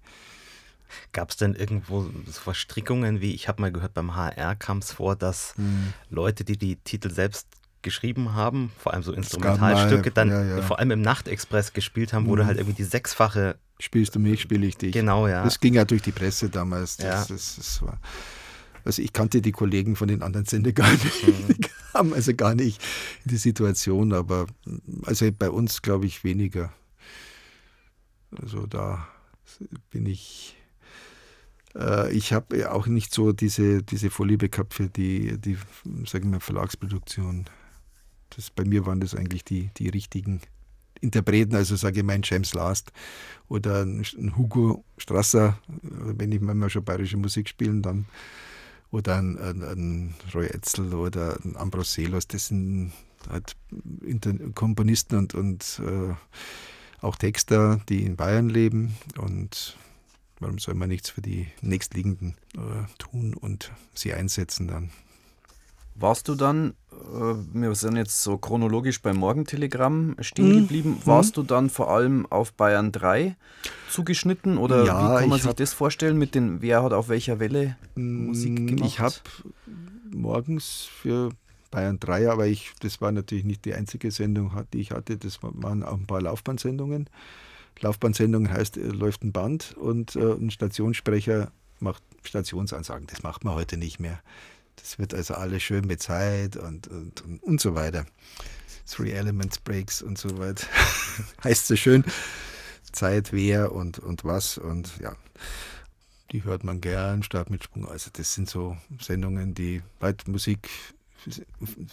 Gab 1.13 1.29
es 1.29 1.37
denn 1.37 1.55
irgendwo 1.55 2.03
so 2.25 2.31
Verstrickungen 2.31 3.21
wie, 3.21 3.33
ich 3.33 3.47
habe 3.47 3.61
mal 3.61 3.71
gehört, 3.71 3.93
beim 3.93 4.15
HR 4.15 4.55
kam 4.55 4.79
es 4.79 4.91
vor, 4.91 5.15
dass 5.15 5.55
hm. 5.55 5.93
Leute, 6.09 6.43
die 6.43 6.57
die 6.57 6.75
Titel 6.75 7.09
selbst 7.09 7.47
geschrieben 7.81 8.33
haben, 8.33 8.71
vor 8.77 8.93
allem 8.93 9.01
so 9.01 9.13
Instrumentalstücke, 9.13 10.11
dann 10.11 10.29
ja, 10.29 10.43
ja. 10.43 10.61
vor 10.61 10.79
allem 10.79 10.91
im 10.91 11.01
Nachtexpress 11.01 11.73
gespielt 11.73 12.13
haben, 12.13 12.27
wo 12.27 12.35
du 12.35 12.41
hm. 12.41 12.47
halt 12.47 12.57
irgendwie 12.57 12.75
die 12.75 12.83
sechsfache 12.83 13.57
Spielst 13.81 14.13
du 14.13 14.19
mich, 14.19 14.41
spiele 14.41 14.67
ich 14.67 14.77
dich. 14.77 14.93
Genau, 14.93 15.27
ja. 15.27 15.43
Das 15.43 15.59
ging 15.59 15.73
ja 15.73 15.85
durch 15.85 16.03
die 16.03 16.11
Presse 16.11 16.49
damals. 16.49 16.97
Das, 16.97 17.27
ja. 17.27 17.35
das, 17.35 17.55
das 17.55 17.81
war, 17.81 17.99
also 18.85 19.01
ich 19.01 19.11
kannte 19.11 19.41
die 19.41 19.51
Kollegen 19.51 19.95
von 19.95 20.07
den 20.07 20.21
anderen 20.21 20.45
Sender 20.45 20.71
gar 20.71 20.91
nicht. 20.91 21.27
Mhm. 21.27 21.47
Die 21.57 21.69
kamen 21.93 22.13
also 22.13 22.33
gar 22.33 22.55
nicht 22.55 22.81
in 23.25 23.31
die 23.31 23.37
Situation, 23.37 24.13
aber 24.13 24.47
also 25.03 25.29
bei 25.31 25.49
uns 25.49 25.81
glaube 25.81 26.05
ich 26.05 26.23
weniger. 26.23 26.71
Also 28.41 28.65
da 28.65 29.07
bin 29.89 30.05
ich. 30.05 30.55
Äh, 31.75 32.13
ich 32.13 32.33
habe 32.33 32.71
auch 32.71 32.87
nicht 32.87 33.13
so 33.13 33.33
diese, 33.33 33.83
diese 33.83 34.09
Vorliebe 34.09 34.47
gehabt 34.47 34.73
für 34.73 34.87
die, 34.87 35.37
die 35.37 35.57
sagen 36.05 36.31
wir, 36.31 36.39
Verlagsproduktion. 36.39 37.45
Das, 38.29 38.49
bei 38.51 38.63
mir 38.63 38.85
waren 38.85 39.01
das 39.01 39.15
eigentlich 39.15 39.43
die, 39.43 39.69
die 39.77 39.89
richtigen 39.89 40.39
Interpreten, 41.01 41.55
also 41.55 41.75
sage 41.75 41.99
ich 41.99 42.05
mal 42.05 42.13
ein 42.13 42.21
James 42.23 42.53
Last 42.53 42.91
oder 43.49 43.81
ein 43.81 44.37
Hugo 44.37 44.83
Strasser, 44.97 45.57
wenn 45.81 46.31
ich 46.31 46.39
mal 46.41 46.69
schon 46.69 46.85
bayerische 46.85 47.17
Musik 47.17 47.49
spielen, 47.49 47.81
dann 47.81 48.05
oder 48.91 49.17
ein, 49.17 49.37
ein, 49.37 49.63
ein 49.63 50.15
Roy 50.33 50.47
Etzel 50.47 50.93
oder 50.93 51.39
ein 51.43 51.55
Ambroselos, 51.55 52.27
das 52.27 52.47
sind 52.47 52.91
halt 53.29 53.55
Komponisten 54.55 55.17
und, 55.17 55.33
und 55.33 55.81
äh, 55.85 56.13
auch 57.01 57.15
Texter, 57.15 57.79
die 57.89 58.03
in 58.03 58.15
Bayern 58.15 58.49
leben 58.49 58.95
und 59.17 59.77
warum 60.39 60.59
soll 60.59 60.75
man 60.75 60.89
nichts 60.89 61.09
für 61.09 61.21
die 61.21 61.47
nächstliegenden 61.61 62.35
äh, 62.55 62.85
tun 62.97 63.33
und 63.33 63.71
sie 63.93 64.13
einsetzen 64.13 64.67
dann? 64.67 64.91
Warst 65.95 66.27
du 66.27 66.35
dann, 66.35 66.73
äh, 66.91 67.35
wir 67.53 67.75
sind 67.75 67.95
jetzt 67.95 68.23
so 68.23 68.37
chronologisch 68.37 69.01
beim 69.01 69.17
Morgentelegramm 69.17 70.15
stehen 70.19 70.49
mhm. 70.49 70.59
geblieben, 70.61 71.01
warst 71.05 71.37
mhm. 71.37 71.41
du 71.41 71.43
dann 71.47 71.69
vor 71.69 71.91
allem 71.91 72.25
auf 72.27 72.53
Bayern 72.53 72.91
3 72.91 73.35
zugeschnitten 73.89 74.57
oder 74.57 74.85
ja, 74.85 75.15
wie 75.15 75.19
kann 75.19 75.29
man 75.29 75.39
sich 75.39 75.53
das 75.53 75.73
vorstellen 75.73 76.17
mit 76.17 76.35
den, 76.35 76.61
wer 76.61 76.83
hat 76.83 76.93
auf 76.93 77.09
welcher 77.09 77.39
Welle 77.39 77.75
Musik 77.95 78.59
mm, 78.59 78.67
gemacht? 78.67 78.85
Ich 78.85 78.99
habe 78.99 79.15
morgens 80.11 80.87
für 81.01 81.31
Bayern 81.71 81.99
3, 81.99 82.29
aber 82.29 82.47
ich, 82.47 82.73
das 82.81 83.01
war 83.01 83.11
natürlich 83.11 83.45
nicht 83.45 83.65
die 83.65 83.73
einzige 83.73 84.11
Sendung, 84.11 84.51
die 84.73 84.81
ich 84.81 84.91
hatte. 84.91 85.17
Das 85.17 85.39
waren 85.41 85.83
auch 85.83 85.93
ein 85.93 86.05
paar 86.05 86.21
Laufbahnsendungen. 86.21 87.09
Laufbahnsendung 87.79 88.49
heißt, 88.49 88.77
äh, 88.77 88.87
läuft 88.87 89.23
ein 89.23 89.31
Band 89.31 89.75
und 89.77 90.15
äh, 90.15 90.33
ein 90.33 90.51
Stationssprecher 90.51 91.51
macht 91.79 92.03
Stationsansagen. 92.23 93.07
Das 93.07 93.23
macht 93.23 93.43
man 93.43 93.55
heute 93.55 93.77
nicht 93.77 93.99
mehr. 93.99 94.21
Das 94.81 94.99
wird 94.99 95.13
also 95.13 95.35
alles 95.35 95.63
schön 95.63 95.85
mit 95.85 96.01
Zeit 96.01 96.57
und, 96.57 96.87
und, 96.87 97.21
und, 97.21 97.43
und 97.43 97.61
so 97.61 97.75
weiter. 97.75 98.05
Three 98.89 99.11
Elements 99.11 99.59
Breaks 99.59 100.01
und 100.01 100.17
so 100.17 100.37
weiter. 100.37 100.65
heißt 101.43 101.67
so 101.67 101.75
schön. 101.75 102.03
Zeit, 102.91 103.31
wer 103.31 103.71
und, 103.71 103.99
und 103.99 104.25
was 104.25 104.57
und 104.57 104.99
ja. 104.99 105.15
Die 106.31 106.43
hört 106.43 106.63
man 106.63 106.79
gern, 106.79 107.23
Start 107.23 107.49
mit 107.49 107.63
Sprung. 107.63 107.87
Also 107.87 108.09
das 108.13 108.33
sind 108.33 108.49
so 108.49 108.77
Sendungen, 108.99 109.53
die 109.53 109.81
weit 109.99 110.27
Musik, 110.27 110.69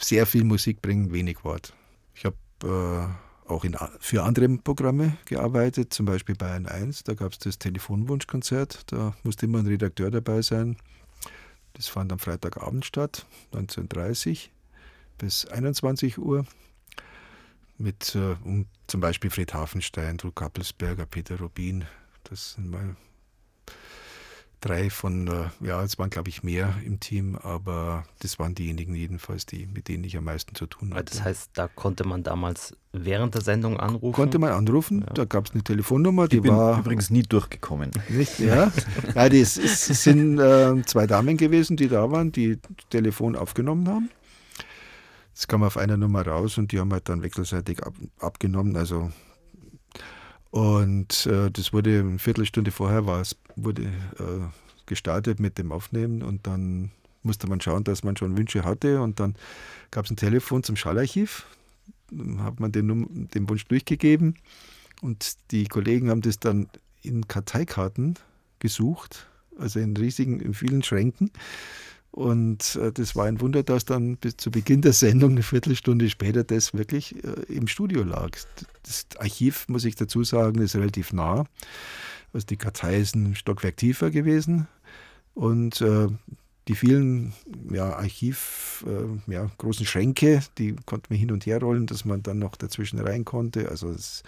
sehr 0.01 0.27
viel 0.27 0.45
Musik 0.45 0.81
bringen, 0.81 1.13
wenig 1.13 1.45
Wort. 1.45 1.75
Ich 2.15 2.25
habe 2.25 2.37
äh, 2.65 3.51
auch 3.51 3.65
in, 3.65 3.77
für 3.99 4.23
andere 4.23 4.49
Programme 4.59 5.17
gearbeitet, 5.25 5.93
zum 5.93 6.07
Beispiel 6.07 6.37
Bayern 6.37 6.67
1. 6.67 7.03
Da 7.05 7.15
gab 7.15 7.33
es 7.33 7.39
das 7.39 7.59
Telefonwunschkonzert. 7.59 8.93
Da 8.93 9.15
musste 9.25 9.47
immer 9.47 9.59
ein 9.59 9.67
Redakteur 9.67 10.11
dabei 10.11 10.43
sein. 10.43 10.77
Das 11.79 11.87
fand 11.87 12.13
am 12.13 12.19
Freitagabend 12.19 12.85
statt, 12.85 13.25
19.30 13.53 14.49
bis 15.17 15.47
21 15.47 16.19
Uhr. 16.19 16.45
Mit 17.79 18.17
äh, 18.17 18.35
um, 18.45 18.67
zum 18.89 19.01
Beispiel 19.01 19.31
Fred 19.31 19.55
Hafenstein, 19.55 20.17
Drew 20.17 20.33
Kappelsberger, 20.33 21.07
Peter 21.07 21.39
Rubin. 21.39 21.85
Das 22.25 22.55
sind 22.55 22.69
mal 22.69 22.97
drei 24.61 24.91
von, 24.91 25.29
äh, 25.29 25.67
ja, 25.67 25.83
es 25.83 25.99
waren 25.99 26.11
glaube 26.11 26.29
ich 26.29 26.43
mehr 26.43 26.75
im 26.85 27.01
Team, 27.01 27.37
aber 27.37 28.05
das 28.21 28.39
waren 28.39 28.55
diejenigen 28.55 28.95
jedenfalls, 28.95 29.47
die, 29.47 29.67
mit 29.67 29.89
denen 29.89 30.05
ich 30.05 30.17
am 30.17 30.25
meisten 30.25 30.55
zu 30.55 30.67
tun 30.67 30.95
hatte. 30.95 31.13
Das 31.13 31.25
heißt, 31.25 31.51
da 31.55 31.69
konnte 31.69 32.07
man 32.07 32.23
damals 32.23 32.77
während 32.93 33.35
der 33.35 33.43
Sendung 33.43 33.79
anrufen? 33.79 34.13
Konnte 34.13 34.39
man 34.39 34.53
anrufen, 34.53 35.05
ja. 35.07 35.13
da 35.15 35.25
gab 35.25 35.47
es 35.47 35.53
eine 35.53 35.63
Telefonnummer, 35.63 36.29
die 36.29 36.37
ich 36.37 36.43
bin 36.43 36.53
war... 36.57 36.81
übrigens 36.81 37.11
nie 37.11 37.23
durchgekommen. 37.23 37.91
Nicht, 38.09 38.39
ja, 38.39 38.73
ja 39.15 39.29
das 39.29 39.55
sind 39.55 40.39
äh, 40.39 40.83
zwei 40.85 41.07
Damen 41.07 41.37
gewesen, 41.37 41.77
die 41.77 41.89
da 41.89 42.11
waren, 42.11 42.33
die 42.33 42.59
Telefon 42.91 43.37
aufgenommen 43.37 43.89
haben. 43.89 44.11
Das 45.35 45.47
kam 45.47 45.63
auf 45.63 45.77
einer 45.77 45.97
Nummer 45.97 46.27
raus 46.27 46.59
und 46.59 46.73
die 46.73 46.81
haben 46.81 46.93
halt 46.93 47.09
dann 47.09 47.23
wechselseitig 47.23 47.85
ab, 47.85 47.95
abgenommen, 48.19 48.77
also 48.77 49.13
und 50.51 51.27
äh, 51.27 51.51
das 51.51 51.73
wurde 51.73 52.01
eine 52.01 52.19
Viertelstunde 52.19 52.71
vorher 52.71 53.07
war 53.07 53.21
es, 53.21 53.37
wurde 53.57 53.83
äh, 53.83 54.47
gestartet 54.87 55.41
mit 55.41 55.59
dem 55.59 55.73
Aufnehmen 55.73 56.23
und 56.23 56.47
dann 56.47 56.91
musste 57.23 57.47
man 57.49 57.61
schauen, 57.61 57.85
dass 57.85 58.05
man 58.05 58.17
schon 58.17 58.37
Wünsche 58.39 58.65
hatte 58.65 59.01
und 59.03 59.21
dann 59.21 59.35
gab 59.91 60.05
es 60.05 60.11
ein 60.11 60.17
Telefon 60.17 60.63
zum 60.63 60.77
Schallarchiv, 60.77 61.47
hat 62.39 62.61
man 62.61 62.73
den, 62.73 63.29
den 63.35 63.49
Wunsch 63.49 63.67
durchgegeben 63.67 64.37
und 65.03 65.37
die 65.51 65.67
Kollegen 65.67 66.11
haben 66.11 66.23
das 66.23 66.39
dann 66.39 66.69
in 67.03 67.29
Karteikarten 67.29 68.15
gesucht, 68.59 69.27
also 69.59 69.79
in 69.79 69.97
riesigen, 69.97 70.41
in 70.41 70.55
vielen 70.55 70.83
Schränken 70.83 71.31
und 72.11 72.77
äh, 72.77 72.91
das 72.93 73.17
war 73.17 73.27
ein 73.27 73.41
Wunder, 73.41 73.63
dass 73.63 73.85
dann 73.85 74.17
bis 74.17 74.37
zu 74.37 74.51
Beginn 74.51 74.81
der 74.81 74.93
Sendung, 74.93 75.33
eine 75.33 75.43
Viertelstunde 75.43 76.09
später, 76.09 76.45
das 76.45 76.75
wirklich 76.75 77.15
äh, 77.23 77.53
im 77.53 77.69
Studio 77.69 78.03
lag. 78.03 78.31
Das 78.83 79.07
Archiv, 79.19 79.69
muss 79.69 79.85
ich 79.85 79.95
dazu 79.95 80.25
sagen, 80.25 80.61
ist 80.61 80.75
relativ 80.75 81.13
nah. 81.13 81.45
Also 82.33 82.47
die 82.47 82.57
Kartei 82.57 82.99
ist 82.99 83.15
ein 83.15 83.35
Stockwerk 83.35 83.77
tiefer 83.77 84.11
gewesen. 84.11 84.69
Und 85.35 85.81
äh, 85.81 86.09
die 86.67 86.75
vielen 86.75 87.33
ja, 87.71 87.97
Archiv, 87.97 88.85
äh, 88.87 89.33
ja, 89.33 89.51
großen 89.59 89.87
Schränke, 89.87 90.43
die 90.59 90.77
konnte 90.87 91.07
man 91.11 91.19
hin 91.19 91.31
und 91.31 91.47
her 91.47 91.61
rollen, 91.61 91.87
dass 91.87 92.05
man 92.05 92.23
dann 92.23 92.39
noch 92.39 92.57
dazwischen 92.57 92.99
rein 92.99 93.25
konnte. 93.25 93.69
Also 93.69 93.91
es, 93.91 94.23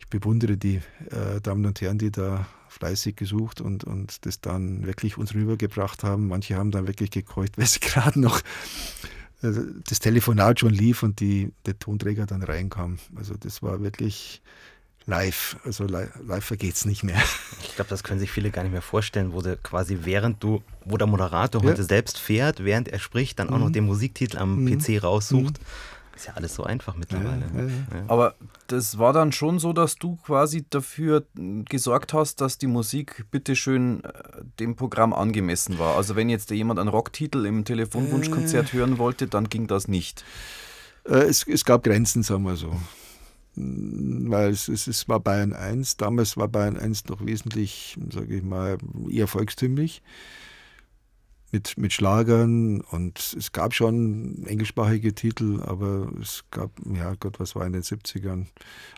ich 0.00 0.08
bewundere 0.08 0.56
die 0.56 0.80
äh, 1.10 1.40
Damen 1.42 1.66
und 1.66 1.80
Herren, 1.80 1.98
die 1.98 2.10
da 2.10 2.46
fleißig 2.74 3.16
gesucht 3.16 3.60
und, 3.60 3.84
und 3.84 4.26
das 4.26 4.40
dann 4.40 4.86
wirklich 4.86 5.16
uns 5.16 5.34
rübergebracht 5.34 6.04
haben. 6.04 6.28
Manche 6.28 6.56
haben 6.56 6.70
dann 6.70 6.86
wirklich 6.86 7.10
gekeucht, 7.10 7.52
weil 7.58 7.66
sie 7.66 7.80
gerade 7.80 8.20
noch 8.20 8.40
äh, 9.42 9.52
das 9.88 10.00
Telefonat 10.00 10.60
schon 10.60 10.70
lief 10.70 11.02
und 11.02 11.20
die, 11.20 11.52
der 11.66 11.78
Tonträger 11.78 12.26
dann 12.26 12.42
reinkam. 12.42 12.98
Also 13.16 13.34
das 13.38 13.62
war 13.62 13.80
wirklich 13.80 14.42
live. 15.06 15.56
Also 15.64 15.84
live, 15.84 16.10
live 16.26 16.44
vergeht 16.44 16.74
es 16.74 16.84
nicht 16.84 17.02
mehr. 17.02 17.22
Ich 17.62 17.74
glaube, 17.76 17.90
das 17.90 18.02
können 18.02 18.20
sich 18.20 18.30
viele 18.30 18.50
gar 18.50 18.62
nicht 18.62 18.72
mehr 18.72 18.82
vorstellen, 18.82 19.32
wo 19.32 19.42
du 19.42 19.56
quasi 19.56 20.00
während 20.02 20.42
du, 20.42 20.62
wo 20.84 20.96
der 20.96 21.06
Moderator 21.06 21.62
ja. 21.62 21.70
heute 21.70 21.84
selbst 21.84 22.18
fährt, 22.18 22.64
während 22.64 22.88
er 22.88 22.98
spricht, 22.98 23.38
dann 23.38 23.48
auch 23.50 23.58
mhm. 23.58 23.64
noch 23.64 23.70
den 23.70 23.86
Musiktitel 23.86 24.38
am 24.38 24.64
mhm. 24.64 24.78
PC 24.78 25.02
raussucht. 25.02 25.58
Mhm. 25.60 25.64
Ist 26.14 26.26
ja 26.26 26.34
alles 26.34 26.54
so 26.54 26.64
einfach 26.64 26.94
mittlerweile. 26.94 27.44
Ja, 27.54 27.62
ja, 27.62 27.68
ja. 27.68 28.04
Aber 28.06 28.34
das 28.68 28.98
war 28.98 29.12
dann 29.12 29.32
schon 29.32 29.58
so, 29.58 29.72
dass 29.72 29.96
du 29.96 30.16
quasi 30.16 30.64
dafür 30.68 31.24
gesorgt 31.34 32.12
hast, 32.12 32.40
dass 32.40 32.58
die 32.58 32.66
Musik 32.66 33.26
bitteschön 33.30 34.04
äh, 34.04 34.12
dem 34.60 34.76
Programm 34.76 35.12
angemessen 35.12 35.78
war. 35.78 35.96
Also 35.96 36.14
wenn 36.14 36.28
jetzt 36.28 36.50
jemand 36.50 36.78
einen 36.78 36.88
Rocktitel 36.88 37.44
im 37.46 37.64
Telefonwunschkonzert 37.64 38.72
äh. 38.72 38.76
hören 38.76 38.98
wollte, 38.98 39.26
dann 39.26 39.48
ging 39.48 39.66
das 39.66 39.88
nicht. 39.88 40.24
Äh, 41.04 41.24
es, 41.24 41.46
es, 41.48 41.64
gab 41.64 41.82
Grenzen, 41.82 42.22
sagen 42.22 42.44
wir 42.44 42.56
so. 42.56 42.72
Hm, 43.54 44.26
weil 44.28 44.50
es, 44.50 44.68
es, 44.68 44.86
es 44.86 45.08
war 45.08 45.18
Bayern 45.18 45.52
1. 45.52 45.96
Damals 45.96 46.36
war 46.36 46.46
Bayern 46.46 46.76
1 46.76 47.06
noch 47.06 47.26
wesentlich, 47.26 47.98
sage 48.10 48.36
ich 48.36 48.42
mal, 48.42 48.78
eher 49.10 49.26
volkstümlich 49.26 50.02
mit, 51.54 51.78
mit 51.78 51.92
Schlagern 51.92 52.80
und 52.80 53.36
es 53.38 53.52
gab 53.52 53.74
schon 53.74 54.44
englischsprachige 54.44 55.14
Titel, 55.14 55.62
aber 55.62 56.10
es 56.20 56.42
gab, 56.50 56.72
ja 56.92 57.14
Gott, 57.14 57.38
was 57.38 57.54
war 57.54 57.64
in 57.64 57.72
den 57.72 57.82
70ern? 57.82 58.46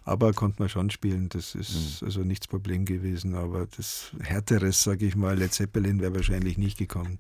Aber 0.05 0.33
konnte 0.33 0.63
man 0.63 0.71
schon 0.71 0.89
spielen, 0.89 1.29
das 1.29 1.55
ist 1.55 2.01
mhm. 2.01 2.07
also 2.07 2.21
nichts 2.21 2.49
Problem 2.49 2.87
gewesen, 2.87 3.35
aber 3.35 3.67
das 3.77 4.13
Härteres, 4.21 4.83
sage 4.83 5.05
ich 5.05 5.17
mal, 5.17 5.37
Led 5.37 5.53
Zeppelin 5.53 6.01
wäre 6.01 6.15
wahrscheinlich 6.15 6.57
nicht 6.57 6.79
gekommen. 6.79 7.19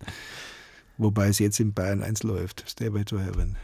Wobei 0.97 1.29
es 1.29 1.39
jetzt 1.39 1.61
in 1.61 1.75
Bayern 1.75 2.03
1 2.03 2.23
läuft, 2.23 2.65
Stairway 2.67 3.05
to 3.05 3.19
Heaven. 3.19 3.57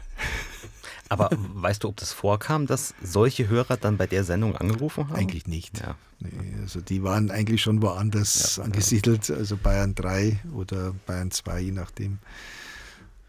Aber 1.13 1.29
weißt 1.53 1.83
du, 1.83 1.89
ob 1.89 1.97
das 1.97 2.11
vorkam, 2.11 2.67
dass 2.67 2.93
solche 3.03 3.47
Hörer 3.47 3.77
dann 3.77 3.97
bei 3.97 4.07
der 4.07 4.23
Sendung 4.23 4.55
angerufen 4.55 5.09
haben? 5.09 5.15
Eigentlich 5.15 5.47
nicht. 5.47 5.79
Ja. 5.79 5.95
Nee, 6.19 6.29
also 6.61 6.81
die 6.81 7.03
waren 7.03 7.31
eigentlich 7.31 7.61
schon 7.61 7.81
woanders 7.81 8.57
ja, 8.57 8.63
angesiedelt, 8.63 9.29
also 9.29 9.57
Bayern 9.57 9.93
3 9.95 10.39
oder 10.55 10.93
Bayern 11.05 11.31
2, 11.31 11.59
je 11.59 11.71
nachdem. 11.71 12.19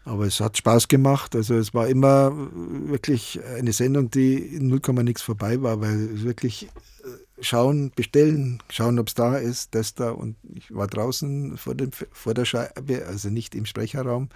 Aber 0.05 0.25
es 0.25 0.39
hat 0.39 0.57
Spaß 0.57 0.87
gemacht. 0.87 1.35
Also 1.35 1.55
es 1.55 1.73
war 1.73 1.87
immer 1.87 2.31
wirklich 2.33 3.39
eine 3.57 3.73
Sendung, 3.73 4.11
die 4.11 4.35
in 4.35 4.67
0, 4.67 4.79
nichts 5.03 5.23
vorbei 5.23 5.61
war, 5.61 5.81
weil 5.81 6.23
wirklich 6.23 6.63
äh, 7.03 7.43
schauen, 7.43 7.91
bestellen, 7.95 8.61
schauen, 8.69 8.99
ob 8.99 9.07
es 9.07 9.15
da 9.15 9.35
ist, 9.35 9.73
das 9.73 9.95
da. 9.95 10.11
Und 10.11 10.35
ich 10.53 10.73
war 10.73 10.87
draußen 10.87 11.57
vor, 11.57 11.73
dem, 11.73 11.89
vor 11.91 12.35
der 12.35 12.45
Scheibe, 12.45 13.05
also 13.07 13.29
nicht 13.29 13.55
im 13.55 13.65
Sprecherraum 13.65 14.29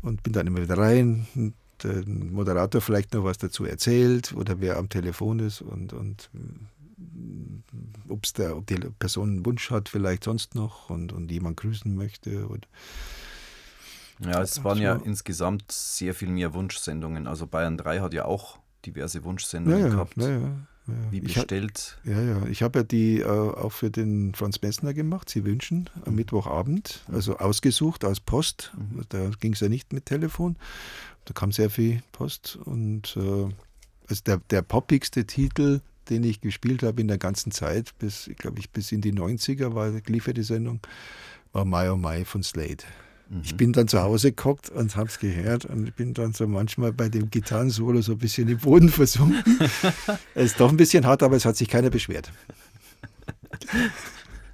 und 0.00 0.22
bin 0.22 0.32
dann 0.32 0.46
immer 0.46 0.62
wieder 0.62 0.78
rein, 0.78 1.54
der 1.84 2.06
Moderator 2.06 2.80
vielleicht 2.80 3.14
noch 3.14 3.24
was 3.24 3.38
dazu 3.38 3.64
erzählt 3.64 4.32
oder 4.34 4.60
wer 4.60 4.76
am 4.76 4.88
Telefon 4.88 5.38
ist 5.40 5.60
und, 5.60 5.92
und 5.92 6.30
äh, 6.34 8.10
ob's 8.10 8.32
der, 8.32 8.56
ob 8.56 8.66
die 8.66 8.76
Person 8.76 9.30
einen 9.30 9.46
Wunsch 9.46 9.70
hat, 9.70 9.88
vielleicht 9.88 10.24
sonst 10.24 10.54
noch 10.54 10.90
und, 10.90 11.12
und 11.12 11.30
jemand 11.30 11.56
grüßen 11.56 11.94
möchte. 11.94 12.48
Oder 12.48 12.66
ja, 14.20 14.42
es 14.42 14.64
waren 14.64 14.78
so. 14.78 14.84
ja 14.84 14.96
insgesamt 14.96 15.70
sehr 15.70 16.14
viel 16.14 16.28
mehr 16.28 16.54
Wunschsendungen. 16.54 17.26
Also 17.26 17.46
Bayern 17.46 17.76
3 17.76 18.00
hat 18.00 18.14
ja 18.14 18.24
auch 18.24 18.58
diverse 18.84 19.24
Wunschsendungen 19.24 19.80
ja, 19.80 19.88
gehabt. 19.88 20.16
Ja, 20.16 20.28
ja. 20.30 20.50
Ja, 20.88 21.12
Wie 21.12 21.20
bestellt? 21.20 21.98
Ich, 22.02 22.10
ja, 22.10 22.20
ja. 22.22 22.46
Ich 22.46 22.62
habe 22.62 22.80
ja 22.80 22.82
die 22.82 23.20
äh, 23.20 23.26
auch 23.26 23.72
für 23.72 23.90
den 23.90 24.34
Franz 24.34 24.62
Messner 24.62 24.94
gemacht, 24.94 25.28
Sie 25.28 25.44
wünschen, 25.44 25.90
am 26.04 26.12
mhm. 26.12 26.16
Mittwochabend, 26.16 27.04
also 27.12 27.36
ausgesucht 27.36 28.04
aus 28.04 28.20
Post. 28.20 28.72
Mhm. 28.76 29.02
Da 29.10 29.30
ging 29.38 29.52
es 29.52 29.60
ja 29.60 29.68
nicht 29.68 29.92
mit 29.92 30.06
Telefon. 30.06 30.56
Da 31.26 31.34
kam 31.34 31.52
sehr 31.52 31.68
viel 31.68 32.02
Post 32.12 32.58
und 32.64 33.16
äh, 33.16 33.52
also 34.08 34.22
der, 34.24 34.38
der 34.50 34.62
poppigste 34.62 35.26
Titel, 35.26 35.80
den 36.08 36.24
ich 36.24 36.40
gespielt 36.40 36.82
habe 36.82 37.02
in 37.02 37.08
der 37.08 37.18
ganzen 37.18 37.52
Zeit, 37.52 37.92
bis, 37.98 38.30
glaube 38.38 38.58
ich, 38.58 38.70
bis 38.70 38.90
in 38.90 39.02
die 39.02 39.12
90er 39.12 39.74
war, 39.74 39.90
lief 40.06 40.26
ja 40.26 40.32
die 40.32 40.42
Sendung, 40.42 40.80
war 41.52 41.66
My 41.66 41.88
Oh 41.88 41.96
My 41.96 42.24
von 42.24 42.42
Slade. 42.42 42.84
Mhm. 43.28 43.40
Ich 43.42 43.56
bin 43.56 43.72
dann 43.72 43.88
zu 43.88 44.00
Hause 44.02 44.32
geguckt 44.32 44.70
und 44.70 44.96
habe 44.96 45.08
es 45.08 45.18
gehört 45.18 45.64
und 45.66 45.94
bin 45.96 46.14
dann 46.14 46.32
so 46.32 46.46
manchmal 46.46 46.92
bei 46.92 47.08
dem 47.08 47.30
Gitarrensolo 47.30 48.00
so 48.00 48.12
ein 48.12 48.18
bisschen 48.18 48.48
im 48.48 48.58
Boden 48.58 48.88
versunken. 48.90 49.58
es 50.34 50.52
ist 50.52 50.60
doch 50.60 50.70
ein 50.70 50.76
bisschen 50.76 51.06
hart, 51.06 51.22
aber 51.22 51.36
es 51.36 51.44
hat 51.44 51.56
sich 51.56 51.68
keiner 51.68 51.90
beschwert. 51.90 52.30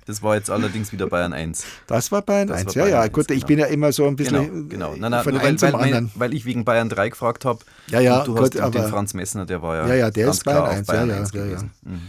Das 0.06 0.22
war 0.22 0.34
jetzt 0.34 0.50
allerdings 0.50 0.92
wieder 0.92 1.06
Bayern 1.06 1.32
1. 1.32 1.64
Das 1.86 2.12
war 2.12 2.20
Bayern 2.20 2.48
das 2.48 2.58
1, 2.58 2.66
war 2.66 2.74
ja, 2.74 2.82
Bayern 2.82 2.94
ja. 2.94 3.02
1, 3.02 3.12
Gut, 3.12 3.28
genau. 3.28 3.38
ich 3.38 3.46
bin 3.46 3.58
ja 3.58 3.66
immer 3.66 3.92
so 3.92 4.06
ein 4.06 4.16
bisschen 4.16 4.68
genau, 4.68 4.90
genau. 4.90 4.96
Nein, 4.96 5.10
nein, 5.12 5.24
von 5.24 5.36
einem 5.36 5.42
weil, 5.42 5.70
zum 5.70 5.74
anderen. 5.80 6.10
Weil 6.14 6.34
ich 6.34 6.44
wegen 6.44 6.64
Bayern 6.64 6.90
3 6.90 7.08
gefragt 7.10 7.44
habe. 7.44 7.60
Ja, 7.88 8.00
ja. 8.00 8.24
Du 8.24 8.34
gut, 8.34 8.42
hast 8.42 8.60
aber, 8.60 8.80
den 8.80 8.90
Franz 8.90 9.14
Messner, 9.14 9.46
der 9.46 9.62
war 9.62 9.76
ja. 9.76 9.88
Ja, 9.88 9.94
ja, 9.94 10.10
der 10.10 10.28
ist 10.28 10.44
Bayern 10.44 10.66
1. 10.66 10.86
Bayern 10.86 11.08
ja, 11.08 11.16
1 11.16 11.32
ja, 11.32 11.42
gewesen. 11.42 11.70
Ja, 11.84 11.90
mhm. 11.90 12.00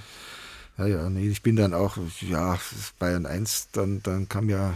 ja. 0.77 0.85
ja, 0.87 1.09
nee, 1.09 1.29
ich 1.29 1.41
bin 1.41 1.55
dann 1.55 1.73
auch, 1.73 1.97
ja, 2.19 2.57
Bayern 2.99 3.25
1, 3.25 3.69
dann, 3.71 4.01
dann 4.03 4.27
kam 4.27 4.49
ja 4.49 4.73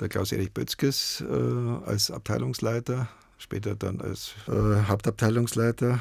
der 0.00 0.08
Klaus-Erich 0.08 0.52
Bötzkes 0.52 1.22
äh, 1.28 1.86
als 1.86 2.10
Abteilungsleiter, 2.10 3.08
später 3.38 3.74
dann 3.74 4.00
als 4.00 4.34
äh, 4.48 4.88
Hauptabteilungsleiter. 4.88 6.00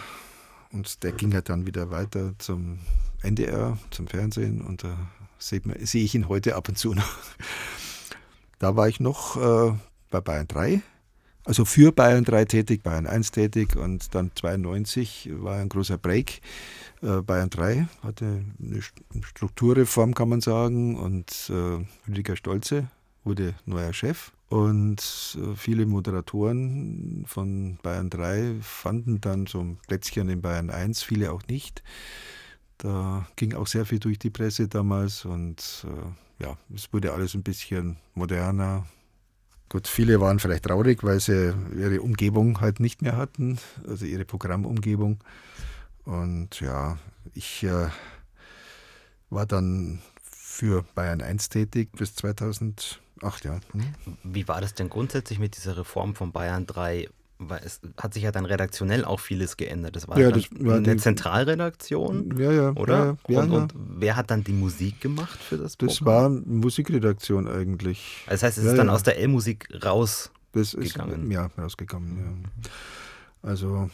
Und 0.71 1.03
der 1.03 1.11
ging 1.11 1.31
ja 1.31 1.41
dann 1.41 1.65
wieder 1.65 1.89
weiter 1.89 2.33
zum 2.37 2.79
NDR, 3.21 3.77
zum 3.91 4.07
Fernsehen 4.07 4.61
und 4.61 4.83
da 4.83 4.95
sehe 5.39 6.03
ich 6.03 6.15
ihn 6.15 6.29
heute 6.29 6.55
ab 6.55 6.69
und 6.69 6.77
zu 6.77 6.93
noch. 6.93 7.09
Da 8.59 8.75
war 8.75 8.87
ich 8.87 8.99
noch 8.99 9.37
äh, 9.37 9.73
bei 10.11 10.21
Bayern 10.21 10.47
3, 10.47 10.81
also 11.45 11.65
für 11.65 11.91
Bayern 11.91 12.25
3 12.25 12.45
tätig, 12.45 12.83
Bayern 12.83 13.07
1 13.07 13.31
tätig 13.31 13.75
und 13.75 14.13
dann 14.13 14.31
92 14.35 15.29
war 15.33 15.55
ein 15.55 15.69
großer 15.69 15.97
Break. 15.97 16.41
Äh, 17.01 17.21
Bayern 17.21 17.49
3 17.49 17.87
hatte 18.03 18.43
eine 18.61 18.81
Strukturreform, 19.23 20.13
kann 20.13 20.29
man 20.29 20.41
sagen, 20.41 20.97
und 20.97 21.49
äh, 21.49 21.85
Rüdiger 22.07 22.35
Stolze 22.35 22.89
wurde 23.23 23.55
neuer 23.65 23.93
Chef. 23.93 24.31
Und 24.49 25.37
äh, 25.39 25.55
viele 25.55 25.85
Moderatoren 25.85 27.23
von 27.27 27.77
Bayern 27.83 28.09
3 28.09 28.55
fanden 28.61 29.21
dann 29.21 29.45
so 29.45 29.59
ein 29.59 29.77
Plätzchen 29.87 30.29
in 30.29 30.41
Bayern 30.41 30.71
1, 30.71 31.03
viele 31.03 31.31
auch 31.31 31.43
nicht. 31.47 31.83
Da 32.79 33.27
ging 33.35 33.53
auch 33.53 33.67
sehr 33.67 33.85
viel 33.85 33.99
durch 33.99 34.17
die 34.17 34.29
Presse 34.29 34.67
damals 34.67 35.25
und 35.25 35.85
äh, 35.85 36.43
ja, 36.43 36.57
es 36.73 36.91
wurde 36.93 37.13
alles 37.13 37.35
ein 37.35 37.43
bisschen 37.43 37.97
moderner. 38.15 38.87
Gut, 39.67 39.87
viele 39.87 40.19
waren 40.19 40.39
vielleicht 40.39 40.63
traurig, 40.63 41.03
weil 41.03 41.19
sie 41.19 41.53
ihre 41.77 42.01
Umgebung 42.01 42.59
halt 42.61 42.79
nicht 42.79 43.01
mehr 43.01 43.17
hatten, 43.17 43.59
also 43.87 44.05
ihre 44.05 44.25
Programmumgebung. 44.25 45.23
Und 46.05 46.59
ja, 46.61 46.97
ich 47.35 47.63
äh, 47.63 47.89
war 49.29 49.45
dann 49.45 49.99
für 50.59 50.83
Bayern 50.93 51.21
1 51.21 51.47
tätig 51.47 51.89
bis 51.93 52.15
2000 52.15 52.99
Acht 53.21 53.43
Jahre. 53.43 53.59
Hm. 53.71 54.17
Wie 54.23 54.47
war 54.47 54.61
das 54.61 54.73
denn 54.73 54.89
grundsätzlich 54.89 55.39
mit 55.39 55.57
dieser 55.57 55.77
Reform 55.77 56.15
von 56.15 56.31
Bayern 56.31 56.65
3? 56.65 57.09
Weil 57.37 57.61
es 57.65 57.79
hat 57.97 58.13
sich 58.13 58.23
ja 58.23 58.31
dann 58.31 58.45
redaktionell 58.45 59.05
auch 59.05 59.19
vieles 59.21 59.55
geändert. 59.55 59.95
Das 59.95 60.07
war, 60.07 60.17
ja, 60.19 60.29
das 60.31 60.43
war 60.59 60.75
eine 60.77 60.95
die, 60.95 61.01
Zentralredaktion, 61.01 62.37
ja, 62.37 62.51
ja, 62.51 62.71
oder? 62.71 63.17
Ja, 63.29 63.41
und, 63.41 63.51
und, 63.51 63.73
wer 63.75 64.17
hat 64.17 64.29
dann 64.29 64.43
die 64.43 64.53
Musik 64.53 64.99
gemacht 64.99 65.39
für 65.41 65.57
das 65.57 65.77
Programm? 65.77 65.95
Das 65.95 66.05
war 66.05 66.29
Musikredaktion 66.29 67.47
eigentlich. 67.47 68.25
Das 68.27 68.43
heißt, 68.43 68.57
es 68.57 68.65
ist 68.65 68.77
dann 68.77 68.89
aus 68.89 69.03
der 69.03 69.17
L-Musik 69.19 69.69
rausgegangen? 69.83 71.31
ja, 71.31 71.49
rausgegangen, 71.57 72.17
ja. 72.17 73.49
Also 73.49 73.89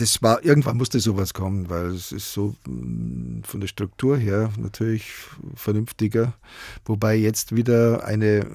das 0.00 0.22
war, 0.22 0.42
irgendwann 0.44 0.78
musste 0.78 0.98
sowas 0.98 1.34
kommen, 1.34 1.68
weil 1.68 1.88
es 1.88 2.10
ist 2.10 2.32
so 2.32 2.54
mm, 2.66 3.42
von 3.42 3.60
der 3.60 3.68
Struktur 3.68 4.16
her 4.16 4.50
natürlich 4.56 5.12
vernünftiger. 5.54 6.32
Wobei 6.86 7.16
jetzt 7.16 7.54
wieder 7.54 8.04
eine 8.04 8.38
äh, 8.38 8.46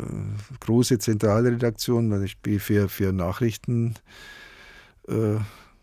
große 0.59 0.97
Zentralredaktion, 0.97 2.09
Beispiel 2.09 2.59
für, 2.59 2.89
für 2.89 3.13
Nachrichten 3.13 3.93
äh, 5.07 5.37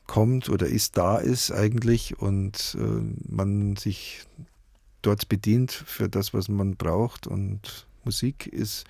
kommt 0.06 0.48
oder 0.48 0.66
ist, 0.66 0.96
da 0.96 1.18
ist 1.18 1.52
eigentlich 1.52 2.18
und 2.18 2.76
äh, 2.78 3.32
man 3.32 3.76
sich 3.76 4.26
dort 5.00 5.28
bedient 5.28 5.70
für 5.70 6.08
das, 6.08 6.34
was 6.34 6.48
man 6.48 6.74
braucht. 6.74 7.28
Und 7.28 7.86
Musik 8.04 8.46
ist 8.48 8.84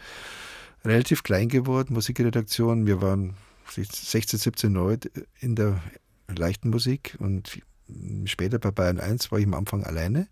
relativ 0.84 1.22
klein 1.22 1.48
geworden, 1.48 1.92
Musikredaktion. 1.92 2.86
Wir 2.86 3.02
waren 3.02 3.34
16, 3.68 4.38
17 4.38 4.72
Leute 4.72 5.10
in 5.40 5.54
der 5.54 5.80
leichten 6.36 6.70
Musik 6.70 7.16
und 7.18 7.60
später 8.24 8.58
bei 8.58 8.70
Bayern 8.70 9.00
1 9.00 9.30
war 9.32 9.38
ich 9.38 9.46
am 9.46 9.54
Anfang 9.54 9.84
alleine 9.84 10.28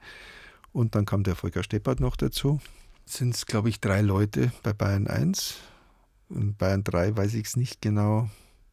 und 0.72 0.94
dann 0.94 1.06
kam 1.06 1.22
der 1.22 1.36
Volker 1.36 1.62
Steppert 1.62 2.00
noch 2.00 2.16
dazu. 2.16 2.60
Sind 3.06 3.34
es, 3.34 3.46
glaube 3.46 3.68
ich, 3.68 3.80
drei 3.80 4.02
Leute 4.02 4.52
bei 4.62 4.72
Bayern 4.72 5.06
1 5.06 5.56
und 6.28 6.58
Bayern 6.58 6.84
3 6.84 7.16
weiß 7.16 7.34
ich 7.34 7.48
es 7.48 7.56
nicht 7.56 7.82
genau. 7.82 8.28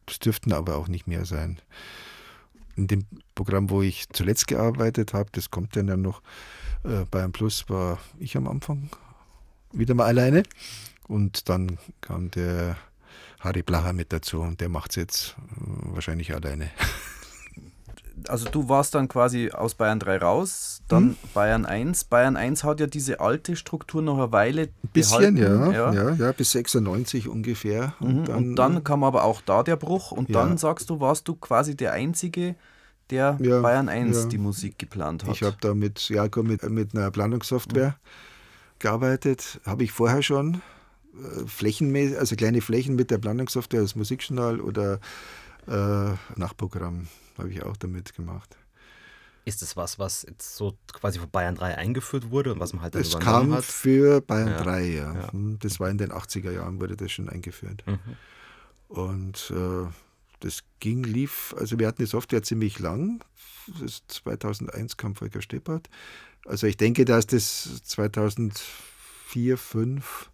Es 0.06 0.18
dürften 0.18 0.52
aber 0.52 0.76
auch 0.76 0.88
nicht 0.88 1.06
mehr 1.06 1.24
sein. 1.24 1.60
In 2.76 2.86
dem 2.86 3.04
Programm, 3.34 3.70
wo 3.70 3.82
ich 3.82 4.08
zuletzt 4.10 4.46
gearbeitet 4.46 5.12
habe, 5.12 5.28
das 5.32 5.50
kommt 5.50 5.76
dann 5.76 5.88
ja 5.88 5.96
noch, 5.96 6.22
äh, 6.84 7.04
Bayern 7.10 7.32
Plus 7.32 7.68
war 7.68 7.98
ich 8.18 8.36
am 8.36 8.46
Anfang 8.46 8.88
wieder 9.72 9.94
mal 9.94 10.06
alleine 10.06 10.44
und 11.08 11.48
dann 11.48 11.78
kam 12.00 12.30
der 12.30 12.76
Harry 13.40 13.62
Blacher 13.62 13.92
mit 13.92 14.12
dazu 14.12 14.40
und 14.40 14.60
der 14.60 14.68
macht 14.68 14.90
es 14.90 14.96
jetzt 14.96 15.36
äh, 15.56 15.94
wahrscheinlich 15.94 16.34
alleine. 16.34 16.70
also 18.28 18.48
du 18.48 18.68
warst 18.68 18.94
dann 18.94 19.08
quasi 19.08 19.50
aus 19.50 19.74
Bayern 19.74 19.98
3 19.98 20.18
raus, 20.18 20.82
dann 20.88 21.10
hm? 21.10 21.16
Bayern 21.34 21.66
1. 21.66 22.04
Bayern 22.04 22.36
1 22.36 22.64
hat 22.64 22.80
ja 22.80 22.86
diese 22.86 23.20
alte 23.20 23.56
Struktur 23.56 24.02
noch 24.02 24.18
eine 24.18 24.32
Weile 24.32 24.62
Ein 24.62 24.88
bisschen, 24.92 25.36
ja, 25.36 25.70
ja, 25.70 25.92
ja. 25.92 26.10
Ja, 26.12 26.32
bis 26.32 26.52
96 26.52 27.28
ungefähr. 27.28 27.94
Und, 28.00 28.20
mhm, 28.20 28.24
dann, 28.24 28.36
und 28.36 28.56
dann, 28.56 28.84
kam 28.84 29.04
aber 29.04 29.24
auch 29.24 29.40
da 29.40 29.62
der 29.62 29.76
Bruch 29.76 30.12
und 30.12 30.28
ja. 30.28 30.40
dann 30.40 30.58
sagst 30.58 30.90
du, 30.90 31.00
warst 31.00 31.28
du 31.28 31.34
quasi 31.34 31.76
der 31.76 31.92
Einzige, 31.92 32.54
der 33.10 33.38
ja, 33.40 33.60
Bayern 33.60 33.88
1 33.88 34.16
ja. 34.16 34.24
die 34.26 34.38
Musik 34.38 34.78
geplant 34.78 35.24
hat. 35.24 35.34
Ich 35.34 35.42
habe 35.42 35.56
da 35.60 35.74
mit 35.74 36.08
Jakob 36.08 36.46
mit, 36.46 36.68
mit 36.68 36.94
einer 36.94 37.10
Planungssoftware 37.10 37.88
mhm. 37.88 38.78
gearbeitet, 38.78 39.60
habe 39.64 39.84
ich 39.84 39.92
vorher 39.92 40.22
schon 40.22 40.62
äh, 41.14 41.46
flächenmäßig, 41.46 42.18
also 42.18 42.36
kleine 42.36 42.60
Flächen 42.60 42.96
mit 42.96 43.10
der 43.10 43.18
Planungssoftware, 43.18 43.82
das 43.82 43.96
Musikjournal 43.96 44.60
oder 44.60 45.00
äh, 45.66 46.12
Nachprogramm 46.36 47.08
habe 47.38 47.50
ich 47.50 47.62
auch 47.62 47.76
damit 47.76 48.14
gemacht. 48.14 48.56
Ist 49.44 49.62
das 49.62 49.76
was, 49.76 49.98
was 49.98 50.24
jetzt 50.28 50.56
so 50.56 50.76
quasi 50.92 51.18
von 51.18 51.30
Bayern 51.30 51.54
3 51.54 51.78
eingeführt 51.78 52.30
wurde 52.30 52.52
und 52.52 52.60
was 52.60 52.74
man 52.74 52.82
halt 52.82 52.94
dann 52.94 53.02
Es 53.02 53.18
kam 53.18 53.54
hat? 53.54 53.64
für 53.64 54.20
Bayern 54.20 54.48
ja. 54.48 54.62
3, 54.62 54.84
ja. 54.84 55.14
ja. 55.14 55.32
Hm, 55.32 55.58
das 55.60 55.80
war 55.80 55.88
in 55.88 55.98
den 55.98 56.12
80er 56.12 56.50
Jahren, 56.50 56.80
wurde 56.80 56.96
das 56.96 57.12
schon 57.12 57.28
eingeführt. 57.28 57.82
Mhm. 57.86 57.98
Und 58.88 59.52
äh, 59.54 59.90
das 60.40 60.64
ging, 60.80 61.02
lief, 61.02 61.54
also 61.58 61.78
wir 61.78 61.86
hatten 61.86 62.02
die 62.02 62.08
Software 62.08 62.42
ziemlich 62.42 62.78
lang. 62.78 63.20
2001 64.08 64.96
kam 64.96 65.14
Volker 65.14 65.42
Steppert. 65.42 65.88
Also 66.46 66.66
ich 66.66 66.76
denke, 66.76 67.04
dass 67.04 67.26
das 67.26 67.82
2004, 67.84 68.62
2005 69.28 70.30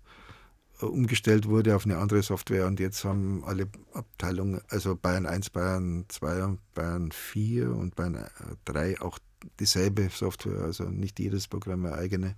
umgestellt 0.81 1.49
wurde 1.49 1.77
auf 1.77 1.85
eine 1.85 1.99
andere 1.99 2.23
Software 2.23 2.67
und 2.67 2.81
jetzt 2.81 3.05
haben 3.05 3.43
alle 3.45 3.69
Abteilungen, 3.93 4.61
also 4.69 4.97
Bayern 4.97 5.27
1, 5.27 5.51
Bayern 5.51 6.05
2, 6.09 6.57
Bayern 6.75 7.13
4 7.13 7.71
und 7.71 7.95
Bayern 7.95 8.27
3 8.65 9.01
auch 9.01 9.19
dieselbe 9.61 10.09
Software, 10.11 10.63
also 10.63 10.85
nicht 10.85 11.19
jedes 11.21 11.49
Programm 11.49 11.87
eine 11.87 11.97
eigene. 11.97 12.35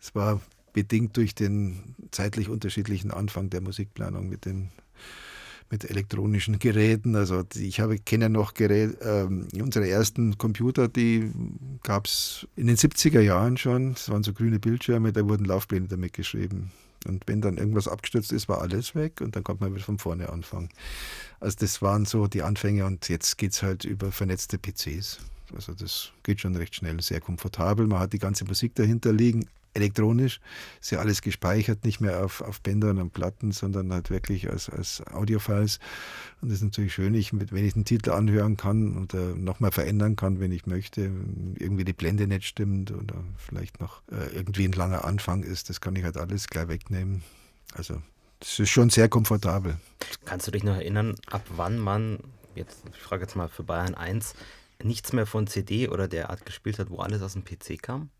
Es 0.00 0.14
war 0.14 0.40
bedingt 0.72 1.16
durch 1.16 1.34
den 1.34 1.96
zeitlich 2.10 2.48
unterschiedlichen 2.48 3.10
Anfang 3.10 3.50
der 3.50 3.60
Musikplanung 3.60 4.28
mit 4.28 4.44
den 4.44 4.70
mit 5.70 5.88
elektronischen 5.88 6.58
Geräten. 6.58 7.14
Also 7.14 7.44
ich 7.54 7.80
habe 7.80 7.98
kenne 7.98 8.30
noch 8.30 8.54
Gerät, 8.54 8.96
ähm, 9.02 9.48
unsere 9.60 9.88
ersten 9.88 10.38
Computer, 10.38 10.88
die 10.88 11.30
gab 11.82 12.06
es 12.06 12.46
in 12.56 12.68
den 12.68 12.76
70er 12.76 13.20
Jahren 13.20 13.56
schon. 13.56 13.92
Das 13.92 14.08
waren 14.08 14.22
so 14.22 14.32
grüne 14.32 14.58
Bildschirme, 14.58 15.12
da 15.12 15.28
wurden 15.28 15.44
Laufpläne 15.44 15.88
damit 15.88 16.14
geschrieben. 16.14 16.72
Und 17.06 17.24
wenn 17.26 17.40
dann 17.40 17.58
irgendwas 17.58 17.88
abgestürzt 17.88 18.32
ist, 18.32 18.48
war 18.48 18.60
alles 18.60 18.94
weg 18.94 19.20
und 19.20 19.36
dann 19.36 19.44
konnte 19.44 19.62
man 19.62 19.74
wieder 19.74 19.84
von 19.84 19.98
vorne 19.98 20.28
anfangen. 20.30 20.68
Also 21.40 21.56
das 21.60 21.80
waren 21.80 22.04
so 22.04 22.26
die 22.26 22.42
Anfänge 22.42 22.86
und 22.86 23.08
jetzt 23.08 23.38
geht 23.38 23.52
es 23.52 23.62
halt 23.62 23.84
über 23.84 24.10
vernetzte 24.10 24.58
PCs. 24.58 25.18
Also 25.54 25.72
das 25.72 26.12
geht 26.24 26.40
schon 26.40 26.56
recht 26.56 26.74
schnell, 26.74 27.00
sehr 27.00 27.20
komfortabel. 27.20 27.86
Man 27.86 28.00
hat 28.00 28.12
die 28.12 28.18
ganze 28.18 28.44
Musik 28.44 28.74
dahinter 28.74 29.12
liegen, 29.12 29.48
elektronisch. 29.74 30.40
Ist 30.80 30.90
ja 30.90 30.98
alles 30.98 31.22
gespeichert, 31.22 31.84
nicht 31.84 32.00
mehr 32.00 32.24
auf, 32.24 32.40
auf 32.40 32.60
Bändern 32.60 32.98
und 32.98 33.12
Platten, 33.12 33.52
sondern 33.52 33.92
halt 33.92 34.10
wirklich 34.10 34.50
als, 34.50 34.68
als 34.68 35.02
Audiofiles. 35.12 35.78
Und 36.40 36.50
das 36.50 36.58
ist 36.58 36.64
natürlich 36.64 36.94
schön, 36.94 37.14
ich, 37.14 37.32
wenn 37.32 37.64
ich 37.64 37.74
den 37.74 37.84
Titel 37.84 38.10
anhören 38.10 38.56
kann 38.56 38.96
oder 38.96 39.34
nochmal 39.34 39.72
verändern 39.72 40.16
kann, 40.16 40.40
wenn 40.40 40.52
ich 40.52 40.66
möchte, 40.66 41.10
irgendwie 41.56 41.84
die 41.84 41.92
Blende 41.92 42.26
nicht 42.26 42.44
stimmt 42.44 42.90
oder 42.90 43.16
vielleicht 43.36 43.80
noch 43.80 44.02
äh, 44.10 44.34
irgendwie 44.34 44.64
ein 44.64 44.72
langer 44.72 45.04
Anfang 45.04 45.42
ist, 45.42 45.68
das 45.68 45.80
kann 45.80 45.96
ich 45.96 46.04
halt 46.04 46.16
alles 46.16 46.48
gleich 46.48 46.68
wegnehmen. 46.68 47.22
Also 47.74 48.00
das 48.40 48.58
ist 48.58 48.70
schon 48.70 48.90
sehr 48.90 49.08
komfortabel. 49.08 49.76
Kannst 50.24 50.46
du 50.46 50.50
dich 50.50 50.62
noch 50.62 50.76
erinnern, 50.76 51.16
ab 51.26 51.42
wann 51.56 51.78
man, 51.78 52.18
jetzt, 52.54 52.82
ich 52.92 53.00
frage 53.00 53.22
jetzt 53.22 53.34
mal 53.34 53.48
für 53.48 53.64
Bayern 53.64 53.94
1, 53.94 54.34
nichts 54.82 55.12
mehr 55.12 55.26
von 55.26 55.46
CD 55.46 55.88
oder 55.88 56.06
der 56.06 56.30
Art 56.30 56.46
gespielt 56.46 56.78
hat, 56.78 56.90
wo 56.90 56.98
alles 56.98 57.20
aus 57.22 57.32
dem 57.32 57.44
PC 57.44 57.82
kam? 57.82 58.10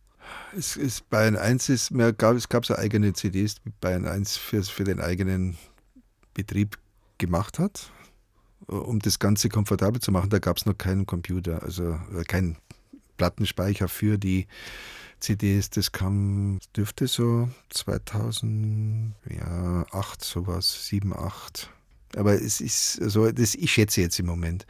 Es 0.57 0.77
ist 0.77 1.09
Bayern 1.11 1.37
1 1.37 1.69
ist 1.69 1.91
mehr, 1.91 2.13
gab, 2.13 2.37
es 2.37 2.49
gab 2.49 2.67
so 2.67 2.75
eigene 2.75 3.13
CDs, 3.13 3.57
die 3.57 3.71
Bayern 3.81 4.07
1 4.07 4.37
für, 4.37 4.63
für 4.63 4.85
den 4.85 5.01
eigenen 5.01 5.57
Betrieb 6.35 6.79
gemacht 7.19 7.59
hat, 7.59 7.91
um 8.67 8.99
das 9.01 9.19
Ganze 9.19 9.49
komfortabel 9.49 10.01
zu 10.01 10.13
machen. 10.13 10.31
Da 10.31 10.39
gab 10.39 10.57
es 10.57 10.67
noch 10.67 10.77
keinen 10.77 11.07
Computer, 11.07 11.63
also 11.63 11.99
äh, 12.17 12.25
keinen 12.25 12.57
Plattenspeicher 13.17 13.89
für 13.89 14.19
die 14.19 14.47
CDs. 15.21 15.71
Das 15.71 15.93
kam, 15.93 16.59
dürfte 16.77 17.07
so 17.07 17.49
2008 17.71 20.25
sowas, 20.25 20.87
7, 20.87 21.15
8. 21.15 21.71
Aber 22.17 22.35
es 22.35 22.61
ist 22.61 22.95
so, 22.95 23.31
das, 23.31 23.55
ich 23.55 23.73
schätze 23.73 24.01
jetzt 24.01 24.19
im 24.19 24.27
Moment. 24.27 24.67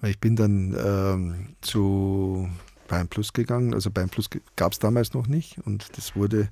Weil 0.00 0.10
ich 0.10 0.20
bin 0.20 0.36
dann 0.36 0.76
ähm, 0.78 1.56
zu 1.62 2.48
Bayern 2.88 3.08
Plus 3.08 3.32
gegangen. 3.32 3.74
Also 3.74 3.90
Bayern 3.90 4.10
Plus 4.10 4.28
gab 4.56 4.72
es 4.72 4.78
damals 4.78 5.14
noch 5.14 5.26
nicht 5.26 5.58
und 5.64 5.96
das 5.96 6.16
wurde 6.16 6.48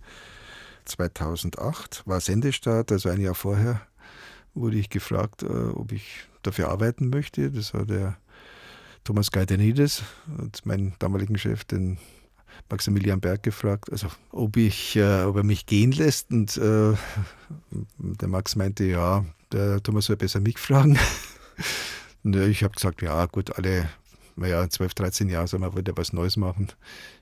2008 0.85 2.03
war 2.07 2.21
Sendestart, 2.21 2.91
also 2.91 3.09
ein 3.09 3.21
Jahr 3.21 3.35
vorher 3.35 3.81
wurde 4.55 4.77
ich 4.77 4.91
gefragt, 4.91 5.43
äh, 5.43 5.47
ob 5.47 5.93
ich 5.93 6.27
dafür 6.43 6.69
arbeiten 6.69 7.09
möchte. 7.09 7.51
Das 7.51 7.73
war 7.75 7.87
der 7.87 8.17
Thomas 9.05 9.31
Gaidenides 9.31 10.03
und 10.39 10.65
meinen 10.67 10.95
damaligen 10.99 11.39
Chef, 11.39 11.65
den 11.65 11.99
Maximilian 12.69 13.21
Berg, 13.21 13.43
gefragt, 13.43 13.91
also 13.91 14.09
ob 14.31 14.57
ich, 14.57 14.97
äh, 14.97 15.23
ob 15.23 15.37
er 15.37 15.43
mich 15.43 15.67
gehen 15.67 15.93
lässt. 15.93 16.31
Und 16.31 16.57
äh, 16.57 16.95
der 17.99 18.29
Max 18.29 18.57
meinte, 18.57 18.85
ja, 18.85 19.25
der 19.53 19.83
Thomas 19.83 20.07
soll 20.07 20.17
besser 20.17 20.41
mich 20.41 20.59
fragen. 20.59 20.99
und 22.25 22.37
ich 22.37 22.63
habe 22.63 22.75
gesagt, 22.75 23.03
ja, 23.03 23.27
gut, 23.27 23.57
alle 23.57 23.89
naja, 24.37 24.69
12, 24.69 24.95
13 24.95 25.29
Jahre 25.29 25.49
soll 25.49 25.61
man 25.61 25.77
wieder 25.77 25.97
was 25.97 26.13
Neues 26.13 26.37
machen. 26.37 26.69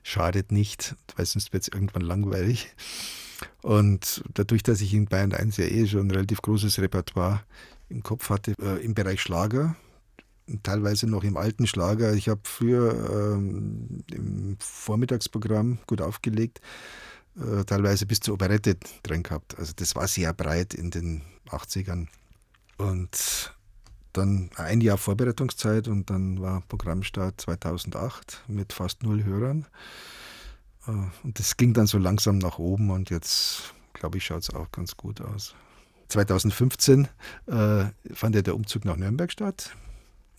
Schadet 0.03 0.51
nicht, 0.51 0.95
weil 1.15 1.25
sonst 1.25 1.53
wird 1.53 1.63
es 1.63 1.69
irgendwann 1.69 2.03
langweilig. 2.03 2.73
Und 3.61 4.23
dadurch, 4.33 4.63
dass 4.63 4.81
ich 4.81 4.93
in 4.93 5.05
Bayern 5.05 5.33
1 5.33 5.57
ja 5.57 5.65
eh 5.65 5.87
schon 5.87 6.07
ein 6.07 6.11
relativ 6.11 6.41
großes 6.41 6.79
Repertoire 6.79 7.43
im 7.89 8.03
Kopf 8.03 8.29
hatte, 8.29 8.53
äh, 8.61 8.83
im 8.83 8.93
Bereich 8.93 9.21
Schlager, 9.21 9.75
teilweise 10.63 11.07
noch 11.07 11.23
im 11.23 11.37
alten 11.37 11.67
Schlager. 11.67 12.13
Ich 12.13 12.29
habe 12.29 12.41
früher 12.43 13.35
ähm, 13.35 14.03
im 14.11 14.57
Vormittagsprogramm 14.59 15.79
gut 15.87 16.01
aufgelegt, 16.01 16.61
äh, 17.37 17.63
teilweise 17.63 18.05
bis 18.05 18.19
zur 18.19 18.35
Operette 18.35 18.77
drin 19.03 19.23
gehabt. 19.23 19.57
Also 19.57 19.73
das 19.75 19.95
war 19.95 20.07
sehr 20.07 20.33
breit 20.33 20.73
in 20.73 20.91
den 20.91 21.21
80ern. 21.49 22.07
Und 22.77 23.53
dann 24.13 24.49
ein 24.55 24.81
Jahr 24.81 24.97
Vorbereitungszeit 24.97 25.87
und 25.87 26.09
dann 26.09 26.41
war 26.41 26.61
Programmstart 26.67 27.39
2008 27.41 28.43
mit 28.47 28.73
fast 28.73 29.03
null 29.03 29.23
Hörern. 29.23 29.65
Äh, 30.87 30.91
und 31.23 31.39
das 31.39 31.57
ging 31.57 31.73
dann 31.73 31.87
so 31.87 31.97
langsam 31.97 32.37
nach 32.37 32.59
oben 32.59 32.89
und 32.89 33.09
jetzt, 33.09 33.73
glaube 33.93 34.17
ich, 34.17 34.25
schaut 34.25 34.43
es 34.43 34.53
auch 34.53 34.71
ganz 34.71 34.97
gut 34.97 35.21
aus. 35.21 35.55
2015 36.09 37.07
äh, 37.47 37.85
fand 38.13 38.35
ja 38.35 38.41
der 38.41 38.55
Umzug 38.55 38.85
nach 38.85 38.97
Nürnberg 38.97 39.31
statt 39.31 39.75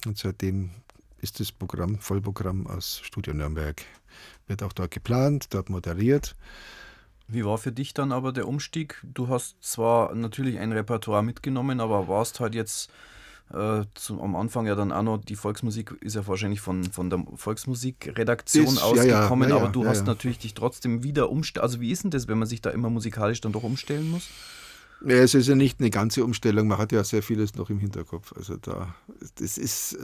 und 0.05 0.19
seitdem 0.19 0.71
ist 1.23 1.41
das 1.41 1.53
Programm, 1.53 1.99
Vollprogramm 1.99 2.67
aus 2.67 3.01
Studio 3.03 3.33
Nürnberg. 3.33 3.83
Wird 4.49 4.63
auch 4.63 4.73
dort 4.73 4.91
geplant, 4.91 5.55
dort 5.55 5.71
moderiert. 5.71 6.35
Wie 7.29 7.45
war 7.45 7.57
für 7.57 7.73
dich 7.73 7.95
dann 7.95 8.13
aber 8.13 8.33
der 8.33 8.49
Umstieg? 8.49 9.01
Du 9.05 9.29
hast 9.29 9.57
zwar 9.63 10.15
natürlich 10.15 10.59
ein 10.59 10.73
Repertoire 10.73 11.23
mitgenommen, 11.23 11.81
aber 11.81 12.09
warst 12.09 12.41
halt 12.41 12.55
jetzt 12.55 12.91
äh, 13.51 13.85
zum, 13.95 14.21
am 14.21 14.37
Anfang 14.37 14.67
ja 14.67 14.75
dann 14.75 14.93
auch 14.93 15.03
noch, 15.03 15.19
die 15.19 15.37
Volksmusik 15.37 15.93
ist 16.01 16.17
ja 16.17 16.27
wahrscheinlich 16.27 16.61
von, 16.61 16.85
von 16.85 17.11
der 17.11 17.25
Volksmusikredaktion 17.35 18.67
ist, 18.67 18.83
ausgekommen, 18.83 19.49
ja, 19.49 19.57
ja, 19.57 19.61
ja, 19.61 19.63
aber 19.63 19.73
du 19.73 19.87
hast 19.87 20.07
natürlich 20.07 20.39
dich 20.39 20.55
trotzdem 20.55 21.03
wieder 21.03 21.31
umstellen. 21.31 21.63
Also 21.63 21.81
wie 21.81 21.91
ist 21.91 22.05
denn 22.05 22.11
das, 22.11 22.29
wenn 22.29 22.39
man 22.39 22.49
sich 22.49 22.63
da 22.63 22.71
immer 22.71 22.91
musikalisch 22.91 23.41
dann 23.41 23.53
doch 23.53 23.63
umstellen 23.63 24.11
muss? 24.11 24.29
Ja, 25.05 25.17
es 25.17 25.35
ist 25.35 25.49
ja 25.49 25.57
nicht 25.57 25.81
eine 25.81 25.91
ganze 25.91 26.25
Umstellung, 26.25 26.69
man 26.69 26.79
hat 26.79 26.93
ja 26.93 27.03
sehr 27.03 27.23
vieles 27.23 27.57
noch 27.57 27.71
im 27.71 27.79
Hinterkopf. 27.79 28.33
Also 28.37 28.57
da, 28.57 28.95
das 29.35 29.59
ist, 29.59 29.99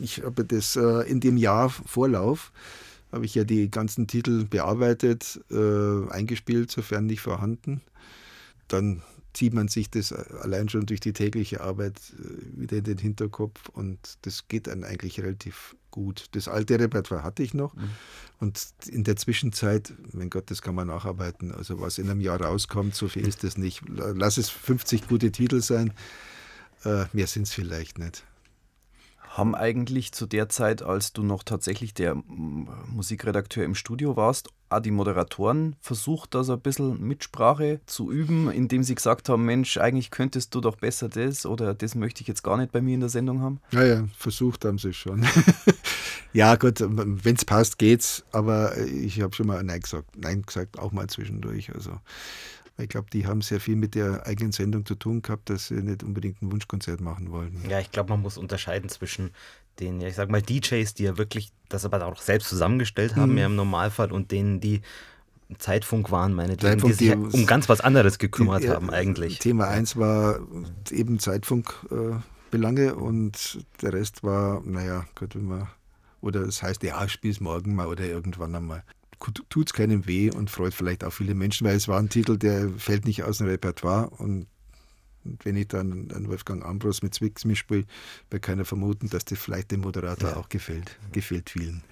ich 0.00 0.24
habe 0.24 0.44
das 0.44 0.74
äh, 0.74 1.08
in 1.08 1.20
dem 1.20 1.36
Jahr 1.36 1.68
Vorlauf, 1.68 2.50
habe 3.12 3.26
ich 3.26 3.34
ja 3.34 3.44
die 3.44 3.70
ganzen 3.70 4.06
Titel 4.06 4.44
bearbeitet, 4.44 5.40
äh, 5.50 6.10
eingespielt, 6.10 6.70
sofern 6.70 7.06
nicht 7.06 7.20
vorhanden. 7.20 7.82
Dann 8.68 9.02
zieht 9.32 9.54
man 9.54 9.68
sich 9.68 9.90
das 9.90 10.12
allein 10.12 10.68
schon 10.68 10.86
durch 10.86 11.00
die 11.00 11.12
tägliche 11.12 11.60
Arbeit 11.60 11.96
äh, 12.18 12.60
wieder 12.60 12.78
in 12.78 12.84
den 12.84 12.98
Hinterkopf 12.98 13.68
und 13.68 14.18
das 14.22 14.48
geht 14.48 14.66
dann 14.66 14.84
eigentlich 14.84 15.20
relativ 15.20 15.76
gut. 15.90 16.26
Das 16.32 16.48
alte 16.48 16.78
Repertoire 16.78 17.22
hatte 17.22 17.42
ich 17.42 17.54
noch 17.54 17.74
mhm. 17.74 17.90
und 18.40 18.68
in 18.86 19.04
der 19.04 19.16
Zwischenzeit, 19.16 19.92
mein 20.12 20.30
Gott, 20.30 20.50
das 20.50 20.62
kann 20.62 20.74
man 20.74 20.88
nacharbeiten. 20.88 21.52
Also 21.52 21.80
was 21.80 21.98
in 21.98 22.10
einem 22.10 22.20
Jahr 22.20 22.40
rauskommt, 22.40 22.94
so 22.94 23.08
viel 23.08 23.26
ist 23.26 23.44
das 23.44 23.56
nicht. 23.58 23.82
Lass 23.88 24.38
es 24.38 24.48
50 24.50 25.08
gute 25.08 25.30
Titel 25.30 25.60
sein, 25.60 25.92
äh, 26.84 27.04
mehr 27.12 27.26
sind 27.26 27.44
es 27.44 27.52
vielleicht 27.52 27.98
nicht 27.98 28.24
haben 29.38 29.54
eigentlich 29.54 30.10
zu 30.10 30.26
der 30.26 30.48
Zeit, 30.48 30.82
als 30.82 31.12
du 31.12 31.22
noch 31.22 31.44
tatsächlich 31.44 31.94
der 31.94 32.16
Musikredakteur 32.16 33.64
im 33.64 33.76
Studio 33.76 34.16
warst, 34.16 34.48
auch 34.70 34.80
die 34.80 34.90
Moderatoren 34.90 35.76
versucht, 35.80 36.34
da 36.34 36.44
so 36.44 36.52
ein 36.52 36.60
bisschen 36.60 37.00
Mitsprache 37.00 37.80
zu 37.86 38.10
üben, 38.10 38.50
indem 38.50 38.82
sie 38.82 38.94
gesagt 38.94 39.28
haben, 39.28 39.44
Mensch, 39.44 39.78
eigentlich 39.78 40.10
könntest 40.10 40.54
du 40.54 40.60
doch 40.60 40.76
besser 40.76 41.08
das 41.08 41.46
oder 41.46 41.74
das 41.74 41.94
möchte 41.94 42.22
ich 42.22 42.28
jetzt 42.28 42.42
gar 42.42 42.56
nicht 42.56 42.72
bei 42.72 42.80
mir 42.80 42.94
in 42.94 43.00
der 43.00 43.08
Sendung 43.08 43.40
haben? 43.40 43.60
Ja, 43.70 43.84
ja, 43.84 44.04
versucht 44.16 44.64
haben 44.64 44.78
sie 44.78 44.92
schon. 44.92 45.26
ja, 46.32 46.56
gut, 46.56 46.80
wenn 46.80 47.34
es 47.34 47.44
passt, 47.44 47.78
geht's, 47.78 48.24
aber 48.32 48.76
ich 48.78 49.20
habe 49.20 49.34
schon 49.34 49.46
mal 49.46 49.62
Nein 49.62 49.80
gesagt. 49.80 50.16
Nein 50.16 50.42
gesagt, 50.42 50.78
auch 50.78 50.92
mal 50.92 51.08
zwischendurch. 51.08 51.74
Also 51.74 51.98
ich 52.78 52.88
glaube, 52.88 53.08
die 53.12 53.26
haben 53.26 53.40
sehr 53.40 53.60
viel 53.60 53.76
mit 53.76 53.94
der 53.94 54.26
eigenen 54.26 54.52
Sendung 54.52 54.86
zu 54.86 54.94
tun 54.94 55.22
gehabt, 55.22 55.50
dass 55.50 55.68
sie 55.68 55.82
nicht 55.82 56.04
unbedingt 56.04 56.40
ein 56.42 56.52
Wunschkonzert 56.52 57.00
machen 57.00 57.30
wollten. 57.32 57.68
Ja, 57.68 57.80
ich 57.80 57.90
glaube, 57.90 58.10
man 58.10 58.22
muss 58.22 58.38
unterscheiden 58.38 58.88
zwischen 58.88 59.30
den, 59.80 60.00
ja, 60.00 60.08
ich 60.08 60.14
sag 60.14 60.30
mal, 60.30 60.42
DJs, 60.42 60.94
die 60.94 61.04
ja 61.04 61.18
wirklich 61.18 61.52
das 61.68 61.84
aber 61.84 62.04
auch 62.06 62.20
selbst 62.20 62.48
zusammengestellt 62.48 63.16
haben, 63.16 63.32
mhm. 63.32 63.38
ja 63.38 63.46
im 63.46 63.56
Normalfall, 63.56 64.12
und 64.12 64.30
denen, 64.30 64.60
die 64.60 64.80
Zeitfunk 65.58 66.10
waren, 66.10 66.34
meine 66.34 66.56
Zeitfunk, 66.56 66.92
die 66.92 67.06
sich 67.06 67.12
die, 67.12 67.16
um 67.16 67.46
ganz 67.46 67.68
was 67.68 67.80
anderes 67.80 68.18
gekümmert 68.18 68.64
die, 68.64 68.70
haben 68.70 68.90
eigentlich. 68.90 69.38
Thema 69.38 69.68
1 69.68 69.96
war 69.96 70.40
eben 70.90 71.18
Zeitfunkbelange 71.18 72.86
äh, 72.86 72.92
und 72.92 73.64
der 73.80 73.94
Rest 73.94 74.22
war, 74.22 74.62
naja, 74.64 75.06
Gott, 75.14 75.34
wenn 75.34 75.46
man, 75.46 75.68
oder 76.20 76.40
es 76.40 76.56
das 76.56 76.62
heißt, 76.62 76.82
ja, 76.82 77.08
spiel's 77.08 77.40
morgen 77.40 77.74
mal 77.74 77.86
oder 77.86 78.04
irgendwann 78.04 78.54
einmal 78.54 78.84
tut 79.48 79.66
es 79.66 79.72
keinem 79.72 80.06
weh 80.06 80.30
und 80.30 80.50
freut 80.50 80.74
vielleicht 80.74 81.04
auch 81.04 81.12
viele 81.12 81.34
Menschen, 81.34 81.66
weil 81.66 81.76
es 81.76 81.88
war 81.88 81.98
ein 81.98 82.08
Titel, 82.08 82.38
der 82.38 82.68
fällt 82.78 83.04
nicht 83.04 83.24
aus 83.24 83.38
dem 83.38 83.48
Repertoire 83.48 84.10
und 84.10 84.46
wenn 85.42 85.56
ich 85.56 85.68
dann 85.68 86.10
einen 86.12 86.28
Wolfgang 86.28 86.64
Ambros 86.64 87.02
mit 87.02 87.14
Zwicks 87.14 87.44
mitspiele, 87.44 87.84
wird 88.30 88.42
keiner 88.42 88.64
vermuten, 88.64 89.08
dass 89.08 89.24
das 89.24 89.38
vielleicht 89.38 89.70
dem 89.70 89.80
Moderator 89.80 90.30
ja. 90.30 90.36
auch 90.36 90.48
gefällt. 90.48 90.98
Gefällt 91.12 91.50
vielen. 91.50 91.82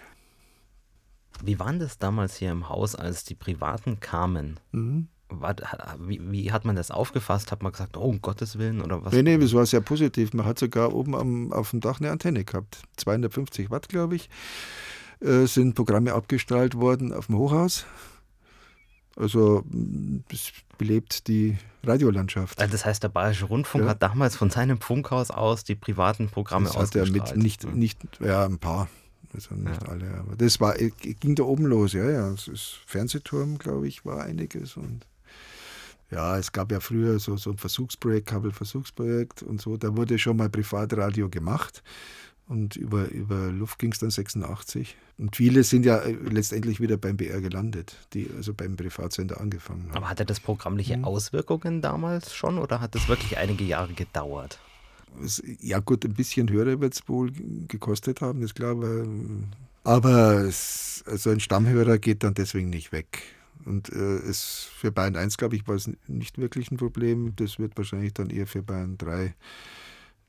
Wie 1.45 1.59
war 1.59 1.73
das 1.75 1.99
damals 1.99 2.37
hier 2.37 2.51
im 2.51 2.69
Haus, 2.69 2.95
als 2.95 3.25
die 3.25 3.35
Privaten 3.35 4.01
kamen? 4.01 4.59
Mhm. 4.73 5.09
War, 5.29 5.57
wie, 5.99 6.21
wie, 6.31 6.53
hat 6.53 6.65
man 6.65 6.77
das 6.77 6.91
aufgefasst? 6.91 7.51
Hat 7.51 7.63
man 7.63 7.73
gesagt, 7.73 7.97
oh, 7.97 8.03
um 8.03 8.23
Gottes 8.23 8.59
Willen 8.59 8.81
oder 8.81 9.05
was? 9.05 9.13
Nee, 9.13 9.23
nee, 9.23 9.35
es 9.35 9.55
war 9.55 9.67
sehr 9.67 9.81
positiv. 9.81 10.33
Man 10.33 10.47
hat 10.47 10.59
sogar 10.59 10.95
oben 10.95 11.17
am, 11.17 11.53
auf 11.53 11.71
dem 11.71 11.81
Dach 11.81 12.01
eine 12.01 12.13
Antenne 12.13 12.45
gehabt. 12.45 12.83
250 12.97 13.71
Watt, 13.71 13.89
glaube 13.89 14.15
ich. 14.17 14.31
Äh, 15.21 15.47
sind 15.47 15.75
Programme 15.75 16.13
abgestrahlt 16.15 16.77
worden 16.77 17.13
auf 17.13 17.27
dem 17.27 17.39
Hochhaus. 17.39 17.87
Also 19.17 19.65
das 20.29 20.53
belebt 20.77 21.27
die 21.27 21.57
Radiolandschaft. 21.83 22.61
Also 22.61 22.73
das 22.73 22.85
heißt, 22.85 23.03
der 23.03 23.09
Bayerische 23.09 23.47
Rundfunk 23.47 23.85
ja. 23.85 23.91
hat 23.91 24.03
damals 24.03 24.37
von 24.37 24.51
seinem 24.51 24.81
Funkhaus 24.81 25.31
aus 25.31 25.65
die 25.65 25.75
privaten 25.75 26.29
Programme 26.29 26.67
das 26.67 26.77
ausgestrahlt. 26.77 27.23
Hat 27.23 27.31
er 27.31 27.37
mit 27.37 27.43
nicht, 27.43 27.75
nicht, 27.75 27.99
ja, 28.21 28.45
ein 28.45 28.59
paar. 28.59 28.89
Also 29.33 29.55
nicht 29.55 29.83
ja. 29.83 29.89
alle, 29.89 30.15
aber 30.19 30.37
das 30.37 30.61
war, 30.61 30.79
äh, 30.81 30.91
ging 30.91 31.35
da 31.35 31.43
oben 31.43 31.67
los, 31.67 31.93
ja, 31.93 32.09
ja. 32.09 32.31
Das 32.31 32.49
ist 32.49 32.79
Fernsehturm, 32.87 33.59
glaube 33.59 33.89
ich, 33.89 34.05
war 34.05 34.23
einiges 34.23 34.77
und 34.77 35.07
ja, 36.11 36.39
es 36.39 36.53
gab 36.53 36.71
ja 36.71 36.81
früher 36.81 37.19
so, 37.19 37.37
so 37.37 37.51
ein 37.51 37.59
Versuchsprojekt, 37.59 38.29
Kabelversuchsprojekt 38.29 39.43
und 39.43 39.61
so, 39.61 39.77
da 39.77 39.97
wurde 39.97 40.19
schon 40.19 40.37
mal 40.37 40.49
Privatradio 40.49 41.29
gemacht. 41.29 41.83
Und 42.49 42.77
über, 42.77 43.09
über 43.09 43.49
Luft 43.49 43.79
ging 43.81 43.91
es 43.91 43.99
dann 43.99 44.11
86. 44.11 44.97
Und 45.19 45.35
viele 45.35 45.65
sind 45.65 45.85
ja 45.85 45.99
äh, 45.99 46.13
letztendlich 46.13 46.81
wieder 46.81 46.97
beim 46.97 47.17
BR 47.17 47.41
gelandet, 47.41 47.97
die 48.13 48.31
also 48.37 48.55
beim 48.55 48.77
Privatsender 48.77 49.41
angefangen 49.41 49.89
haben. 49.89 49.97
Aber 49.97 50.11
hatte 50.11 50.25
das 50.25 50.39
programmliche 50.39 50.95
hm. 50.95 51.05
Auswirkungen 51.05 51.83
damals 51.83 52.35
schon 52.35 52.59
oder 52.59 52.81
hat 52.81 52.95
das 52.95 53.09
wirklich 53.09 53.37
einige 53.39 53.65
Jahre 53.65 53.93
gedauert? 53.95 54.61
Ja 55.61 55.81
gut, 55.81 56.05
ein 56.05 56.15
bisschen 56.15 56.49
höher 56.51 56.81
wird 56.81 56.95
es 56.95 57.09
wohl 57.09 57.33
gekostet 57.67 58.21
haben, 58.21 58.43
ist 58.43 58.55
klar. 58.55 58.77
Aber 59.83 60.41
es, 60.43 61.03
also 61.07 61.31
ein 61.31 61.41
Stammhörer 61.41 61.99
geht 61.99 62.23
dann 62.23 62.35
deswegen 62.35 62.71
nicht 62.71 62.93
weg. 62.93 63.23
Und 63.65 63.91
äh, 63.91 64.19
es, 64.19 64.69
für 64.77 64.93
Bayern 64.93 65.17
1, 65.17 65.39
glaube 65.39 65.57
ich, 65.57 65.67
war 65.67 65.75
es 65.75 65.91
nicht 66.07 66.39
wirklich 66.39 66.71
ein 66.71 66.77
Problem. 66.77 67.35
Das 67.35 67.59
wird 67.59 67.77
wahrscheinlich 67.77 68.15
dann 68.15 68.31
eher 68.31 68.47
für 68.47 68.63
Bayern 68.63 68.99
3 68.99 69.35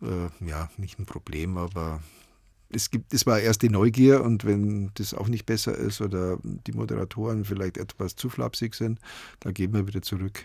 äh, 0.01 0.45
ja, 0.45 0.69
nicht 0.77 0.99
ein 0.99 1.05
Problem, 1.05 1.57
aber 1.57 2.01
es, 2.69 2.91
gibt, 2.91 3.13
es 3.13 3.25
war 3.25 3.39
erst 3.39 3.61
die 3.61 3.69
Neugier 3.69 4.23
und 4.23 4.45
wenn 4.45 4.91
das 4.95 5.13
auch 5.13 5.27
nicht 5.27 5.45
besser 5.45 5.75
ist 5.75 6.01
oder 6.01 6.37
die 6.43 6.73
Moderatoren 6.73 7.45
vielleicht 7.45 7.77
etwas 7.77 8.15
zu 8.15 8.29
flapsig 8.29 8.75
sind, 8.75 8.99
dann 9.39 9.53
gehen 9.53 9.73
wir 9.73 9.87
wieder 9.87 10.01
zurück. 10.01 10.43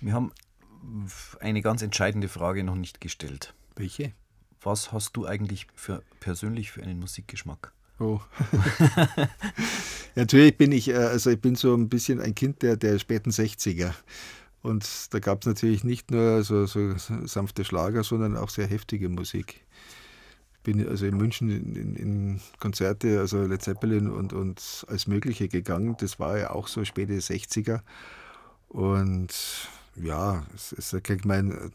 Wir 0.00 0.12
haben 0.12 0.32
eine 1.40 1.62
ganz 1.62 1.82
entscheidende 1.82 2.28
Frage 2.28 2.64
noch 2.64 2.74
nicht 2.74 3.00
gestellt. 3.00 3.54
Welche? 3.76 4.12
Was 4.60 4.92
hast 4.92 5.16
du 5.16 5.26
eigentlich 5.26 5.66
für, 5.74 6.02
persönlich 6.20 6.72
für 6.72 6.82
einen 6.82 6.98
Musikgeschmack? 6.98 7.72
Oh. 7.98 8.20
Natürlich 10.14 10.56
bin 10.56 10.72
ich, 10.72 10.88
äh, 10.88 10.96
also 10.96 11.30
ich 11.30 11.40
bin 11.40 11.54
so 11.54 11.74
ein 11.74 11.88
bisschen 11.88 12.20
ein 12.20 12.34
Kind 12.34 12.62
der, 12.62 12.76
der 12.76 12.98
späten 12.98 13.30
60er. 13.30 13.92
Und 14.62 15.14
da 15.14 15.18
gab 15.20 15.42
es 15.42 15.46
natürlich 15.46 15.84
nicht 15.84 16.10
nur 16.10 16.42
so, 16.42 16.66
so, 16.66 16.94
sanfte 16.96 17.64
Schlager, 17.64 18.02
sondern 18.02 18.36
auch 18.36 18.50
sehr 18.50 18.66
heftige 18.66 19.08
Musik. 19.08 19.64
Ich 20.54 20.60
bin 20.62 20.86
also 20.88 21.06
in 21.06 21.16
München 21.16 21.48
in, 21.48 21.94
in, 21.94 22.40
Konzerte, 22.58 23.20
also 23.20 23.42
Led 23.44 23.62
Zeppelin 23.62 24.10
und, 24.10 24.32
und 24.32 24.84
alles 24.88 25.06
Mögliche 25.06 25.48
gegangen. 25.48 25.96
Das 26.00 26.18
war 26.18 26.38
ja 26.38 26.50
auch 26.50 26.66
so 26.66 26.84
späte 26.84 27.12
60er. 27.12 27.80
Und 28.68 29.68
ja, 29.94 30.44
es 30.54 30.72
ist, 30.72 30.92
ich 30.92 31.24
meine, 31.24 31.70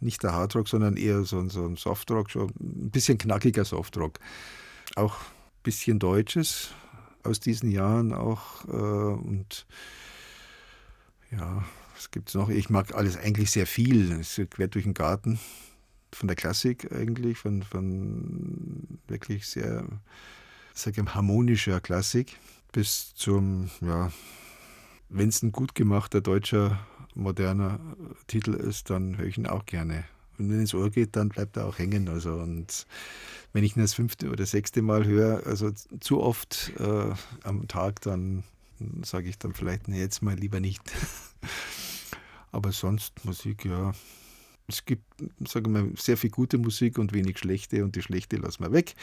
nicht 0.00 0.22
der 0.22 0.32
Hardrock, 0.32 0.68
sondern 0.68 0.96
eher 0.96 1.24
so, 1.24 1.46
so 1.48 1.66
ein 1.66 1.76
Softrock, 1.76 2.30
schon 2.30 2.50
ein 2.60 2.90
bisschen 2.90 3.18
knackiger 3.18 3.64
Softrock. 3.64 4.18
Auch 4.96 5.16
ein 5.16 5.62
bisschen 5.62 5.98
Deutsches 5.98 6.70
aus 7.22 7.40
diesen 7.40 7.70
Jahren 7.70 8.12
auch. 8.12 8.64
Äh, 8.68 8.72
und 8.72 9.66
ja, 11.30 11.64
was 11.94 12.10
gibt 12.10 12.28
es 12.28 12.34
noch? 12.34 12.48
Ich 12.48 12.70
mag 12.70 12.94
alles 12.94 13.16
eigentlich 13.16 13.50
sehr 13.50 13.66
viel. 13.66 14.12
Es 14.12 14.38
ist 14.38 14.50
quer 14.50 14.68
durch 14.68 14.84
den 14.84 14.94
Garten. 14.94 15.38
Von 16.12 16.28
der 16.28 16.36
Klassik 16.36 16.92
eigentlich, 16.92 17.38
von, 17.38 17.62
von 17.62 18.98
wirklich 19.08 19.46
sehr, 19.46 19.84
sage 20.72 21.02
ich, 21.02 21.14
harmonischer 21.14 21.80
Klassik 21.80 22.38
bis 22.72 23.14
zum, 23.14 23.70
ja, 23.80 24.12
wenn 25.08 25.28
es 25.28 25.42
ein 25.42 25.52
gut 25.52 25.74
gemachter 25.74 26.20
deutscher 26.20 26.84
moderner 27.14 27.78
Titel 28.26 28.54
ist, 28.54 28.90
dann 28.90 29.16
höre 29.16 29.26
ich 29.26 29.38
ihn 29.38 29.46
auch 29.46 29.64
gerne. 29.64 30.04
Und 30.38 30.50
wenn 30.50 30.60
es 30.60 30.74
Ohr 30.74 30.90
geht, 30.90 31.14
dann 31.14 31.28
bleibt 31.28 31.56
er 31.56 31.66
auch 31.66 31.78
hängen. 31.78 32.08
Also 32.08 32.34
und 32.34 32.86
wenn 33.52 33.62
ich 33.62 33.76
ihn 33.76 33.82
das 33.82 33.94
fünfte 33.94 34.30
oder 34.30 34.44
sechste 34.44 34.82
Mal 34.82 35.04
höre, 35.04 35.46
also 35.46 35.70
zu 36.00 36.20
oft 36.20 36.72
äh, 36.78 37.14
am 37.44 37.68
Tag, 37.68 38.00
dann 38.00 38.42
sage 39.02 39.28
ich 39.28 39.38
dann 39.38 39.54
vielleicht, 39.54 39.88
nee, 39.88 40.00
jetzt 40.00 40.22
mal 40.22 40.36
lieber 40.36 40.60
nicht. 40.60 40.82
Aber 42.54 42.70
sonst 42.70 43.24
Musik, 43.24 43.64
ja. 43.64 43.92
Es 44.68 44.84
gibt, 44.84 45.04
sage 45.46 45.68
ich 45.68 45.72
mal, 45.72 45.90
sehr 45.96 46.16
viel 46.16 46.30
gute 46.30 46.56
Musik 46.56 46.98
und 46.98 47.12
wenig 47.12 47.38
schlechte 47.38 47.82
und 47.84 47.96
die 47.96 48.02
schlechte 48.02 48.36
lassen 48.36 48.62
wir 48.62 48.72
weg 48.72 48.94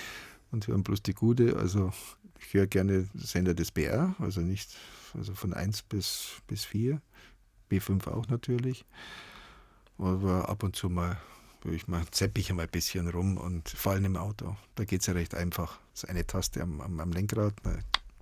und 0.52 0.68
hören 0.68 0.84
bloß 0.84 1.04
die 1.04 1.14
gute. 1.14 1.58
Also 1.58 1.92
ich 2.40 2.54
höre 2.54 2.66
gerne 2.66 3.10
Sender 3.14 3.54
des 3.54 3.72
BR, 3.72 4.16
also 4.20 4.40
nicht, 4.40 4.74
also 5.14 5.36
von 5.36 5.54
1 5.54 5.82
bis, 5.84 6.42
bis 6.48 6.64
4. 6.64 7.02
B5 7.70 8.08
auch 8.08 8.30
natürlich. 8.30 8.86
Aber 9.98 10.48
ab 10.48 10.64
und 10.64 10.78
zu 10.78 10.90
mal 10.90 11.22
ich 11.66 11.90
mal 11.90 12.06
zepp 12.12 12.38
ich 12.38 12.54
mal 12.54 12.64
ein 12.64 12.70
bisschen 12.70 13.10
rum 13.10 13.36
und 13.36 13.68
vor 13.68 13.92
allem 13.92 14.06
im 14.06 14.16
Auto. 14.16 14.56
Da 14.76 14.86
geht 14.86 15.02
es 15.02 15.08
ja 15.08 15.14
recht 15.14 15.36
einfach. 15.36 15.78
Das 15.92 16.04
ist 16.04 16.10
eine 16.10 16.26
Taste 16.26 16.62
am, 16.62 16.80
am, 16.80 17.02
am 17.02 17.12
Lenkrad, 17.12 17.54
da 17.64 17.78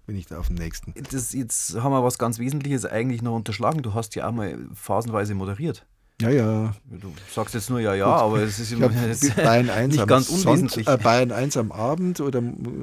bin 0.09 0.17
ich 0.17 0.25
da 0.25 0.39
auf 0.39 0.47
dem 0.47 0.55
nächsten. 0.55 0.91
Das, 1.11 1.33
jetzt 1.33 1.75
haben 1.75 1.91
wir 1.91 2.03
was 2.03 2.17
ganz 2.17 2.39
Wesentliches 2.39 2.83
eigentlich 2.83 3.21
noch 3.21 3.35
unterschlagen. 3.35 3.83
Du 3.83 3.93
hast 3.93 4.15
ja 4.15 4.27
auch 4.27 4.31
mal 4.31 4.57
phasenweise 4.73 5.35
moderiert. 5.35 5.85
Ja, 6.19 6.31
ja. 6.31 6.73
Du 6.89 7.13
sagst 7.31 7.53
jetzt 7.53 7.69
nur 7.69 7.79
ja, 7.79 7.93
ja, 7.93 8.07
aber 8.07 8.39
es 8.39 8.57
ist 8.57 8.71
immer 8.71 8.89
Bayern 9.35 9.69
1 9.69 9.95
nicht 9.95 10.07
ganz 10.07 10.29
unwesentlich. 10.29 10.87
Sonnt, 10.87 10.99
äh, 10.99 11.03
Bayern 11.03 11.31
1 11.31 11.57
am 11.57 11.71
Abend 11.71 12.21
oder 12.21 12.41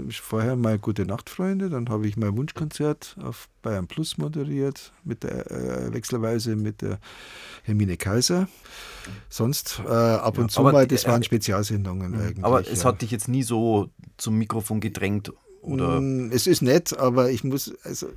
vorher 0.09 0.55
mal 0.55 0.79
Gute 0.79 1.05
Nacht, 1.05 1.29
Freunde. 1.29 1.69
Dann 1.69 1.89
habe 1.89 2.07
ich 2.07 2.17
mein 2.17 2.37
Wunschkonzert 2.37 3.17
auf 3.21 3.49
Bayern 3.61 3.89
Plus 3.89 4.19
moderiert, 4.19 4.93
mit 5.03 5.25
der 5.25 5.51
äh, 5.51 5.93
wechselweise 5.93 6.55
mit 6.55 6.81
der 6.81 7.01
Hermine 7.65 7.97
Kaiser. 7.97 8.47
Sonst 9.29 9.83
äh, 9.85 9.91
ab 9.91 10.39
und 10.39 10.45
ja, 10.45 10.49
zu 10.49 10.63
mal, 10.63 10.87
das 10.87 11.09
waren 11.09 11.25
Spezialsendungen 11.25 12.15
eigentlich. 12.15 12.45
Aber 12.45 12.61
es 12.61 12.85
ja. 12.85 12.89
hat 12.89 13.03
dich 13.03 13.11
jetzt 13.11 13.27
nie 13.27 13.43
so 13.43 13.91
zum 14.17 14.39
Mikrofon 14.39 14.79
gedrängt 14.79 15.33
oder? 15.67 16.01
Mm, 16.01 16.31
es 16.33 16.47
ist 16.47 16.63
nett, 16.63 16.97
aber 16.97 17.31
ich 17.31 17.45
muss, 17.45 17.75
also 17.83 18.09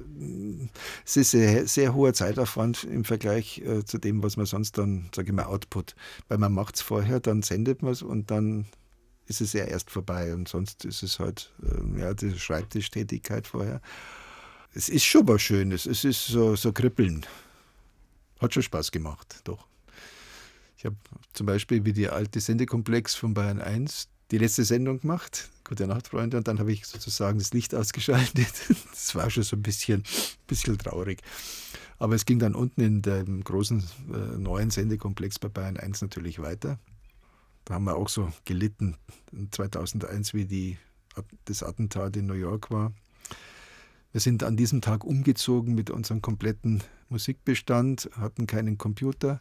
es 1.06 1.18
ist 1.18 1.34
ein 1.34 1.66
sehr 1.68 1.94
hoher 1.94 2.14
Zeitaufwand 2.14 2.84
im 2.84 3.04
Vergleich 3.04 3.60
äh, 3.60 3.84
zu 3.84 3.98
dem, 3.98 4.24
was 4.24 4.38
man 4.38 4.46
sonst 4.46 4.78
dann, 4.78 5.10
sage 5.16 5.30
ich 5.30 5.34
mal, 5.34 5.46
Output. 5.46 5.96
Weil 6.28 6.38
man 6.38 6.54
macht 6.54 6.76
es 6.76 6.82
vorher, 6.82 7.20
dann 7.20 7.42
sendet 7.42 7.82
man 7.82 7.92
es 7.92 8.02
und 8.02 8.32
dann 8.32 8.66
ist 9.28 9.42
es 9.42 9.54
ja 9.54 9.66
erst 9.66 9.92
vorbei. 9.92 10.34
Und 10.34 10.48
sonst 10.48 10.86
ist 10.86 11.04
es 11.04 11.20
halt, 11.20 11.52
äh, 11.64 12.00
ja, 12.00 12.14
die 12.14 12.38
Schreibtischtätigkeit 12.38 13.48
vorher. 13.48 13.82
Es 14.74 14.88
ist 14.88 15.06
schon 15.06 15.28
was 15.28 15.42
Schönes, 15.42 15.86
es 15.86 16.04
ist 16.04 16.28
so, 16.28 16.56
so 16.56 16.72
kribbeln. 16.72 17.26
Hat 18.40 18.54
schon 18.54 18.64
Spaß 18.64 18.92
gemacht, 18.92 19.42
doch. 19.44 19.68
Ich 20.78 20.86
habe 20.86 20.96
zum 21.34 21.46
Beispiel 21.46 21.84
wie 21.84 21.94
die 21.94 22.08
alte 22.08 22.40
Sendekomplex 22.40 23.16
von 23.16 23.34
Bayern 23.34 23.60
1, 23.60 24.08
die 24.32 24.38
letzte 24.38 24.64
Sendung 24.64 25.02
gemacht. 25.02 25.50
Gute 25.64 25.88
Nacht, 25.88 26.08
Freunde. 26.08 26.38
Und 26.38 26.48
dann 26.48 26.60
habe 26.60 26.72
ich 26.72 26.86
sozusagen 26.86 27.40
das 27.40 27.54
Licht 27.54 27.74
ausgeschaltet. 27.76 28.54
Das 28.92 29.16
war 29.16 29.30
schon 29.30 29.44
so 29.44 29.56
ein 29.56 29.64
bisschen, 29.64 30.04
bisschen 30.46 30.78
traurig. 30.78 31.22
Aber 31.98 32.14
es 32.14 32.26
ging 32.26 32.38
dann 32.38 32.54
unten 32.54 32.82
in 32.82 33.02
dem 33.02 33.44
großen 33.44 33.84
äh, 34.14 34.38
neuen 34.38 34.70
Sendekomplex 34.70 35.40
bei 35.40 35.48
Bayern 35.48 35.78
1 35.78 36.02
natürlich 36.02 36.40
weiter. 36.40 36.78
Da 37.66 37.74
haben 37.76 37.86
wir 37.86 37.96
auch 37.96 38.10
so 38.10 38.32
gelitten 38.46 38.98
2001, 39.52 40.34
wie 40.34 40.46
die, 40.46 40.78
das 41.46 41.64
Attentat 41.64 42.16
in 42.18 42.28
New 42.28 42.34
York 42.34 42.70
war. 42.72 42.94
Wir 44.12 44.22
sind 44.22 44.44
an 44.44 44.58
diesem 44.58 44.82
Tag 44.82 45.04
umgezogen 45.04 45.76
mit 45.76 45.90
unserem 45.90 46.22
kompletten 46.22 46.84
Musikbestand, 47.10 48.10
hatten 48.16 48.48
keinen 48.48 48.78
Computer 48.78 49.40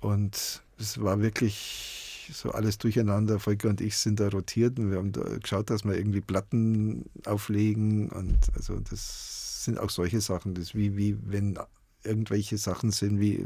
und 0.00 0.62
es 0.78 1.00
war 1.00 1.20
wirklich 1.20 2.09
so 2.32 2.50
alles 2.50 2.78
durcheinander. 2.78 3.38
Volker 3.38 3.68
und 3.68 3.80
ich 3.80 3.96
sind 3.96 4.20
da 4.20 4.28
rotiert 4.28 4.78
und 4.78 4.90
wir 4.90 4.98
haben 4.98 5.12
da 5.12 5.22
geschaut, 5.38 5.70
dass 5.70 5.84
wir 5.84 5.96
irgendwie 5.96 6.20
Platten 6.20 7.04
auflegen 7.26 8.10
und 8.10 8.38
also 8.54 8.78
das 8.78 9.64
sind 9.64 9.78
auch 9.78 9.90
solche 9.90 10.20
Sachen, 10.20 10.54
das 10.54 10.74
wie, 10.74 10.96
wie 10.96 11.16
wenn 11.22 11.58
irgendwelche 12.02 12.56
Sachen 12.56 12.90
sind 12.90 13.20
wie 13.20 13.44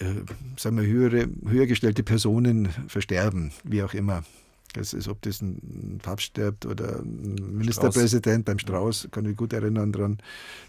äh, 0.00 0.14
sagen 0.56 0.78
wir, 0.78 0.86
höhere, 0.86 1.28
höher 1.46 1.66
gestellte 1.66 2.02
Personen 2.02 2.70
versterben, 2.88 3.52
wie 3.64 3.82
auch 3.82 3.94
immer. 3.94 4.24
Das 4.72 4.92
ist, 4.92 5.08
ob 5.08 5.22
das 5.22 5.40
ein 5.40 5.98
Papst 6.02 6.26
stirbt 6.26 6.66
oder 6.66 7.00
ein 7.00 7.34
Ministerpräsident 7.34 8.44
beim 8.44 8.58
Strauß, 8.58 9.08
kann 9.10 9.24
ich 9.24 9.36
gut 9.36 9.52
erinnern 9.52 9.92
dran. 9.92 10.18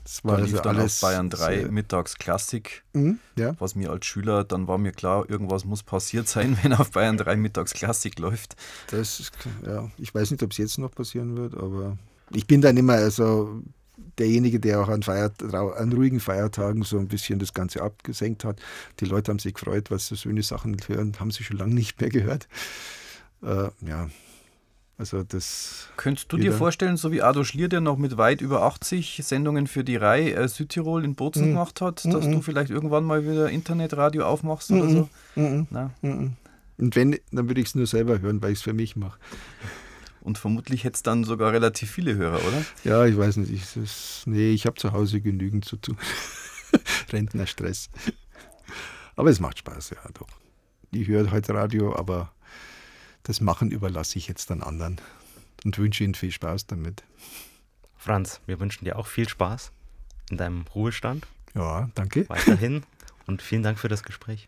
Das 0.03 0.23
war 0.23 0.37
da 0.37 0.43
also 0.43 0.57
dann 0.57 0.77
alles. 0.77 1.03
Auf 1.03 1.09
Bayern 1.09 1.29
3 1.29 1.65
mittags 1.65 2.17
Klassik. 2.17 2.83
Mhm, 2.93 3.19
ja. 3.35 3.55
Was 3.59 3.75
mir 3.75 3.91
als 3.91 4.05
Schüler, 4.05 4.43
dann 4.43 4.67
war 4.67 4.77
mir 4.77 4.91
klar, 4.91 5.29
irgendwas 5.29 5.65
muss 5.65 5.83
passiert 5.83 6.27
sein, 6.27 6.57
wenn 6.63 6.73
auf 6.73 6.91
Bayern 6.91 7.17
3 7.17 7.35
mittags 7.35 7.73
Klassik 7.73 8.19
läuft. 8.19 8.55
Das 8.87 9.31
ja, 9.65 9.89
ich 9.97 10.13
weiß 10.13 10.31
nicht, 10.31 10.43
ob 10.43 10.51
es 10.51 10.57
jetzt 10.57 10.77
noch 10.77 10.91
passieren 10.91 11.37
wird, 11.37 11.55
aber 11.55 11.97
ich 12.33 12.47
bin 12.47 12.61
dann 12.61 12.77
immer 12.77 12.93
also 12.93 13.61
derjenige, 14.17 14.59
der 14.59 14.81
auch 14.81 14.89
an, 14.89 15.03
Feiert, 15.03 15.43
an 15.53 15.93
ruhigen 15.93 16.19
Feiertagen 16.19 16.83
so 16.83 16.97
ein 16.97 17.07
bisschen 17.07 17.39
das 17.39 17.53
Ganze 17.53 17.81
abgesenkt 17.81 18.45
hat. 18.45 18.59
Die 18.99 19.05
Leute 19.05 19.31
haben 19.31 19.39
sich 19.39 19.53
gefreut, 19.53 19.91
was 19.91 20.07
so 20.07 20.15
schöne 20.15 20.43
Sachen 20.43 20.77
hören, 20.87 21.13
haben 21.19 21.31
sie 21.31 21.43
schon 21.43 21.57
lange 21.57 21.73
nicht 21.73 21.99
mehr 22.01 22.09
gehört. 22.09 22.47
Äh, 23.43 23.69
ja, 23.87 24.09
also 24.97 25.23
das. 25.23 25.89
Könntest 25.97 26.31
du 26.31 26.37
dir 26.37 26.53
vorstellen, 26.53 26.95
so 26.95 27.11
wie 27.11 27.23
Ado 27.23 27.43
Schlier, 27.43 27.69
der 27.69 27.81
noch 27.81 27.97
mit 27.97 28.17
weit 28.17 28.39
über 28.41 28.61
80 28.61 29.21
Sendungen 29.23 29.65
für 29.65 29.83
die 29.83 29.95
Rai 29.95 30.31
äh, 30.31 30.47
Südtirol 30.47 31.03
in 31.03 31.15
Bozen 31.15 31.45
mhm. 31.45 31.49
gemacht 31.49 31.81
hat, 31.81 32.05
dass 32.05 32.27
mhm. 32.27 32.33
du 32.33 32.41
vielleicht 32.41 32.69
irgendwann 32.69 33.03
mal 33.03 33.23
wieder 33.23 33.49
Internetradio 33.49 34.25
aufmachst 34.25 34.69
mhm. 34.69 34.81
oder 34.81 34.89
so? 34.89 35.09
Mhm. 35.35 36.35
Und 36.77 36.95
wenn, 36.95 37.17
dann 37.31 37.47
würde 37.47 37.61
ich 37.61 37.67
es 37.67 37.75
nur 37.75 37.87
selber 37.87 38.21
hören, 38.21 38.43
weil 38.43 38.51
ich 38.51 38.59
es 38.59 38.63
für 38.63 38.73
mich 38.73 38.95
mache. 38.95 39.19
Und 40.21 40.37
vermutlich 40.37 40.83
hätte 40.83 40.97
es 40.97 41.03
dann 41.03 41.23
sogar 41.23 41.51
relativ 41.51 41.89
viele 41.89 42.15
Hörer, 42.15 42.37
oder? 42.37 42.65
Ja, 42.83 43.05
ich 43.05 43.17
weiß 43.17 43.37
nicht. 43.37 43.51
Ich, 43.51 43.73
das, 43.73 44.21
nee, 44.27 44.51
ich 44.51 44.67
habe 44.67 44.75
zu 44.75 44.91
Hause 44.91 45.19
genügend 45.19 45.65
zu 45.65 45.77
tun. 45.77 45.97
Rentnerstress. 47.11 47.89
Aber 49.15 49.31
es 49.31 49.39
macht 49.39 49.57
Spaß, 49.57 49.91
ja, 49.91 50.09
doch. 50.13 50.27
Ich 50.91 51.07
höre 51.07 51.31
heute 51.31 51.55
Radio, 51.55 51.95
aber 51.95 52.31
das 53.23 53.41
Machen 53.41 53.71
überlasse 53.71 54.17
ich 54.17 54.27
jetzt 54.27 54.49
dann 54.49 54.61
anderen 54.61 54.99
und 55.63 55.77
wünsche 55.77 56.03
Ihnen 56.03 56.15
viel 56.15 56.31
Spaß 56.31 56.67
damit. 56.67 57.03
Franz, 57.97 58.41
wir 58.47 58.59
wünschen 58.59 58.85
dir 58.85 58.97
auch 58.97 59.07
viel 59.07 59.29
Spaß 59.29 59.71
in 60.29 60.37
deinem 60.37 60.65
Ruhestand. 60.73 61.27
Ja, 61.53 61.89
danke. 61.93 62.27
Weiterhin 62.29 62.83
und 63.27 63.41
vielen 63.41 63.63
Dank 63.63 63.77
für 63.77 63.89
das 63.89 64.03
Gespräch. 64.03 64.47